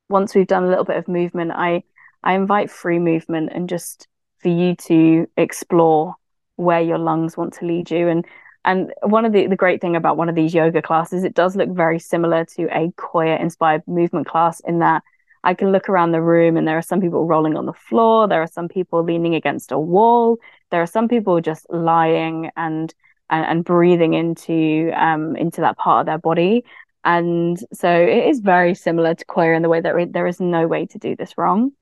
once 0.08 0.34
we've 0.34 0.46
done 0.46 0.64
a 0.64 0.68
little 0.68 0.84
bit 0.84 0.96
of 0.96 1.08
movement, 1.08 1.52
I 1.52 1.82
I 2.22 2.34
invite 2.34 2.70
free 2.70 2.98
movement 2.98 3.50
and 3.52 3.68
just 3.68 4.08
for 4.38 4.48
you 4.48 4.76
to 4.76 5.26
explore 5.36 6.14
where 6.56 6.80
your 6.80 6.98
lungs 6.98 7.36
want 7.36 7.54
to 7.54 7.66
lead 7.66 7.90
you. 7.90 8.08
And 8.08 8.24
and 8.64 8.92
one 9.02 9.24
of 9.24 9.32
the, 9.32 9.46
the 9.46 9.56
great 9.56 9.80
thing 9.80 9.96
about 9.96 10.16
one 10.16 10.28
of 10.28 10.34
these 10.34 10.54
yoga 10.54 10.82
classes, 10.82 11.24
it 11.24 11.34
does 11.34 11.56
look 11.56 11.70
very 11.70 11.98
similar 11.98 12.44
to 12.56 12.64
a 12.64 12.90
Qoya 12.92 13.40
inspired 13.40 13.82
movement 13.86 14.26
class 14.26 14.60
in 14.60 14.78
that 14.78 15.02
I 15.44 15.54
can 15.54 15.72
look 15.72 15.88
around 15.88 16.12
the 16.12 16.22
room 16.22 16.56
and 16.56 16.68
there 16.68 16.78
are 16.78 16.82
some 16.82 17.00
people 17.00 17.26
rolling 17.26 17.56
on 17.56 17.66
the 17.66 17.72
floor, 17.72 18.28
there 18.28 18.42
are 18.42 18.46
some 18.46 18.68
people 18.68 19.02
leaning 19.02 19.34
against 19.34 19.72
a 19.72 19.78
wall, 19.78 20.38
there 20.70 20.80
are 20.80 20.86
some 20.86 21.08
people 21.08 21.40
just 21.40 21.66
lying 21.70 22.50
and 22.56 22.94
and, 23.30 23.46
and 23.46 23.64
breathing 23.64 24.14
into 24.14 24.92
um 24.94 25.34
into 25.36 25.60
that 25.62 25.76
part 25.76 26.00
of 26.00 26.06
their 26.06 26.18
body. 26.18 26.64
And 27.04 27.58
so 27.72 27.90
it 27.90 28.28
is 28.28 28.38
very 28.38 28.76
similar 28.76 29.14
to 29.14 29.24
Qoya 29.24 29.56
in 29.56 29.62
the 29.62 29.68
way 29.68 29.80
that 29.80 30.12
there 30.12 30.26
is 30.28 30.38
no 30.38 30.68
way 30.68 30.86
to 30.86 30.98
do 30.98 31.16
this 31.16 31.36
wrong. 31.36 31.72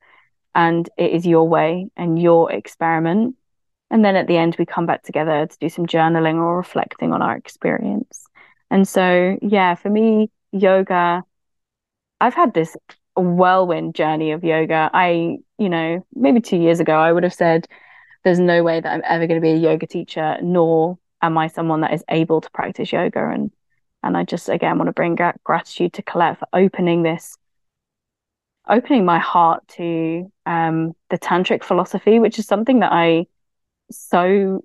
And 0.54 0.88
it 0.96 1.12
is 1.12 1.26
your 1.26 1.46
way 1.46 1.90
and 1.96 2.20
your 2.20 2.50
experiment. 2.50 3.36
And 3.90 4.04
then 4.04 4.16
at 4.16 4.26
the 4.26 4.36
end, 4.36 4.56
we 4.58 4.66
come 4.66 4.86
back 4.86 5.02
together 5.02 5.46
to 5.46 5.58
do 5.58 5.68
some 5.68 5.86
journaling 5.86 6.36
or 6.36 6.56
reflecting 6.56 7.12
on 7.12 7.22
our 7.22 7.36
experience. 7.36 8.24
And 8.70 8.86
so, 8.86 9.36
yeah, 9.42 9.74
for 9.74 9.90
me, 9.90 10.30
yoga, 10.52 11.24
I've 12.20 12.34
had 12.34 12.54
this 12.54 12.76
whirlwind 13.16 13.94
journey 13.94 14.30
of 14.30 14.44
yoga. 14.44 14.90
I, 14.92 15.38
you 15.58 15.68
know, 15.68 16.06
maybe 16.14 16.40
two 16.40 16.56
years 16.56 16.78
ago, 16.78 16.94
I 16.94 17.12
would 17.12 17.24
have 17.24 17.34
said, 17.34 17.66
there's 18.22 18.38
no 18.38 18.62
way 18.62 18.80
that 18.80 18.92
I'm 18.92 19.02
ever 19.04 19.26
going 19.26 19.40
to 19.40 19.44
be 19.44 19.52
a 19.52 19.56
yoga 19.56 19.86
teacher, 19.86 20.36
nor 20.42 20.98
am 21.22 21.36
I 21.38 21.48
someone 21.48 21.80
that 21.80 21.94
is 21.94 22.04
able 22.08 22.40
to 22.40 22.50
practice 22.50 22.92
yoga. 22.92 23.28
And 23.28 23.50
and 24.02 24.16
I 24.16 24.24
just 24.24 24.48
again 24.48 24.78
want 24.78 24.88
to 24.88 24.92
bring 24.92 25.18
gratitude 25.44 25.92
to 25.94 26.02
Collette 26.02 26.38
for 26.38 26.48
opening 26.52 27.02
this, 27.02 27.36
opening 28.68 29.04
my 29.04 29.18
heart 29.18 29.66
to 29.68 30.30
um, 30.46 30.94
the 31.10 31.18
tantric 31.18 31.64
philosophy, 31.64 32.18
which 32.18 32.38
is 32.38 32.46
something 32.46 32.80
that 32.80 32.92
I 32.92 33.26
so 33.90 34.64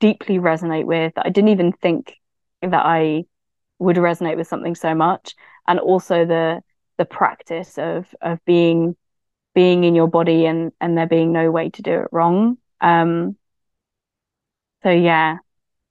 deeply 0.00 0.38
resonate 0.38 0.84
with 0.84 1.14
that 1.14 1.26
I 1.26 1.30
didn't 1.30 1.50
even 1.50 1.72
think 1.72 2.14
that 2.62 2.86
I 2.86 3.24
would 3.78 3.96
resonate 3.96 4.36
with 4.36 4.46
something 4.46 4.74
so 4.74 4.94
much, 4.94 5.34
and 5.66 5.78
also 5.78 6.24
the 6.24 6.62
the 6.98 7.04
practice 7.04 7.78
of 7.78 8.14
of 8.20 8.44
being 8.44 8.96
being 9.54 9.84
in 9.84 9.94
your 9.94 10.08
body 10.08 10.46
and 10.46 10.72
and 10.80 10.96
there 10.96 11.06
being 11.06 11.32
no 11.32 11.50
way 11.50 11.70
to 11.70 11.82
do 11.82 11.92
it 12.00 12.08
wrong. 12.12 12.58
Um, 12.80 13.36
so 14.82 14.90
yeah, 14.90 15.38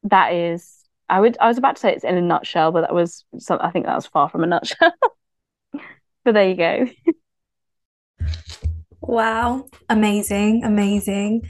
that 0.03 0.33
is 0.33 0.81
I 1.09 1.19
would 1.19 1.37
I 1.39 1.47
was 1.47 1.57
about 1.57 1.75
to 1.75 1.81
say 1.81 1.93
it's 1.93 2.03
in 2.03 2.17
a 2.17 2.21
nutshell, 2.21 2.71
but 2.71 2.81
that 2.81 2.93
was 2.93 3.25
some, 3.37 3.59
I 3.61 3.71
think 3.71 3.85
that 3.85 3.95
was 3.95 4.07
far 4.07 4.29
from 4.29 4.43
a 4.43 4.47
nutshell. 4.47 4.93
but 6.23 6.33
there 6.33 6.49
you 6.49 6.55
go. 6.55 6.87
wow, 9.01 9.67
amazing, 9.89 10.63
amazing. 10.63 11.47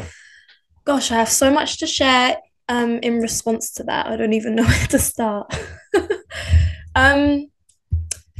Gosh, 0.83 1.11
I 1.11 1.15
have 1.15 1.29
so 1.29 1.51
much 1.51 1.77
to 1.79 1.87
share 1.87 2.37
um 2.69 2.99
in 2.99 3.19
response 3.21 3.71
to 3.73 3.83
that. 3.83 4.07
I 4.07 4.15
don't 4.15 4.33
even 4.33 4.55
know 4.57 4.63
where 4.63 4.87
to 4.87 4.99
start. 4.99 5.53
um 6.95 7.47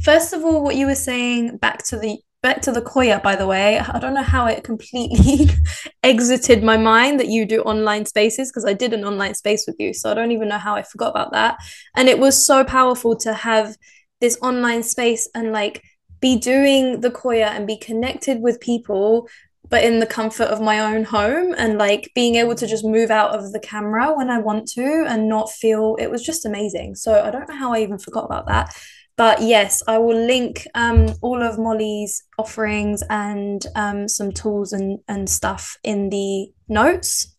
first 0.02 0.32
of 0.32 0.44
all 0.44 0.62
what 0.62 0.76
you 0.76 0.86
were 0.86 0.94
saying 0.94 1.58
back 1.58 1.84
to 1.86 1.98
the 1.98 2.18
back 2.42 2.60
to 2.62 2.72
the 2.72 2.82
Qoya, 2.82 3.22
by 3.22 3.36
the 3.36 3.46
way. 3.46 3.78
I 3.78 4.00
don't 4.00 4.14
know 4.14 4.22
how 4.22 4.46
it 4.46 4.64
completely 4.64 5.48
exited 6.02 6.64
my 6.64 6.76
mind 6.76 7.20
that 7.20 7.28
you 7.28 7.46
do 7.46 7.62
online 7.62 8.04
spaces 8.04 8.50
because 8.50 8.64
I 8.64 8.72
did 8.72 8.92
an 8.92 9.04
online 9.04 9.34
space 9.34 9.64
with 9.66 9.76
you. 9.78 9.94
So 9.94 10.10
I 10.10 10.14
don't 10.14 10.32
even 10.32 10.48
know 10.48 10.58
how 10.58 10.74
I 10.74 10.82
forgot 10.82 11.10
about 11.10 11.30
that. 11.32 11.58
And 11.94 12.08
it 12.08 12.18
was 12.18 12.44
so 12.44 12.64
powerful 12.64 13.14
to 13.18 13.32
have 13.32 13.76
this 14.20 14.36
online 14.42 14.82
space 14.82 15.28
and 15.36 15.52
like 15.52 15.82
be 16.20 16.36
doing 16.36 17.00
the 17.00 17.10
Qoya 17.10 17.46
and 17.46 17.66
be 17.66 17.76
connected 17.76 18.40
with 18.40 18.60
people 18.60 19.28
but 19.72 19.82
in 19.82 20.00
the 20.00 20.06
comfort 20.06 20.48
of 20.48 20.60
my 20.60 20.80
own 20.80 21.02
home 21.02 21.54
and 21.56 21.78
like 21.78 22.12
being 22.14 22.34
able 22.34 22.54
to 22.54 22.66
just 22.66 22.84
move 22.84 23.10
out 23.10 23.34
of 23.34 23.52
the 23.52 23.58
camera 23.58 24.14
when 24.14 24.28
I 24.28 24.38
want 24.38 24.68
to 24.72 25.06
and 25.08 25.30
not 25.30 25.50
feel 25.50 25.96
it 25.98 26.10
was 26.10 26.22
just 26.22 26.44
amazing. 26.44 26.94
So 26.94 27.24
I 27.24 27.30
don't 27.30 27.48
know 27.48 27.56
how 27.56 27.72
I 27.72 27.80
even 27.80 27.96
forgot 27.96 28.26
about 28.26 28.46
that. 28.48 28.76
But 29.16 29.40
yes, 29.40 29.82
I 29.88 29.96
will 29.96 30.26
link 30.26 30.66
um, 30.74 31.14
all 31.22 31.42
of 31.42 31.58
Molly's 31.58 32.22
offerings 32.38 33.02
and 33.08 33.64
um, 33.74 34.08
some 34.08 34.30
tools 34.30 34.74
and, 34.74 34.98
and 35.08 35.26
stuff 35.30 35.78
in 35.82 36.10
the 36.10 36.52
notes. 36.68 37.34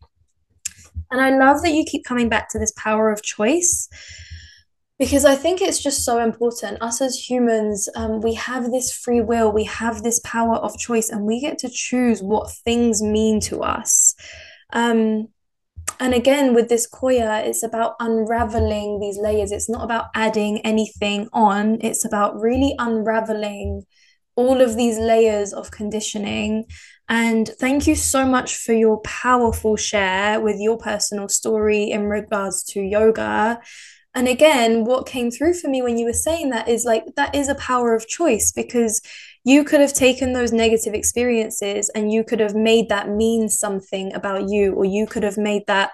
And 1.11 1.21
I 1.21 1.37
love 1.37 1.61
that 1.61 1.73
you 1.73 1.85
keep 1.85 2.03
coming 2.03 2.29
back 2.29 2.49
to 2.49 2.57
this 2.57 2.73
power 2.75 3.11
of 3.11 3.21
choice 3.21 3.87
because 5.03 5.25
I 5.25 5.35
think 5.35 5.61
it's 5.61 5.83
just 5.83 6.05
so 6.05 6.19
important. 6.19 6.81
Us 6.81 7.01
as 7.01 7.29
humans, 7.29 7.89
um, 7.93 8.21
we 8.21 8.35
have 8.35 8.71
this 8.71 8.93
free 8.93 9.19
will, 9.19 9.51
we 9.51 9.65
have 9.65 10.01
this 10.01 10.21
power 10.23 10.55
of 10.55 10.77
choice, 10.77 11.09
and 11.09 11.25
we 11.25 11.41
get 11.41 11.57
to 11.57 11.69
choose 11.69 12.23
what 12.23 12.49
things 12.63 13.01
mean 13.01 13.41
to 13.41 13.63
us. 13.63 14.15
Um, 14.71 15.27
and 15.99 16.13
again, 16.13 16.53
with 16.53 16.69
this 16.69 16.89
Qoya, 16.89 17.45
it's 17.45 17.63
about 17.63 17.95
unraveling 17.99 19.01
these 19.01 19.17
layers. 19.17 19.51
It's 19.51 19.69
not 19.69 19.83
about 19.83 20.05
adding 20.15 20.59
anything 20.61 21.27
on, 21.33 21.79
it's 21.81 22.05
about 22.05 22.39
really 22.39 22.73
unraveling 22.79 23.83
all 24.37 24.61
of 24.61 24.77
these 24.77 24.97
layers 24.97 25.51
of 25.51 25.69
conditioning. 25.69 26.63
And 27.09 27.49
thank 27.59 27.87
you 27.87 27.95
so 27.95 28.25
much 28.25 28.55
for 28.55 28.71
your 28.71 29.01
powerful 29.01 29.75
share 29.75 30.39
with 30.39 30.55
your 30.59 30.77
personal 30.77 31.27
story 31.27 31.91
in 31.91 32.05
regards 32.05 32.63
to 32.71 32.81
yoga. 32.81 33.59
And 34.15 34.27
again, 34.27 34.85
what 34.85 35.07
came 35.07 35.31
through 35.31 35.55
for 35.55 35.69
me 35.69 35.81
when 35.81 35.97
you 35.97 36.05
were 36.05 36.13
saying 36.13 36.51
that 36.51 36.67
is 36.67 36.85
like, 36.85 37.03
that 37.15 37.33
is 37.33 37.49
a 37.49 37.55
power 37.55 37.95
of 37.95 38.07
choice 38.07 38.51
because 38.51 39.01
you 39.43 39.63
could 39.63 39.81
have 39.81 39.93
taken 39.93 40.33
those 40.33 40.53
negative 40.53 40.93
experiences 40.93 41.89
and 41.89 42.11
you 42.11 42.23
could 42.23 42.39
have 42.39 42.55
made 42.55 42.89
that 42.89 43.09
mean 43.09 43.49
something 43.49 44.13
about 44.13 44.49
you, 44.49 44.73
or 44.73 44.85
you 44.85 45.07
could 45.07 45.23
have 45.23 45.37
made 45.37 45.63
that, 45.67 45.91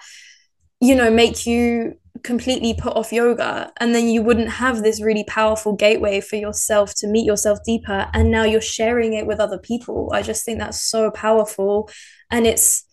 you 0.81 0.95
know, 0.95 1.09
make 1.09 1.47
you 1.47 1.97
completely 2.23 2.73
put 2.73 2.95
off 2.97 3.13
yoga. 3.13 3.71
And 3.77 3.95
then 3.95 4.09
you 4.09 4.21
wouldn't 4.21 4.49
have 4.49 4.83
this 4.83 5.01
really 5.01 5.23
powerful 5.23 5.73
gateway 5.73 6.19
for 6.19 6.35
yourself 6.35 6.93
to 6.95 7.07
meet 7.07 7.25
yourself 7.25 7.59
deeper. 7.65 8.07
And 8.13 8.29
now 8.29 8.43
you're 8.43 8.59
sharing 8.59 9.13
it 9.13 9.25
with 9.25 9.39
other 9.39 9.57
people. 9.57 10.11
I 10.13 10.21
just 10.21 10.43
think 10.43 10.59
that's 10.59 10.81
so 10.81 11.09
powerful. 11.09 11.89
And 12.29 12.45
it's, 12.45 12.83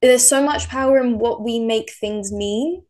there's 0.00 0.24
so 0.26 0.42
much 0.42 0.68
power 0.68 0.98
in 0.98 1.18
what 1.18 1.42
we 1.42 1.58
make 1.58 1.90
things 1.90 2.32
mean 2.32 2.82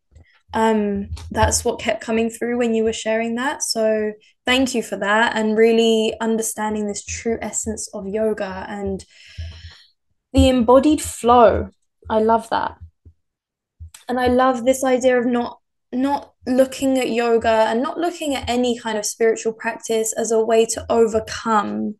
um, 0.53 1.09
that's 1.31 1.65
what 1.65 1.79
kept 1.79 2.01
coming 2.01 2.29
through 2.29 2.57
when 2.57 2.73
you 2.73 2.83
were 2.83 2.93
sharing 2.93 3.35
that. 3.35 3.63
So 3.63 4.13
thank 4.45 4.73
you 4.73 4.81
for 4.81 4.95
that 4.97 5.35
and 5.35 5.57
really 5.57 6.13
understanding 6.21 6.87
this 6.87 7.03
true 7.03 7.37
essence 7.41 7.89
of 7.93 8.07
yoga 8.07 8.65
and 8.67 9.03
the 10.33 10.49
embodied 10.49 11.01
flow. 11.01 11.69
I 12.09 12.19
love 12.19 12.49
that. 12.49 12.77
And 14.07 14.19
I 14.19 14.27
love 14.27 14.63
this 14.63 14.83
idea 14.83 15.19
of 15.19 15.25
not 15.25 15.59
not 15.93 16.33
looking 16.45 16.97
at 16.97 17.09
yoga 17.09 17.67
and 17.69 17.81
not 17.81 17.97
looking 17.97 18.35
at 18.35 18.49
any 18.49 18.77
kind 18.77 18.97
of 18.97 19.05
spiritual 19.05 19.53
practice 19.53 20.13
as 20.13 20.31
a 20.31 20.43
way 20.43 20.65
to 20.65 20.85
overcome 20.89 21.95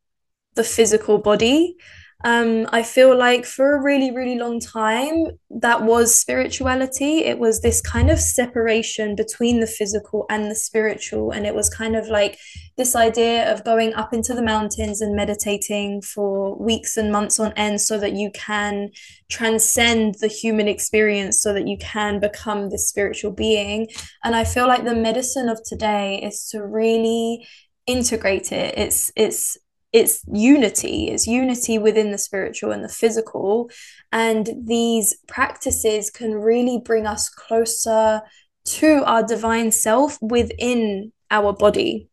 the 0.56 0.64
physical 0.64 1.18
body 1.18 1.78
um, 2.24 2.68
I 2.72 2.82
feel 2.82 3.16
like 3.16 3.46
for 3.46 3.76
a 3.76 3.84
really, 3.84 4.10
really 4.10 4.40
long 4.40 4.60
time, 4.60 5.38
that 5.52 5.84
was 5.84 6.20
spirituality. 6.20 7.20
It 7.20 7.38
was 7.38 7.62
this 7.62 7.80
kind 7.80 8.10
of 8.10 8.20
separation 8.20 9.16
between 9.16 9.60
the 9.60 9.68
physical 9.68 10.26
and 10.28 10.50
the 10.50 10.56
spiritual. 10.56 11.30
And 11.30 11.46
it 11.46 11.54
was 11.54 11.70
kind 11.70 11.96
of 11.96 12.08
like 12.08 12.40
this 12.76 12.96
idea 12.96 13.52
of 13.54 13.64
going 13.64 13.94
up 13.94 14.16
into 14.16 14.34
the 14.34 14.42
mountains 14.42 15.00
and 15.00 15.16
meditating 15.16 16.02
for 16.02 16.58
weeks 16.58 16.98
and 16.98 17.12
months 17.12 17.40
on 17.40 17.54
end 17.54 17.82
so 17.82 18.00
that 18.00 18.14
you 18.14 18.32
can 18.34 18.90
transcend 19.30 20.16
the 20.20 20.28
human 20.28 20.68
experience, 20.68 21.40
so 21.40 21.54
that 21.54 21.68
you 21.68 21.78
can 21.78 22.20
become 22.20 22.72
this 22.72 22.90
spiritual 22.90 23.32
being. 23.32 23.88
And 24.24 24.36
I 24.36 24.44
feel 24.44 24.68
like 24.68 24.86
the 24.86 24.96
medicine 24.96 25.50
of 25.50 25.62
today 25.64 26.20
is 26.24 26.50
to 26.50 26.66
really 26.66 27.48
integrate 27.86 28.52
it. 28.52 28.74
It's, 28.76 29.12
it's, 29.16 29.56
it's 29.94 30.24
unity 30.32 31.08
it's 31.10 31.26
unity 31.26 31.78
within 31.78 32.12
the 32.12 32.18
spiritual 32.18 32.72
and 32.72 32.84
the 32.84 32.90
physical. 32.90 33.70
And 34.12 34.50
these 34.66 35.18
practices 35.28 36.10
can 36.10 36.36
really 36.36 36.80
bring 36.84 37.08
us 37.08 37.30
closer 37.30 38.22
to 38.66 39.04
our 39.06 39.24
divine 39.24 39.72
self 39.72 40.18
within 40.22 41.14
our 41.32 41.54
body. 41.54 42.10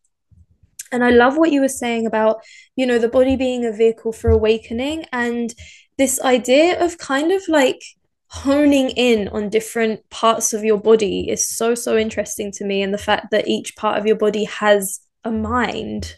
And 0.92 1.02
i 1.02 1.10
love 1.10 1.36
what 1.36 1.50
you 1.50 1.60
were 1.60 1.68
saying 1.68 2.06
about 2.06 2.36
you 2.76 2.86
know 2.86 2.98
the 2.98 3.08
body 3.08 3.34
being 3.34 3.64
a 3.64 3.72
vehicle 3.72 4.12
for 4.12 4.30
awakening 4.30 5.06
and 5.12 5.52
this 5.98 6.20
idea 6.20 6.84
of 6.84 6.98
kind 6.98 7.32
of 7.32 7.42
like 7.48 7.80
honing 8.28 8.90
in 8.90 9.28
on 9.28 9.48
different 9.48 10.08
parts 10.10 10.52
of 10.52 10.64
your 10.64 10.78
body 10.78 11.30
is 11.30 11.48
so 11.48 11.74
so 11.74 11.96
interesting 11.96 12.50
to 12.50 12.64
me. 12.64 12.82
And 12.82 12.92
the 12.92 12.98
fact 12.98 13.30
that 13.30 13.46
each 13.46 13.76
part 13.76 13.96
of 13.98 14.06
your 14.06 14.16
body 14.16 14.44
has 14.44 15.00
a 15.22 15.30
mind 15.30 16.16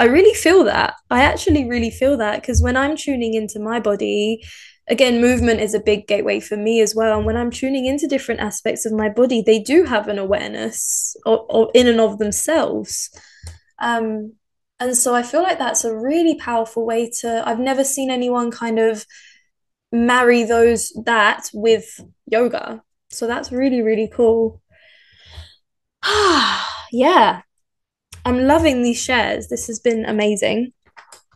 I 0.00 0.06
really 0.06 0.32
feel 0.32 0.64
that. 0.64 0.94
I 1.10 1.20
actually 1.20 1.68
really 1.68 1.90
feel 1.90 2.16
that 2.16 2.40
because 2.40 2.62
when 2.62 2.74
I'm 2.74 2.96
tuning 2.96 3.34
into 3.34 3.60
my 3.60 3.80
body, 3.80 4.42
again, 4.88 5.20
movement 5.20 5.60
is 5.60 5.74
a 5.74 5.80
big 5.80 6.06
gateway 6.06 6.40
for 6.40 6.56
me 6.56 6.80
as 6.80 6.94
well. 6.94 7.18
And 7.18 7.26
when 7.26 7.36
I'm 7.36 7.50
tuning 7.50 7.84
into 7.84 8.06
different 8.06 8.40
aspects 8.40 8.86
of 8.86 8.94
my 8.94 9.10
body, 9.10 9.42
they 9.44 9.58
do 9.58 9.84
have 9.84 10.08
an 10.08 10.18
awareness 10.18 11.14
or, 11.26 11.44
of, 11.50 11.68
in 11.74 11.86
and 11.86 12.00
of 12.00 12.16
themselves. 12.16 13.10
Um, 13.78 14.32
and 14.78 14.96
so 14.96 15.14
I 15.14 15.22
feel 15.22 15.42
like 15.42 15.58
that's 15.58 15.84
a 15.84 15.94
really 15.94 16.38
powerful 16.38 16.86
way 16.86 17.10
to. 17.20 17.46
I've 17.46 17.60
never 17.60 17.84
seen 17.84 18.10
anyone 18.10 18.50
kind 18.50 18.78
of 18.78 19.04
marry 19.92 20.44
those 20.44 20.94
that 21.04 21.50
with 21.52 22.00
yoga. 22.24 22.82
So 23.10 23.26
that's 23.26 23.52
really, 23.52 23.82
really 23.82 24.08
cool. 24.10 24.62
yeah. 26.90 27.42
I'm 28.30 28.46
loving 28.46 28.84
these 28.84 29.02
shares. 29.02 29.48
This 29.48 29.66
has 29.66 29.80
been 29.80 30.04
amazing. 30.04 30.72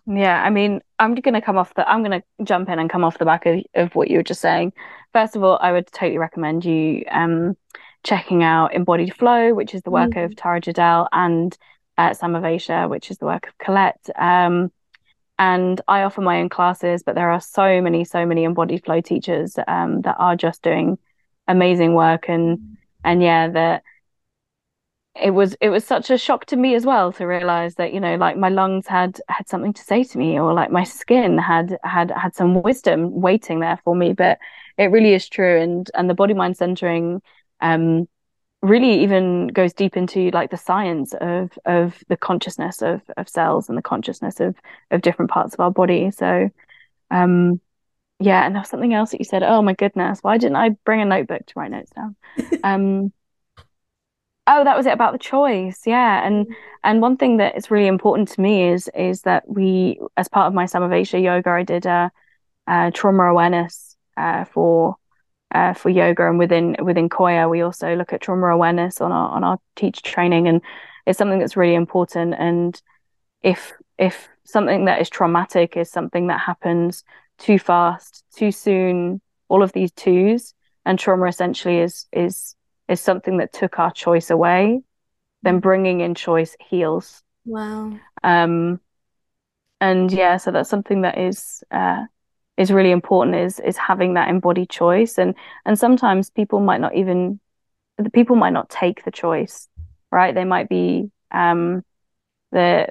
Yeah, 0.07 0.41
I 0.41 0.49
mean, 0.49 0.81
I'm 1.01 1.17
going 1.17 1.35
to 1.35 1.41
come 1.41 1.59
off 1.59 1.75
the, 1.75 1.89
I'm 1.91 2.05
going 2.05 2.21
to 2.21 2.45
jump 2.45 2.69
in 2.69 2.79
and 2.79 2.89
come 2.89 3.03
off 3.03 3.19
the 3.19 3.25
back 3.25 3.47
of, 3.47 3.65
of 3.75 3.97
what 3.97 4.09
you 4.09 4.19
were 4.19 4.23
just 4.23 4.41
saying. 4.41 4.73
First 5.13 5.35
of 5.35 5.43
all, 5.43 5.59
I 5.61 5.73
would 5.73 5.89
totally 5.89 6.19
recommend 6.19 6.65
you 6.65 7.05
um, 7.11 7.57
checking 8.05 8.45
out 8.45 8.75
Embodied 8.75 9.13
Flow, 9.17 9.55
which 9.55 9.75
is 9.75 9.83
the 9.83 9.91
work 9.91 10.11
mm-hmm. 10.11 10.21
of 10.21 10.37
Tara 10.37 10.61
Judelle, 10.61 11.09
and 11.11 11.59
uh, 11.99 12.11
Samavesa, 12.11 12.89
which 12.89 13.11
is 13.11 13.19
the 13.19 13.27
work 13.27 13.49
of 13.49 13.59
Collette. 13.59 14.09
Um, 14.15 14.71
and 15.37 15.81
I 15.89 16.05
offer 16.05 16.21
my 16.21 16.39
own 16.39 16.49
classes, 16.49 17.03
but 17.03 17.17
there 17.17 17.33
are 17.33 17.41
so 17.41 17.83
many, 17.83 18.05
so 18.05 18.25
many 18.25 18.45
Embodied 18.45 18.85
Flow 18.85 19.01
teachers 19.01 19.59
um, 19.67 20.03
that 20.03 20.15
are 20.21 20.37
just 20.37 20.63
doing 20.63 20.99
amazing 21.49 21.95
work. 21.95 22.29
And, 22.29 22.59
mm-hmm. 22.59 22.75
and 23.03 23.21
yeah, 23.21 23.49
that 23.49 23.83
it 25.21 25.31
was 25.31 25.55
it 25.61 25.69
was 25.69 25.85
such 25.85 26.11
a 26.11 26.19
shock 26.19 26.45
to 26.47 26.57
me 26.57 26.75
as 26.75 26.85
well 26.85 27.13
to 27.13 27.25
realize 27.25 27.77
that 27.77 27.93
you 27.95 28.01
know 28.01 28.17
like 28.17 28.37
my 28.37 28.49
lungs 28.49 28.87
had 28.87 29.21
had 29.29 29.49
something 29.49 29.73
to 29.73 29.83
say 29.83 30.03
to 30.03 30.19
me 30.19 30.39
or 30.39 30.53
like 30.53 30.71
my 30.71 30.83
skin 30.83 31.39
had 31.39 31.79
had 31.85 32.11
had 32.11 32.35
some 32.35 32.63
wisdom 32.63 33.21
waiting 33.21 33.61
there 33.61 33.79
for 33.85 33.95
me. 33.95 34.13
But 34.13 34.39
it 34.77 34.87
really 34.87 35.15
is 35.15 35.29
true 35.29 35.61
and 35.61 35.89
and 35.95 36.11
the 36.11 36.15
body 36.15 36.35
mind 36.35 36.57
centering 36.57 37.23
um 37.61 38.09
really 38.63 39.03
even 39.03 39.49
goes 39.49 39.73
deep 39.73 39.97
into 39.97 40.31
like 40.31 40.51
the 40.51 40.57
science 40.57 41.15
of 41.21 41.53
of 41.65 42.03
the 42.09 42.17
consciousness 42.17 42.83
of 42.83 43.01
of 43.17 43.29
cells 43.29 43.69
and 43.69 43.79
the 43.79 43.83
consciousness 43.83 44.41
of 44.41 44.57
of 44.91 45.01
different 45.01 45.31
parts 45.31 45.55
of 45.55 45.61
our 45.61 45.71
body. 45.71 46.11
So 46.11 46.51
um 47.13 47.61
yeah 48.21 48.45
and 48.47 48.55
there 48.55 48.63
was 48.63 48.69
something 48.69 48.95
else 48.95 49.13
that 49.13 49.21
you 49.21 49.25
said. 49.25 49.45
Oh 49.45 49.63
my 49.63 49.75
goodness 49.75 50.21
why 50.23 50.39
didn't 50.39 50.57
i 50.57 50.71
bring 50.85 51.01
a 51.03 51.05
notebook 51.05 51.47
to 51.47 51.55
write 51.57 51.71
notes 51.71 51.93
down? 51.93 52.17
Um 52.65 53.13
Oh, 54.47 54.63
that 54.65 54.77
was 54.77 54.87
it 54.87 54.93
about 54.93 55.13
the 55.13 55.19
choice. 55.19 55.83
Yeah. 55.87 56.27
And 56.27 56.47
mm. 56.47 56.55
and 56.83 57.01
one 57.01 57.17
thing 57.17 57.39
that 57.39 57.57
is 57.57 57.71
really 57.71 57.87
important 57.87 58.29
to 58.31 58.41
me 58.41 58.69
is 58.69 58.91
is 58.95 59.23
that 59.23 59.49
we 59.49 60.01
as 60.17 60.29
part 60.29 60.49
of 60.49 60.55
my 60.55 60.65
Samavesa 60.65 61.23
yoga, 61.23 61.51
I 61.51 61.63
did 61.63 61.87
a, 61.87 62.11
a 62.67 62.91
trauma 62.93 63.25
awareness 63.25 63.97
uh, 64.17 64.45
for 64.45 64.97
uh, 65.55 65.73
for 65.73 65.89
yoga 65.89 66.29
and 66.29 66.39
within 66.39 66.77
within 66.83 67.09
Qoya 67.09 67.49
we 67.49 67.63
also 67.63 67.95
look 67.95 68.13
at 68.13 68.21
trauma 68.21 68.49
awareness 68.49 69.01
on 69.01 69.13
our 69.13 69.31
on 69.31 69.45
our 69.45 69.59
teach 69.77 70.03
training 70.03 70.49
and 70.49 70.61
it's 71.07 71.19
something 71.19 71.39
that's 71.39 71.57
really 71.57 71.75
important 71.75 72.35
and 72.37 72.81
if 73.43 73.73
if 73.99 74.29
something 74.45 74.87
that 74.87 75.01
is 75.01 75.09
traumatic 75.09 75.77
is 75.77 75.91
something 75.91 76.27
that 76.27 76.41
happens 76.41 77.05
too 77.39 77.59
fast, 77.59 78.25
too 78.37 78.51
soon, 78.51 79.21
all 79.49 79.63
of 79.63 79.73
these 79.73 79.93
twos 79.93 80.55
and 80.85 80.99
trauma 80.99 81.27
essentially 81.27 81.79
is 81.79 82.07
is 82.13 82.54
is 82.89 83.01
something 83.01 83.39
that 83.39 83.53
took 83.53 83.79
our 83.79 83.91
choice 83.91 84.31
away, 84.31 84.83
then 85.43 85.61
bringing 85.61 86.01
in 86.01 86.15
choice 86.15 86.57
heals. 86.61 87.23
Wow. 87.45 87.93
Um, 88.23 88.81
and 89.81 90.11
yeah, 90.11 90.37
so 90.37 90.51
that's 90.51 90.71
something 90.71 91.03
that 91.03 91.19
is 91.19 91.63
uh, 91.71 92.05
is 92.57 92.71
really 92.71 92.91
important 92.91 93.37
is 93.37 93.61
is 93.61 93.77
having 93.77 94.15
that 94.15 94.29
embodied 94.29 94.71
choice, 94.71 95.19
and 95.19 95.35
and 95.67 95.79
sometimes 95.79 96.31
people 96.31 96.61
might 96.61 96.81
not 96.81 96.95
even 96.95 97.41
the 97.99 98.11
people 98.11 98.37
might 98.37 98.53
not 98.53 98.71
take 98.71 99.05
the 99.05 99.11
choice, 99.11 99.69
right? 100.11 100.35
They 100.35 100.45
might 100.45 100.69
be 100.69 101.11
um, 101.31 101.85
the 102.53 102.89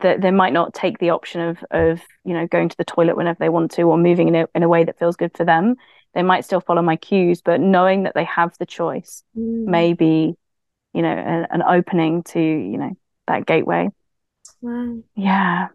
that 0.00 0.20
they 0.20 0.30
might 0.30 0.52
not 0.52 0.74
take 0.74 0.98
the 0.98 1.10
option 1.10 1.40
of 1.40 1.58
of 1.70 2.00
you 2.24 2.34
know 2.34 2.46
going 2.46 2.68
to 2.68 2.76
the 2.76 2.84
toilet 2.84 3.16
whenever 3.16 3.38
they 3.38 3.48
want 3.48 3.70
to 3.72 3.82
or 3.82 3.98
moving 3.98 4.28
in 4.28 4.34
a, 4.34 4.46
in 4.54 4.62
a 4.62 4.68
way 4.68 4.84
that 4.84 4.98
feels 4.98 5.16
good 5.16 5.36
for 5.36 5.44
them. 5.44 5.76
They 6.14 6.22
might 6.22 6.44
still 6.44 6.60
follow 6.60 6.82
my 6.82 6.96
cues 6.96 7.42
but 7.42 7.60
knowing 7.60 8.04
that 8.04 8.14
they 8.14 8.24
have 8.24 8.56
the 8.58 8.66
choice 8.66 9.24
mm. 9.36 9.64
may 9.64 9.94
be 9.94 10.36
you 10.92 11.02
know 11.02 11.12
a, 11.12 11.52
an 11.52 11.62
opening 11.62 12.22
to 12.24 12.40
you 12.40 12.78
know 12.78 12.96
that 13.26 13.46
gateway. 13.46 13.88
Wow. 14.60 14.98
Yeah. 15.14 15.68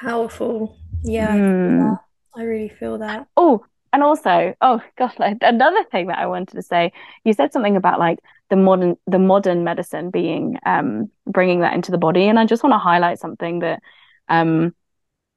Powerful. 0.00 0.76
Yeah 1.02 1.34
mm. 1.34 1.98
I, 2.34 2.40
I 2.40 2.44
really 2.44 2.68
feel 2.68 2.98
that. 2.98 3.28
Oh 3.36 3.64
and 3.94 4.02
also 4.02 4.54
oh 4.60 4.82
gosh 4.98 5.14
like, 5.18 5.38
another 5.40 5.84
thing 5.84 6.08
that 6.08 6.18
i 6.18 6.26
wanted 6.26 6.52
to 6.52 6.62
say 6.62 6.92
you 7.24 7.32
said 7.32 7.52
something 7.52 7.76
about 7.76 8.00
like 8.00 8.18
the 8.50 8.56
modern 8.56 8.96
the 9.06 9.18
modern 9.18 9.64
medicine 9.64 10.10
being 10.10 10.58
um, 10.66 11.10
bringing 11.26 11.60
that 11.60 11.74
into 11.74 11.90
the 11.90 11.98
body. 11.98 12.28
And 12.28 12.38
i 12.38 12.46
just 12.46 12.62
want 12.62 12.72
to 12.74 12.78
highlight 12.78 13.18
something 13.18 13.60
that 13.60 13.82
um, 14.28 14.74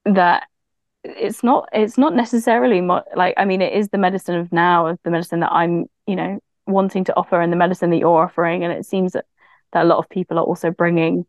that 0.06 0.48
it's 1.04 1.44
not 1.44 1.70
it's 1.72 1.98
not 1.98 2.16
necessarily 2.16 2.82
mo- 2.82 3.04
like 3.16 3.34
i 3.38 3.46
mean 3.46 3.62
it 3.62 3.72
is 3.74 3.90
the 3.90 3.98
medicine 3.98 4.36
of 4.36 4.52
now 4.52 4.88
of 4.88 5.00
the 5.04 5.12
medicine 5.12 5.40
that 5.40 5.52
i'm 5.54 5.86
you 6.06 6.16
know 6.16 6.40
wanting 6.66 7.06
to 7.06 7.16
offer 7.16 7.40
and 7.40 7.52
the 7.52 7.58
medicine 7.58 7.90
that 7.92 7.98
you're 7.98 8.24
offering. 8.24 8.64
And 8.64 8.74
it 8.74 8.86
seems 8.86 9.14
that 9.14 9.26
that 9.74 9.84
a 9.84 9.88
lot 9.88 10.00
of 10.00 10.10
people 10.10 10.38
are 10.38 10.44
also 10.44 10.72
bringing 10.72 11.26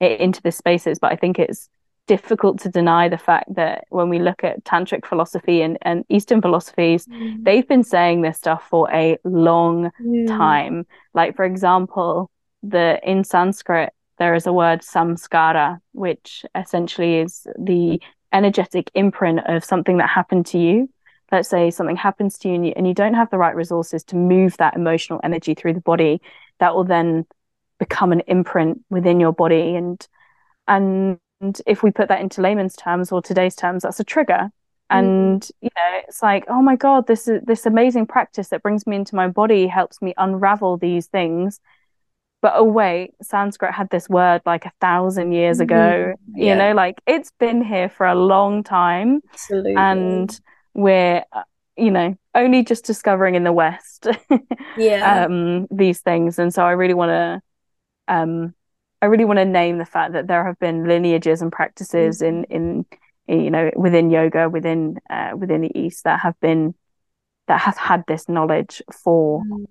it 0.00 0.20
into 0.20 0.40
the 0.42 0.52
spaces 0.52 0.98
but 0.98 1.10
i 1.10 1.16
think 1.16 1.38
it's 1.38 1.68
difficult 2.08 2.58
to 2.60 2.68
deny 2.68 3.08
the 3.08 3.18
fact 3.18 3.54
that 3.54 3.84
when 3.90 4.08
we 4.08 4.18
look 4.18 4.42
at 4.42 4.64
tantric 4.64 5.06
philosophy 5.06 5.62
and, 5.62 5.78
and 5.82 6.04
Eastern 6.08 6.42
philosophies, 6.42 7.06
mm. 7.06 7.44
they've 7.44 7.68
been 7.68 7.84
saying 7.84 8.22
this 8.22 8.38
stuff 8.38 8.66
for 8.68 8.90
a 8.90 9.16
long 9.24 9.90
mm. 10.02 10.26
time. 10.26 10.86
Like, 11.14 11.36
for 11.36 11.44
example, 11.44 12.30
the 12.64 12.98
in 13.04 13.22
Sanskrit, 13.22 13.92
there 14.18 14.34
is 14.34 14.46
a 14.46 14.52
word 14.52 14.80
samskara, 14.80 15.78
which 15.92 16.44
essentially 16.56 17.18
is 17.18 17.46
the 17.56 18.00
energetic 18.32 18.90
imprint 18.94 19.40
of 19.46 19.64
something 19.64 19.98
that 19.98 20.08
happened 20.08 20.46
to 20.46 20.58
you. 20.58 20.88
Let's 21.30 21.48
say 21.48 21.70
something 21.70 21.96
happens 21.96 22.38
to 22.38 22.48
you 22.48 22.54
and, 22.54 22.66
you 22.66 22.72
and 22.74 22.88
you 22.88 22.94
don't 22.94 23.14
have 23.14 23.30
the 23.30 23.38
right 23.38 23.54
resources 23.54 24.02
to 24.04 24.16
move 24.16 24.56
that 24.56 24.74
emotional 24.74 25.20
energy 25.22 25.54
through 25.54 25.74
the 25.74 25.80
body, 25.80 26.20
that 26.58 26.74
will 26.74 26.84
then 26.84 27.26
become 27.78 28.12
an 28.12 28.22
imprint 28.26 28.80
within 28.90 29.20
your 29.20 29.32
body 29.32 29.76
and 29.76 30.08
and 30.66 31.18
and 31.40 31.60
if 31.66 31.82
we 31.82 31.90
put 31.90 32.08
that 32.08 32.20
into 32.20 32.42
layman's 32.42 32.76
terms 32.76 33.12
or 33.12 33.22
today's 33.22 33.54
terms, 33.54 33.82
that's 33.82 34.00
a 34.00 34.04
trigger. 34.04 34.50
And 34.90 35.42
mm. 35.42 35.50
you 35.60 35.70
know, 35.76 36.00
it's 36.08 36.22
like, 36.22 36.44
oh 36.48 36.62
my 36.62 36.76
god, 36.76 37.06
this 37.06 37.28
is 37.28 37.42
this 37.44 37.66
amazing 37.66 38.06
practice 38.06 38.48
that 38.48 38.62
brings 38.62 38.86
me 38.86 38.96
into 38.96 39.14
my 39.14 39.28
body, 39.28 39.66
helps 39.66 40.00
me 40.00 40.14
unravel 40.16 40.78
these 40.78 41.06
things. 41.06 41.60
But 42.40 42.54
oh 42.56 42.64
wait, 42.64 43.14
Sanskrit 43.22 43.74
had 43.74 43.90
this 43.90 44.08
word 44.08 44.42
like 44.46 44.64
a 44.64 44.72
thousand 44.80 45.32
years 45.32 45.60
ago. 45.60 45.74
Mm-hmm. 46.14 46.38
Yeah. 46.38 46.52
You 46.52 46.54
know, 46.58 46.72
like 46.74 47.00
it's 47.06 47.32
been 47.38 47.62
here 47.62 47.88
for 47.88 48.06
a 48.06 48.14
long 48.14 48.62
time, 48.62 49.20
Absolutely. 49.32 49.74
and 49.76 50.40
we're 50.74 51.24
uh, 51.32 51.42
you 51.76 51.90
know 51.90 52.16
only 52.34 52.64
just 52.64 52.84
discovering 52.84 53.34
in 53.34 53.44
the 53.44 53.52
West, 53.52 54.06
yeah, 54.78 55.24
um, 55.24 55.66
these 55.70 56.00
things. 56.00 56.38
And 56.38 56.54
so 56.54 56.64
I 56.64 56.72
really 56.72 56.94
want 56.94 57.10
to 57.10 57.42
um 58.08 58.54
I 59.00 59.06
really 59.06 59.24
want 59.24 59.38
to 59.38 59.44
name 59.44 59.78
the 59.78 59.84
fact 59.84 60.12
that 60.12 60.26
there 60.26 60.44
have 60.44 60.58
been 60.58 60.86
lineages 60.86 61.40
and 61.42 61.52
practices 61.52 62.20
mm-hmm. 62.20 62.52
in, 62.52 62.84
in 63.28 63.42
you 63.42 63.50
know 63.50 63.70
within 63.76 64.10
yoga 64.10 64.48
within 64.48 64.98
uh, 65.10 65.32
within 65.36 65.60
the 65.60 65.78
East 65.78 66.04
that 66.04 66.20
have 66.20 66.38
been 66.40 66.74
that 67.46 67.60
have 67.60 67.76
had 67.76 68.04
this 68.06 68.28
knowledge 68.28 68.82
for 68.92 69.42
mm. 69.44 69.66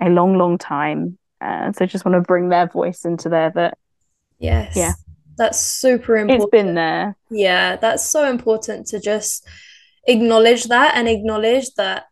a 0.00 0.08
long 0.08 0.36
long 0.36 0.58
time. 0.58 1.18
Uh, 1.40 1.72
so 1.72 1.84
I 1.84 1.86
just 1.86 2.04
want 2.04 2.14
to 2.14 2.20
bring 2.20 2.48
their 2.48 2.66
voice 2.66 3.04
into 3.04 3.28
there. 3.28 3.50
That 3.50 3.78
yes, 4.38 4.74
yeah, 4.76 4.92
that's 5.36 5.58
super 5.58 6.16
important. 6.16 6.42
It's 6.42 6.50
been 6.50 6.74
there. 6.74 7.16
Yeah, 7.30 7.76
that's 7.76 8.04
so 8.04 8.28
important 8.28 8.86
to 8.88 9.00
just 9.00 9.46
acknowledge 10.06 10.64
that 10.64 10.96
and 10.96 11.08
acknowledge 11.08 11.74
that 11.74 12.04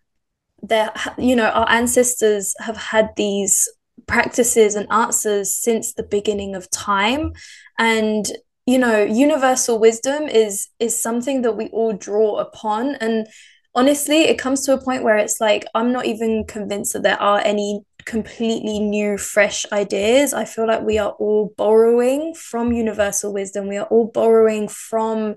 there 0.62 0.92
you 1.18 1.36
know 1.36 1.48
our 1.48 1.68
ancestors 1.70 2.55
have 2.61 2.76
had 2.76 3.11
these 3.16 3.68
practices 4.07 4.74
and 4.74 4.90
answers 4.90 5.55
since 5.55 5.94
the 5.94 6.03
beginning 6.03 6.55
of 6.55 6.70
time. 6.70 7.32
And 7.78 8.26
you 8.64 8.78
know 8.78 9.03
universal 9.03 9.80
wisdom 9.80 10.24
is 10.24 10.68
is 10.78 11.00
something 11.00 11.42
that 11.42 11.57
we 11.57 11.68
all 11.68 11.92
draw 11.92 12.38
upon. 12.38 12.96
And 12.96 13.26
honestly 13.74 14.22
it 14.22 14.38
comes 14.38 14.64
to 14.64 14.74
a 14.74 14.80
point 14.82 15.03
where 15.03 15.16
it's 15.16 15.40
like 15.40 15.64
i'm 15.74 15.92
not 15.92 16.05
even 16.05 16.44
convinced 16.44 16.92
that 16.92 17.03
there 17.03 17.18
are 17.18 17.40
any 17.40 17.80
completely 18.05 18.78
new 18.78 19.18
fresh 19.18 19.64
ideas. 19.72 20.34
I 20.34 20.44
feel 20.44 20.66
like 20.66 20.82
we 20.82 20.98
are 20.98 21.12
all 21.12 21.53
borrowing 21.57 22.34
from 22.34 22.72
universal 22.72 23.32
wisdom. 23.32 23.68
We 23.68 23.76
are 23.76 23.86
all 23.86 24.07
borrowing 24.07 24.68
from 24.68 25.36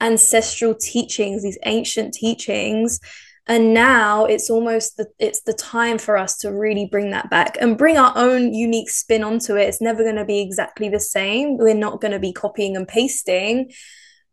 ancestral 0.00 0.74
teachings 0.74 1.42
these 1.42 1.58
ancient 1.66 2.14
teachings 2.14 3.00
and 3.46 3.74
now 3.74 4.26
it's 4.26 4.50
almost 4.50 4.96
the 4.96 5.06
it's 5.18 5.42
the 5.42 5.52
time 5.52 5.98
for 5.98 6.16
us 6.16 6.36
to 6.38 6.52
really 6.52 6.86
bring 6.90 7.10
that 7.10 7.30
back 7.30 7.56
and 7.60 7.78
bring 7.78 7.96
our 7.96 8.12
own 8.16 8.54
unique 8.54 8.90
spin 8.90 9.24
onto 9.24 9.56
it. 9.56 9.68
It's 9.68 9.80
never 9.80 10.02
going 10.02 10.16
to 10.16 10.24
be 10.24 10.40
exactly 10.40 10.88
the 10.88 11.00
same. 11.00 11.56
We're 11.56 11.74
not 11.74 12.00
going 12.00 12.12
to 12.12 12.18
be 12.18 12.32
copying 12.32 12.76
and 12.76 12.86
pasting 12.86 13.70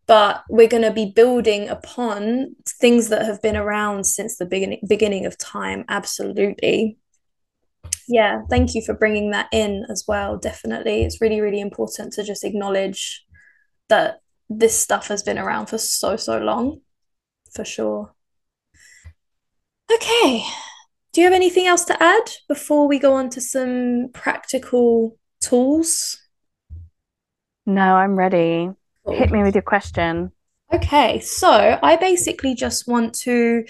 but 0.08 0.43
we're 0.49 0.70
going 0.70 0.84
to 0.84 0.91
be 0.91 1.12
building 1.14 1.68
upon 1.68 2.55
things 2.80 3.10
that 3.10 3.26
have 3.26 3.41
been 3.41 3.58
around 3.58 4.05
since 4.05 4.38
the 4.38 4.45
beginning 4.45 4.80
beginning 4.88 5.26
of 5.26 5.38
time. 5.38 5.84
Absolutely. 5.89 6.97
Yeah 8.08 8.41
thank 8.49 8.74
you 8.74 8.82
for 8.82 8.93
bringing 8.93 9.32
that 9.32 9.47
in 9.51 9.86
as 9.89 10.05
well. 10.08 10.38
Definitely. 10.38 11.03
It's 11.03 11.22
really 11.22 11.41
really 11.41 11.62
important 11.62 12.14
to 12.14 12.24
just 12.24 12.43
acknowledge 12.43 13.26
that 13.89 14.22
this 14.49 14.78
stuff 14.78 15.10
has 15.10 15.24
been 15.24 15.38
around 15.38 15.68
for 15.68 15.78
so 15.78 16.16
so 16.16 16.39
long 16.39 16.82
for 17.53 17.66
sure 17.66 18.14
Okay. 19.91 20.45
Do 21.13 21.21
you 21.21 21.25
have 21.25 21.33
anything 21.33 21.65
else 21.65 21.85
to 21.85 22.03
add 22.03 22.29
before 22.47 22.88
we 22.88 22.99
go 22.99 23.13
on 23.13 23.29
to 23.31 23.41
some 23.41 24.09
practical 24.13 25.17
tools? 25.41 26.21
No, 27.65 27.95
I'm 27.95 28.15
ready. 28.15 28.69
Cool. 29.05 29.15
Hit 29.15 29.31
me 29.31 29.43
with 29.43 29.55
your 29.55 29.61
question. 29.61 30.31
Okay, 30.71 31.19
so 31.21 31.79
I 31.81 31.95
basically 31.95 32.53
just 32.53 32.88
want 32.88 33.13
to, 33.19 33.63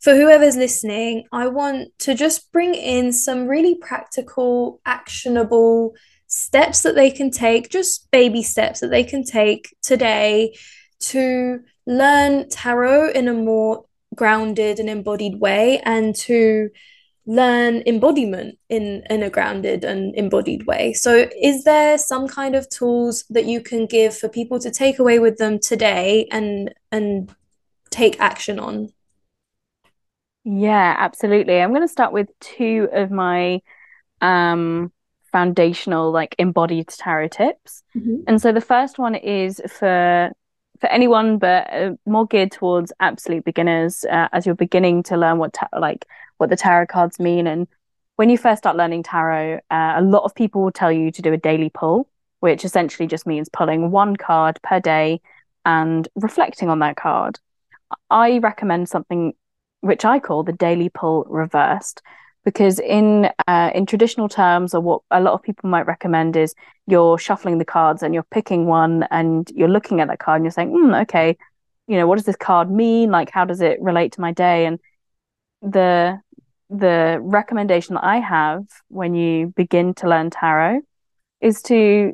for 0.00 0.14
whoever's 0.14 0.56
listening, 0.56 1.24
I 1.32 1.48
want 1.48 1.88
to 2.00 2.14
just 2.14 2.50
bring 2.52 2.74
in 2.74 3.12
some 3.12 3.48
really 3.48 3.74
practical, 3.74 4.80
actionable 4.86 5.94
steps 6.28 6.82
that 6.82 6.94
they 6.94 7.10
can 7.10 7.30
take, 7.30 7.70
just 7.70 8.08
baby 8.12 8.42
steps 8.42 8.80
that 8.80 8.88
they 8.88 9.02
can 9.02 9.24
take 9.24 9.74
today 9.82 10.56
to 11.00 11.60
learn 11.86 12.48
tarot 12.48 13.10
in 13.10 13.26
a 13.28 13.34
more 13.34 13.84
grounded 14.18 14.78
and 14.80 14.90
embodied 14.90 15.40
way 15.40 15.80
and 15.84 16.14
to 16.14 16.68
learn 17.28 17.82
embodiment 17.86 18.58
in 18.70 19.02
in 19.10 19.22
a 19.22 19.30
grounded 19.30 19.84
and 19.84 20.14
embodied 20.16 20.66
way. 20.66 20.94
So 20.94 21.28
is 21.40 21.64
there 21.64 21.98
some 21.98 22.26
kind 22.26 22.56
of 22.56 22.68
tools 22.70 23.24
that 23.30 23.44
you 23.44 23.60
can 23.60 23.86
give 23.86 24.16
for 24.16 24.28
people 24.28 24.58
to 24.60 24.70
take 24.70 24.98
away 24.98 25.18
with 25.18 25.36
them 25.36 25.58
today 25.58 26.26
and 26.32 26.74
and 26.90 27.30
take 27.90 28.18
action 28.18 28.58
on? 28.58 28.88
Yeah 30.44 30.96
absolutely. 30.98 31.60
I'm 31.60 31.70
going 31.70 31.82
to 31.82 31.96
start 31.98 32.12
with 32.12 32.28
two 32.40 32.88
of 32.92 33.10
my 33.10 33.60
um 34.22 34.90
foundational 35.30 36.10
like 36.10 36.34
embodied 36.38 36.88
tarot 36.88 37.28
tips. 37.28 37.82
Mm-hmm. 37.94 38.22
and 38.26 38.40
so 38.40 38.52
the 38.52 38.62
first 38.62 38.98
one 38.98 39.14
is 39.14 39.60
for 39.68 40.32
for 40.80 40.88
anyone, 40.88 41.38
but 41.38 41.72
uh, 41.72 41.92
more 42.06 42.26
geared 42.26 42.52
towards 42.52 42.92
absolute 43.00 43.44
beginners 43.44 44.04
uh, 44.04 44.28
as 44.32 44.46
you're 44.46 44.54
beginning 44.54 45.02
to 45.04 45.16
learn 45.16 45.38
what 45.38 45.52
ta- 45.52 45.68
like 45.78 46.06
what 46.38 46.50
the 46.50 46.56
tarot 46.56 46.86
cards 46.86 47.18
mean. 47.18 47.46
And 47.46 47.66
when 48.16 48.30
you 48.30 48.38
first 48.38 48.62
start 48.62 48.76
learning 48.76 49.02
tarot, 49.02 49.60
uh, 49.70 49.94
a 49.96 50.02
lot 50.02 50.24
of 50.24 50.34
people 50.34 50.62
will 50.62 50.72
tell 50.72 50.92
you 50.92 51.10
to 51.10 51.22
do 51.22 51.32
a 51.32 51.36
daily 51.36 51.70
pull, 51.70 52.08
which 52.40 52.64
essentially 52.64 53.06
just 53.06 53.26
means 53.26 53.48
pulling 53.48 53.90
one 53.90 54.16
card 54.16 54.58
per 54.62 54.80
day 54.80 55.20
and 55.64 56.08
reflecting 56.14 56.68
on 56.68 56.78
that 56.80 56.96
card. 56.96 57.38
I 58.10 58.38
recommend 58.38 58.88
something 58.88 59.34
which 59.80 60.04
I 60.04 60.18
call 60.18 60.42
the 60.42 60.52
daily 60.52 60.88
pull 60.88 61.24
reversed, 61.28 62.02
because 62.48 62.78
in 62.78 63.30
uh, 63.46 63.70
in 63.74 63.84
traditional 63.84 64.28
terms 64.28 64.74
or 64.74 64.80
what 64.80 65.02
a 65.10 65.20
lot 65.20 65.34
of 65.34 65.42
people 65.42 65.68
might 65.68 65.86
recommend 65.86 66.36
is 66.36 66.54
you're 66.86 67.18
shuffling 67.18 67.58
the 67.58 67.64
cards 67.76 68.02
and 68.02 68.14
you're 68.14 68.30
picking 68.38 68.66
one 68.66 69.06
and 69.10 69.50
you're 69.54 69.74
looking 69.76 70.00
at 70.00 70.08
that 70.08 70.18
card 70.18 70.36
and 70.36 70.44
you're 70.46 70.58
saying 70.58 70.70
mm, 70.70 71.02
okay 71.02 71.36
you 71.88 71.96
know 71.96 72.06
what 72.06 72.16
does 72.16 72.26
this 72.26 72.36
card 72.36 72.70
mean? 72.70 73.10
Like 73.10 73.30
how 73.30 73.44
does 73.44 73.60
it 73.60 73.80
relate 73.80 74.12
to 74.12 74.20
my 74.20 74.32
day? 74.32 74.66
And 74.66 74.78
the 75.62 76.20
the 76.70 77.18
recommendation 77.22 77.94
that 77.94 78.04
i 78.04 78.18
have 78.18 78.62
when 78.88 79.14
you 79.14 79.52
begin 79.56 79.94
to 79.94 80.06
learn 80.06 80.28
tarot 80.28 80.82
is 81.40 81.62
to 81.62 82.12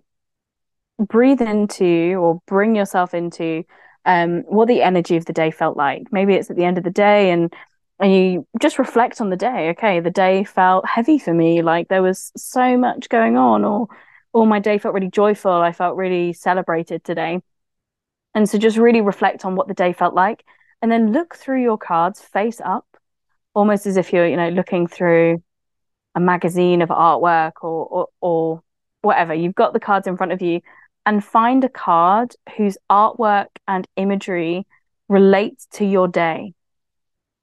breathe 0.99 1.43
into 1.43 2.14
or 2.22 2.41
bring 2.47 2.76
yourself 2.76 3.14
into 3.14 3.64
um, 4.05 4.43
what 4.47 4.68
the 4.68 4.80
energy 4.80 5.16
of 5.16 5.24
the 5.24 5.32
day 5.32 5.51
felt 5.51 5.76
like. 5.76 6.05
Maybe 6.12 6.35
it's 6.35 6.51
at 6.51 6.57
the 6.57 6.64
end 6.64 6.78
of 6.78 6.85
the 6.85 6.91
day 6.91 7.32
and 7.32 7.53
and 8.01 8.12
you 8.12 8.47
just 8.61 8.78
reflect 8.78 9.20
on 9.20 9.30
the 9.30 9.36
day 9.36 9.70
okay 9.70 10.01
the 10.01 10.11
day 10.11 10.45
felt 10.45 10.86
heavy 10.86 11.18
for 11.18 11.32
me 11.32 11.62
like 11.62 11.88
there 11.88 12.03
was 12.03 12.32
so 12.36 12.76
much 12.76 13.09
going 13.09 13.36
on 13.36 13.64
or 13.64 13.88
or 14.34 14.47
my 14.47 14.59
day 14.59 14.76
felt 14.78 14.95
really 14.95 15.09
joyful. 15.09 15.53
I 15.53 15.72
felt 15.72 15.97
really 15.97 16.34
celebrated 16.34 17.05
today. 17.05 17.40
And 18.34 18.51
so 18.51 18.59
just 18.59 18.76
really 18.76 19.01
reflect 19.01 19.45
on 19.45 19.55
what 19.55 19.68
the 19.68 19.74
day 19.74 19.92
felt 19.92 20.12
like 20.12 20.45
and 20.82 20.90
then 20.90 21.12
look 21.12 21.36
through 21.36 21.62
your 21.62 21.78
cards 21.78 22.20
face 22.20 22.61
up, 22.61 22.84
almost 23.55 23.86
as 23.86 23.97
if 23.97 24.12
you're, 24.12 24.26
you 24.26 24.36
know, 24.36 24.49
looking 24.49 24.88
through 24.88 25.42
a 26.16 26.20
magazine 26.20 26.82
of 26.82 26.88
artwork 26.88 27.53
or, 27.62 27.86
or, 27.86 28.09
or 28.20 28.62
whatever. 29.03 29.32
You've 29.32 29.55
got 29.55 29.72
the 29.72 29.80
cards 29.80 30.09
in 30.09 30.16
front 30.16 30.32
of 30.32 30.42
you 30.42 30.61
and 31.07 31.24
find 31.24 31.62
a 31.62 31.68
card 31.68 32.34
whose 32.57 32.76
artwork 32.90 33.47
and 33.68 33.86
imagery 33.95 34.66
relates 35.09 35.66
to 35.74 35.84
your 35.84 36.09
day. 36.09 36.55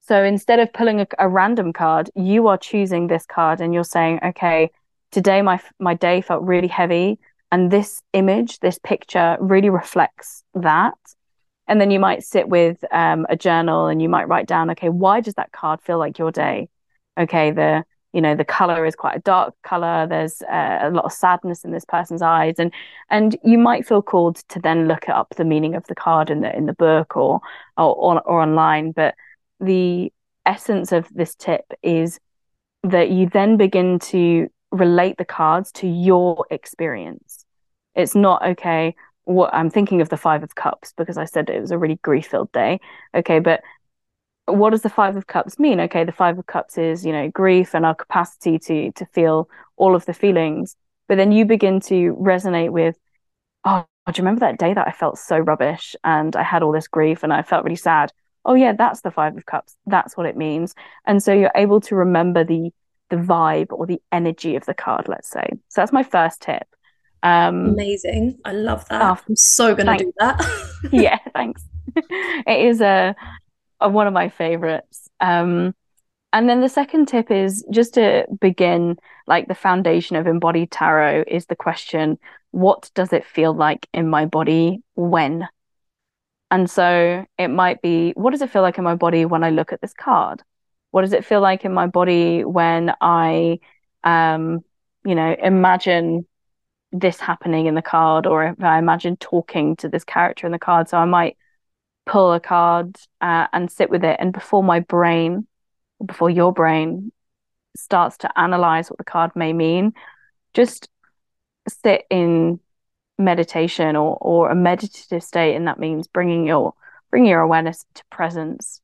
So 0.02 0.24
instead 0.24 0.60
of 0.60 0.74
pulling 0.74 1.02
a, 1.02 1.08
a, 1.20 1.30
random 1.30 1.74
card, 1.74 2.10
you 2.16 2.48
are 2.48 2.58
choosing 2.58 3.08
this 3.08 3.26
card 3.26 3.62
and 3.62 3.74
you're 3.74 3.84
saying, 3.84 4.20
okay, 4.24 4.72
today 5.12 5.42
my 5.42 5.62
my 5.80 5.94
day 5.94 6.22
felt 6.22 6.44
really 6.44 6.68
heavy 6.68 7.20
and 7.52 7.70
this 7.70 8.02
image, 8.14 8.60
this 8.60 8.80
picture 8.80 9.38
really 9.40 9.70
reflects 9.70 10.44
that. 10.54 10.98
And 11.68 11.80
then 11.80 11.92
you 11.92 12.00
might 12.00 12.24
sit 12.24 12.50
with 12.50 12.84
um, 12.92 13.26
a 13.30 13.36
journal 13.36 13.88
and 13.88 14.02
you 14.02 14.10
might 14.10 14.28
write 14.28 14.48
down, 14.48 14.72
okay, 14.72 14.90
why 14.90 15.22
does 15.22 15.36
that 15.36 15.52
card 15.52 15.82
feel 15.82 16.00
like 16.00 16.18
your 16.18 16.32
day? 16.32 16.70
Okay, 17.18 17.52
the 17.52 17.84
you 18.14 18.22
know 18.22 18.36
the 18.36 18.46
color 18.46 18.86
is 18.86 18.96
quite 18.96 19.16
a 19.16 19.22
dark 19.22 19.54
color 19.64 20.06
there's 20.06 20.42
uh, 20.42 20.80
a 20.82 20.90
lot 20.90 21.06
of 21.06 21.14
sadness 21.14 21.64
in 21.64 21.72
this 21.72 21.86
person's 21.86 22.22
eyes 22.22 22.56
and 22.58 22.74
and 23.10 23.38
you 23.44 23.58
might 23.58 23.88
feel 23.88 24.02
called 24.02 24.36
to 24.50 24.60
then 24.60 24.88
look 24.88 25.08
up 25.08 25.34
the 25.38 25.46
meaning 25.46 25.76
of 25.76 25.88
the 25.88 25.96
card 25.96 26.30
in 26.30 26.42
the 26.42 26.54
in 26.54 26.66
the 26.66 26.74
book 26.74 27.16
or 27.16 27.40
or, 27.78 27.96
or, 27.96 28.22
or 28.28 28.42
online 28.42 28.92
but 28.92 29.16
the 29.62 30.12
essence 30.46 30.92
of 30.92 31.08
this 31.14 31.36
tip 31.36 31.66
is 31.84 32.20
that 32.84 33.12
you 33.12 33.30
then 33.30 33.58
begin 33.58 34.00
to 34.00 34.48
relate 34.72 35.18
the 35.18 35.26
cards 35.26 35.72
to 35.74 35.88
your 35.88 36.46
experience. 36.50 37.46
It's 37.96 38.16
not 38.16 38.46
okay 38.46 38.96
what 39.26 39.54
I'm 39.54 39.70
thinking 39.70 40.02
of 40.02 40.10
the 40.10 40.18
five 40.18 40.42
of 40.44 40.56
cups 40.56 40.94
because 40.98 41.18
I 41.18 41.26
said 41.26 41.50
it 41.50 41.62
was 41.62 41.72
a 41.72 41.78
really 41.78 42.00
grief 42.02 42.28
filled 42.28 42.52
day. 42.52 42.80
Okay 43.14 43.40
but 43.40 43.62
what 44.46 44.72
does 44.72 44.82
the 44.82 44.90
five 44.90 45.16
of 45.16 45.28
cups 45.28 45.60
mean? 45.60 45.80
Okay 45.80 46.04
the 46.04 46.12
five 46.12 46.40
of 46.40 46.46
cups 46.48 46.78
is 46.78 47.06
you 47.06 47.12
know 47.12 47.30
grief 47.30 47.76
and 47.76 47.86
our 47.86 47.96
capacity 47.96 48.58
to 48.60 48.92
to 48.94 49.06
feel 49.08 49.48
all 49.78 49.96
of 49.96 50.06
the 50.06 50.14
feelings. 50.14 50.76
But 51.08 51.18
then 51.18 51.32
you 51.32 51.46
begin 51.46 51.80
to 51.82 52.16
resonate 52.16 52.72
with 52.72 52.98
oh 53.66 53.86
do 54.08 54.20
you 54.20 54.24
remember 54.24 54.40
that 54.40 54.58
day 54.58 54.74
that 54.74 54.88
i 54.88 54.92
felt 54.92 55.18
so 55.18 55.38
rubbish 55.38 55.96
and 56.04 56.36
i 56.36 56.44
had 56.44 56.64
all 56.64 56.72
this 56.72 56.88
grief 56.88 57.24
and 57.24 57.34
i 57.34 57.42
felt 57.42 57.64
really 57.64 57.76
sad 57.76 58.12
oh 58.46 58.54
yeah 58.56 58.74
that's 58.74 59.02
the 59.02 59.12
five 59.12 59.38
of 59.38 59.46
cups. 59.46 59.76
That's 59.86 60.16
what 60.18 60.26
it 60.26 60.38
means. 60.38 60.76
And 61.06 61.22
so 61.22 61.34
you're 61.34 61.52
able 61.56 61.82
to 61.82 61.96
remember 61.96 62.44
the 62.44 62.72
the 63.10 63.18
vibe 63.18 63.68
or 63.72 63.86
the 63.86 64.02
energy 64.12 64.56
of 64.56 64.66
the 64.66 64.74
card 64.74 65.08
let's 65.08 65.30
say. 65.30 65.46
So 65.70 65.82
that's 65.82 65.92
my 65.92 66.04
first 66.04 66.42
tip. 66.42 66.64
Um 67.24 67.66
amazing. 67.70 68.40
I 68.46 68.54
love 68.54 68.88
that. 68.90 69.02
Oh, 69.02 69.20
i'm 69.28 69.36
so 69.36 69.76
gonna 69.76 69.92
thanks. 69.98 70.04
do 70.06 70.14
that. 70.20 70.70
Yeah 70.92 71.20
thanks. 71.34 71.64
It 72.48 72.66
is 72.68 72.82
a 72.82 73.16
one 73.90 74.08
of 74.08 74.14
my 74.14 74.30
favorites. 74.30 75.10
Um, 75.20 75.74
and 76.34 76.48
then 76.48 76.62
the 76.62 76.70
second 76.70 77.08
tip 77.08 77.30
is 77.30 77.66
just 77.72 77.96
to 77.96 78.26
begin, 78.40 78.98
like 79.28 79.48
the 79.48 79.56
foundation 79.56 80.16
of 80.16 80.28
embodied 80.28 80.72
tarot 80.72 81.26
is 81.28 81.48
the 81.48 81.56
question, 81.56 82.18
what 82.52 82.90
does 82.96 83.12
it 83.12 83.26
feel 83.26 83.54
like 83.54 83.88
in 83.94 84.10
my 84.10 84.26
body 84.26 84.82
when? 84.96 85.48
And 86.52 86.70
so 86.70 87.26
it 87.38 87.48
might 87.48 87.82
be, 87.82 88.12
what 88.12 88.32
does 88.32 88.42
it 88.42 88.52
feel 88.52 88.62
like 88.62 88.78
in 88.78 88.84
my 88.84 88.96
body 88.96 89.24
when 89.24 89.44
I 89.44 89.50
look 89.50 89.72
at 89.72 89.80
this 89.80 89.94
card? 89.94 90.44
What 90.92 91.02
does 91.02 91.14
it 91.14 91.24
feel 91.24 91.40
like 91.40 91.64
in 91.64 91.74
my 91.74 91.88
body 91.88 92.44
when 92.44 92.94
I, 93.00 93.60
um, 94.04 94.64
you 95.06 95.16
know, 95.16 95.34
imagine 95.42 96.28
this 96.92 97.22
happening 97.22 97.68
in 97.68 97.76
the 97.76 97.82
card, 97.82 98.28
or 98.28 98.44
if 98.44 98.62
I 98.62 98.78
imagine 98.78 99.16
talking 99.16 99.78
to 99.78 99.88
this 99.88 100.04
character 100.04 100.46
in 100.46 100.52
the 100.52 100.60
card? 100.60 100.90
So 100.90 100.98
I 100.98 101.06
might 101.06 101.38
pull 102.06 102.34
a 102.34 102.42
card 102.42 102.98
uh, 103.22 103.48
and 103.54 103.72
sit 103.72 103.90
with 103.90 104.04
it. 104.04 104.18
And 104.20 104.34
before 104.34 104.62
my 104.62 104.82
brain, 104.82 105.48
before 106.06 106.30
your 106.30 106.52
brain 106.52 107.14
starts 107.78 108.18
to 108.18 108.40
analyze 108.40 108.90
what 108.90 108.98
the 108.98 109.06
card 109.06 109.32
may 109.36 109.54
mean, 109.54 109.94
just 110.54 110.90
sit 111.70 112.04
in 112.10 112.60
meditation 113.22 113.96
or, 113.96 114.18
or 114.20 114.50
a 114.50 114.56
meditative 114.56 115.24
state. 115.24 115.56
And 115.56 115.68
that 115.68 115.80
means 115.80 116.08
bringing 116.08 116.46
your, 116.46 116.74
bringing 117.10 117.30
your 117.30 117.42
awareness 117.42 117.86
to 117.96 118.04
presence. 118.10 118.82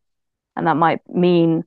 And 0.55 0.67
that 0.67 0.77
might 0.77 1.07
mean 1.09 1.63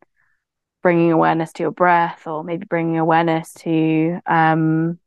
bringing 0.82 1.12
awareness 1.12 1.52
to 1.54 1.62
your 1.62 1.72
breath 1.72 2.26
or 2.26 2.42
maybe 2.42 2.64
bringing 2.64 2.98
awareness 2.98 3.52
to, 3.54 4.20
um, 4.26 4.98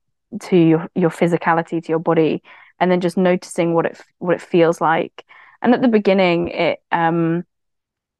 to 0.41 0.57
your, 0.57 0.89
your 0.95 1.09
physicality, 1.09 1.83
to 1.83 1.89
your 1.89 1.99
body, 1.99 2.43
and 2.79 2.91
then 2.91 3.01
just 3.01 3.17
noticing 3.17 3.73
what 3.73 3.85
it, 3.85 4.01
what 4.19 4.35
it 4.35 4.41
feels 4.41 4.79
like 4.79 5.25
and 5.63 5.73
at 5.73 5.81
the 5.81 5.87
beginning 5.87 6.49
it 6.49 6.83
um 6.91 7.43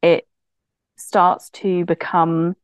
it 0.02 0.28
starts 0.98 1.50
to 1.52 1.86
become 1.86 2.56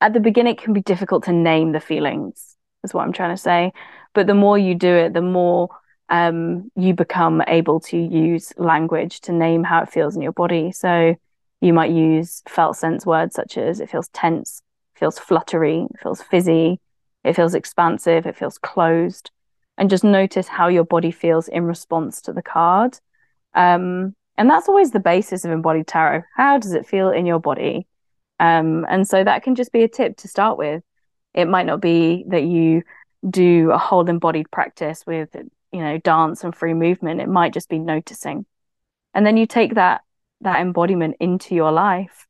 at 0.00 0.12
the 0.12 0.20
beginning 0.20 0.52
it 0.52 0.62
can 0.62 0.72
be 0.72 0.82
difficult 0.82 1.24
to 1.24 1.32
name 1.32 1.72
the 1.72 1.80
feelings 1.80 2.56
is 2.84 2.94
what 2.94 3.02
i'm 3.02 3.12
trying 3.12 3.34
to 3.34 3.40
say 3.40 3.72
but 4.14 4.26
the 4.26 4.34
more 4.34 4.58
you 4.58 4.74
do 4.74 4.92
it 4.92 5.12
the 5.12 5.22
more 5.22 5.68
um, 6.08 6.70
you 6.74 6.92
become 6.92 7.40
able 7.46 7.78
to 7.78 7.96
use 7.96 8.52
language 8.56 9.20
to 9.20 9.32
name 9.32 9.62
how 9.62 9.82
it 9.82 9.90
feels 9.90 10.16
in 10.16 10.22
your 10.22 10.32
body 10.32 10.72
so 10.72 11.14
you 11.60 11.72
might 11.72 11.92
use 11.92 12.42
felt 12.48 12.76
sense 12.76 13.06
words 13.06 13.34
such 13.34 13.56
as 13.56 13.80
it 13.80 13.90
feels 13.90 14.08
tense 14.08 14.62
feels 14.96 15.18
fluttery 15.18 15.86
feels 16.02 16.20
fizzy 16.20 16.80
it 17.22 17.36
feels 17.36 17.54
expansive 17.54 18.26
it 18.26 18.36
feels 18.36 18.58
closed 18.58 19.30
and 19.80 19.88
just 19.88 20.04
notice 20.04 20.46
how 20.46 20.68
your 20.68 20.84
body 20.84 21.10
feels 21.10 21.48
in 21.48 21.64
response 21.64 22.20
to 22.20 22.34
the 22.34 22.42
card. 22.42 22.98
Um, 23.54 24.14
and 24.36 24.48
that's 24.48 24.68
always 24.68 24.90
the 24.90 25.00
basis 25.00 25.46
of 25.46 25.50
embodied 25.50 25.86
tarot. 25.86 26.22
How 26.36 26.58
does 26.58 26.74
it 26.74 26.86
feel 26.86 27.08
in 27.08 27.24
your 27.24 27.40
body? 27.40 27.86
Um, 28.38 28.84
and 28.90 29.08
so 29.08 29.24
that 29.24 29.42
can 29.42 29.54
just 29.54 29.72
be 29.72 29.82
a 29.82 29.88
tip 29.88 30.18
to 30.18 30.28
start 30.28 30.58
with. 30.58 30.82
It 31.32 31.46
might 31.46 31.64
not 31.64 31.80
be 31.80 32.26
that 32.28 32.42
you 32.42 32.82
do 33.28 33.70
a 33.70 33.78
whole 33.78 34.08
embodied 34.08 34.50
practice 34.50 35.04
with, 35.06 35.34
you 35.34 35.80
know, 35.80 35.98
dance 35.98 36.44
and 36.44 36.54
free 36.54 36.74
movement. 36.74 37.20
It 37.20 37.28
might 37.28 37.52
just 37.52 37.68
be 37.68 37.78
noticing. 37.78 38.46
And 39.14 39.26
then 39.26 39.36
you 39.36 39.46
take 39.46 39.74
that 39.74 40.02
that 40.42 40.60
embodiment 40.60 41.16
into 41.20 41.54
your 41.54 41.70
life. 41.70 42.26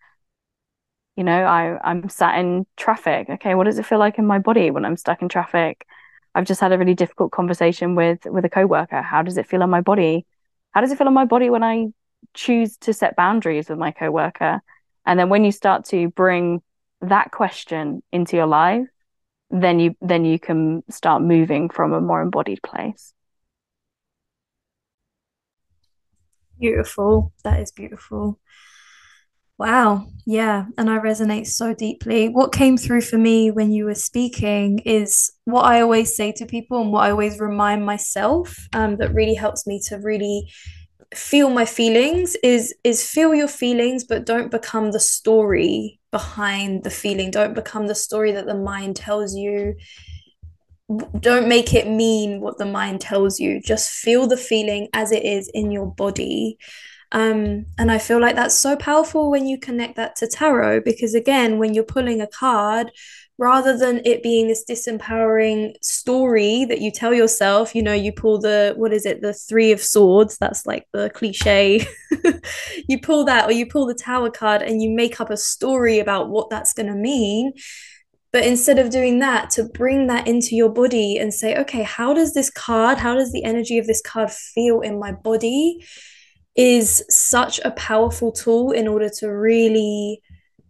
You 1.16 1.24
know, 1.24 1.44
I, 1.44 1.78
I'm 1.84 2.08
sat 2.08 2.38
in 2.38 2.66
traffic. 2.76 3.28
Okay, 3.30 3.54
what 3.54 3.64
does 3.64 3.78
it 3.78 3.86
feel 3.86 3.98
like 3.98 4.18
in 4.18 4.26
my 4.26 4.38
body 4.38 4.70
when 4.70 4.84
I'm 4.84 4.96
stuck 4.96 5.22
in 5.22 5.28
traffic? 5.28 5.86
I've 6.34 6.46
just 6.46 6.60
had 6.60 6.72
a 6.72 6.78
really 6.78 6.94
difficult 6.94 7.32
conversation 7.32 7.94
with 7.94 8.24
with 8.24 8.44
a 8.44 8.48
coworker. 8.48 9.02
How 9.02 9.22
does 9.22 9.36
it 9.36 9.46
feel 9.46 9.62
on 9.62 9.70
my 9.70 9.80
body? 9.80 10.26
How 10.72 10.80
does 10.80 10.92
it 10.92 10.98
feel 10.98 11.08
on 11.08 11.14
my 11.14 11.24
body 11.24 11.50
when 11.50 11.62
I 11.62 11.88
choose 12.34 12.76
to 12.78 12.92
set 12.92 13.16
boundaries 13.16 13.68
with 13.68 13.78
my 13.78 13.90
coworker? 13.90 14.60
And 15.04 15.18
then 15.18 15.28
when 15.28 15.44
you 15.44 15.52
start 15.52 15.84
to 15.86 16.08
bring 16.10 16.62
that 17.00 17.32
question 17.32 18.02
into 18.12 18.36
your 18.36 18.46
life, 18.46 18.86
then 19.50 19.80
you 19.80 19.96
then 20.00 20.24
you 20.24 20.38
can 20.38 20.82
start 20.90 21.22
moving 21.22 21.68
from 21.68 21.92
a 21.92 22.00
more 22.00 22.22
embodied 22.22 22.62
place. 22.62 23.12
Beautiful. 26.58 27.32
That 27.42 27.60
is 27.60 27.72
beautiful. 27.72 28.38
Wow. 29.58 30.06
Yeah. 30.26 30.66
And 30.78 30.88
I 30.88 30.98
resonate 30.98 31.46
so 31.46 31.74
deeply. 31.74 32.28
What 32.30 32.52
came 32.52 32.78
through 32.78 33.02
for 33.02 33.18
me 33.18 33.50
when 33.50 33.72
you 33.72 33.84
were 33.84 33.94
speaking 33.94 34.78
is 34.80 35.30
what 35.44 35.66
I 35.66 35.82
always 35.82 36.16
say 36.16 36.32
to 36.32 36.46
people 36.46 36.80
and 36.80 36.92
what 36.92 37.04
I 37.04 37.10
always 37.10 37.38
remind 37.38 37.84
myself 37.84 38.56
um, 38.72 38.96
that 38.96 39.12
really 39.12 39.34
helps 39.34 39.66
me 39.66 39.78
to 39.88 39.96
really 39.96 40.50
feel 41.14 41.50
my 41.50 41.64
feelings 41.64 42.36
is 42.42 42.74
is 42.84 43.04
feel 43.04 43.34
your 43.34 43.48
feelings 43.48 44.04
but 44.04 44.24
don't 44.24 44.50
become 44.50 44.92
the 44.92 45.00
story 45.00 46.00
behind 46.10 46.84
the 46.84 46.90
feeling. 46.90 47.30
Don't 47.30 47.54
become 47.54 47.86
the 47.86 47.94
story 47.94 48.32
that 48.32 48.46
the 48.46 48.54
mind 48.54 48.96
tells 48.96 49.34
you. 49.34 49.74
Don't 51.18 51.48
make 51.48 51.72
it 51.72 51.88
mean 51.88 52.40
what 52.40 52.58
the 52.58 52.66
mind 52.66 53.00
tells 53.00 53.38
you. 53.38 53.60
Just 53.60 53.90
feel 53.90 54.26
the 54.26 54.36
feeling 54.36 54.88
as 54.92 55.12
it 55.12 55.24
is 55.24 55.48
in 55.54 55.70
your 55.70 55.86
body. 55.86 56.58
Um, 57.12 57.66
and 57.76 57.90
I 57.90 57.98
feel 57.98 58.20
like 58.20 58.36
that's 58.36 58.56
so 58.56 58.76
powerful 58.76 59.30
when 59.30 59.46
you 59.46 59.58
connect 59.58 59.96
that 59.96 60.16
to 60.16 60.28
tarot, 60.28 60.82
because 60.82 61.14
again, 61.14 61.58
when 61.58 61.74
you're 61.74 61.84
pulling 61.84 62.20
a 62.20 62.26
card, 62.26 62.92
rather 63.40 63.74
than 63.74 64.02
it 64.04 64.22
being 64.22 64.48
this 64.48 64.66
disempowering 64.68 65.72
story 65.82 66.66
that 66.66 66.82
you 66.82 66.90
tell 66.90 67.14
yourself, 67.14 67.74
you 67.74 67.82
know, 67.82 67.94
you 67.94 68.12
pull 68.12 68.38
the, 68.38 68.74
what 68.76 68.92
is 68.92 69.06
it, 69.06 69.22
the 69.22 69.32
Three 69.32 69.72
of 69.72 69.80
Swords, 69.80 70.36
that's 70.36 70.66
like 70.66 70.86
the 70.92 71.08
cliche. 71.08 71.86
you 72.88 73.00
pull 73.00 73.24
that, 73.24 73.48
or 73.48 73.52
you 73.52 73.64
pull 73.64 73.86
the 73.86 73.94
Tower 73.94 74.30
card 74.30 74.60
and 74.60 74.82
you 74.82 74.90
make 74.90 75.22
up 75.22 75.30
a 75.30 75.38
story 75.38 75.98
about 75.98 76.28
what 76.28 76.50
that's 76.50 76.74
going 76.74 76.88
to 76.88 76.94
mean. 76.94 77.54
But 78.30 78.44
instead 78.44 78.78
of 78.78 78.90
doing 78.90 79.20
that, 79.20 79.48
to 79.52 79.64
bring 79.64 80.06
that 80.08 80.28
into 80.28 80.54
your 80.54 80.68
body 80.68 81.16
and 81.16 81.32
say, 81.32 81.56
okay, 81.56 81.82
how 81.82 82.12
does 82.12 82.34
this 82.34 82.50
card, 82.50 82.98
how 82.98 83.14
does 83.14 83.32
the 83.32 83.42
energy 83.42 83.78
of 83.78 83.86
this 83.86 84.02
card 84.02 84.30
feel 84.30 84.82
in 84.82 85.00
my 85.00 85.12
body? 85.12 85.82
is 86.56 87.04
such 87.08 87.60
a 87.64 87.70
powerful 87.70 88.32
tool 88.32 88.72
in 88.72 88.88
order 88.88 89.08
to 89.08 89.28
really 89.28 90.20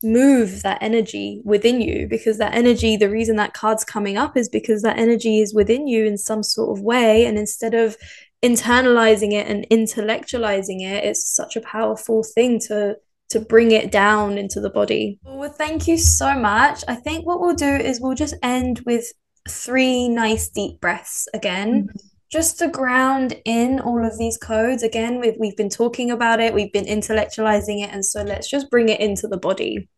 move 0.02 0.62
that 0.62 0.78
energy 0.80 1.42
within 1.44 1.80
you 1.80 2.06
because 2.08 2.38
that 2.38 2.54
energy 2.54 2.96
the 2.96 3.10
reason 3.10 3.36
that 3.36 3.52
card's 3.52 3.84
coming 3.84 4.16
up 4.16 4.36
is 4.36 4.48
because 4.48 4.82
that 4.82 4.98
energy 4.98 5.40
is 5.40 5.54
within 5.54 5.86
you 5.86 6.06
in 6.06 6.16
some 6.16 6.42
sort 6.42 6.76
of 6.76 6.82
way. 6.82 7.26
And 7.26 7.38
instead 7.38 7.74
of 7.74 7.96
internalizing 8.42 9.32
it 9.32 9.46
and 9.46 9.66
intellectualizing 9.70 10.80
it 10.80 11.04
it's 11.04 11.28
such 11.34 11.56
a 11.56 11.60
powerful 11.60 12.22
thing 12.22 12.58
to 12.58 12.96
to 13.28 13.38
bring 13.38 13.70
it 13.70 13.92
down 13.92 14.38
into 14.38 14.60
the 14.60 14.70
body. 14.70 15.18
Well 15.22 15.50
thank 15.50 15.86
you 15.86 15.98
so 15.98 16.34
much. 16.34 16.82
I 16.88 16.94
think 16.94 17.26
what 17.26 17.40
we'll 17.40 17.54
do 17.54 17.74
is 17.74 18.00
we'll 18.00 18.14
just 18.14 18.34
end 18.42 18.80
with 18.86 19.12
three 19.48 20.08
nice 20.08 20.48
deep 20.48 20.80
breaths 20.80 21.28
again. 21.34 21.84
Mm-hmm 21.84 22.09
just 22.30 22.58
to 22.58 22.68
ground 22.68 23.34
in 23.44 23.80
all 23.80 24.04
of 24.06 24.16
these 24.16 24.38
codes 24.38 24.82
again 24.82 25.20
we've, 25.20 25.36
we've 25.38 25.56
been 25.56 25.68
talking 25.68 26.10
about 26.10 26.40
it 26.40 26.54
we've 26.54 26.72
been 26.72 26.84
intellectualizing 26.84 27.82
it 27.84 27.90
and 27.92 28.04
so 28.04 28.22
let's 28.22 28.48
just 28.48 28.70
bring 28.70 28.88
it 28.88 29.00
into 29.00 29.26
the 29.26 29.36
body. 29.36 29.88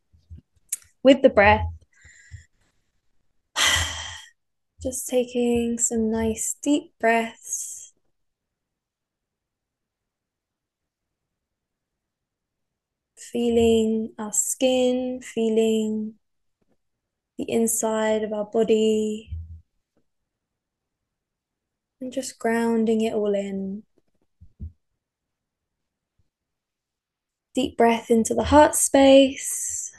With 1.03 1.23
the 1.23 1.31
breath 1.31 1.67
just 4.83 5.09
taking 5.09 5.79
some 5.79 6.11
nice 6.11 6.57
deep 6.63 6.93
breaths. 7.01 7.93
Feeling 13.17 14.13
our 14.19 14.33
skin 14.33 15.21
feeling 15.23 16.15
the 17.39 17.51
inside 17.51 18.23
of 18.23 18.33
our 18.33 18.45
body 18.45 19.31
and 22.03 22.13
just 22.13 22.39
grounding 22.39 23.01
it 23.01 23.15
all 23.15 23.33
in. 23.33 23.85
Deep 27.55 27.79
breath 27.79 28.11
into 28.11 28.35
the 28.35 28.45
heart 28.45 28.75
space. 28.75 29.91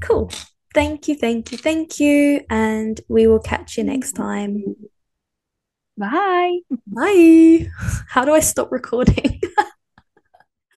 Cool. 0.00 0.30
Thank 0.74 1.08
you, 1.08 1.14
thank 1.16 1.52
you, 1.52 1.58
thank 1.58 1.98
you. 2.00 2.44
And 2.50 3.00
we 3.08 3.26
will 3.26 3.40
catch 3.40 3.78
you 3.78 3.84
next 3.84 4.12
time. 4.12 4.76
Bye. 5.96 6.60
Bye. 6.86 7.68
How 8.08 8.24
do 8.24 8.32
I 8.32 8.40
stop 8.40 8.70
recording? 8.70 9.40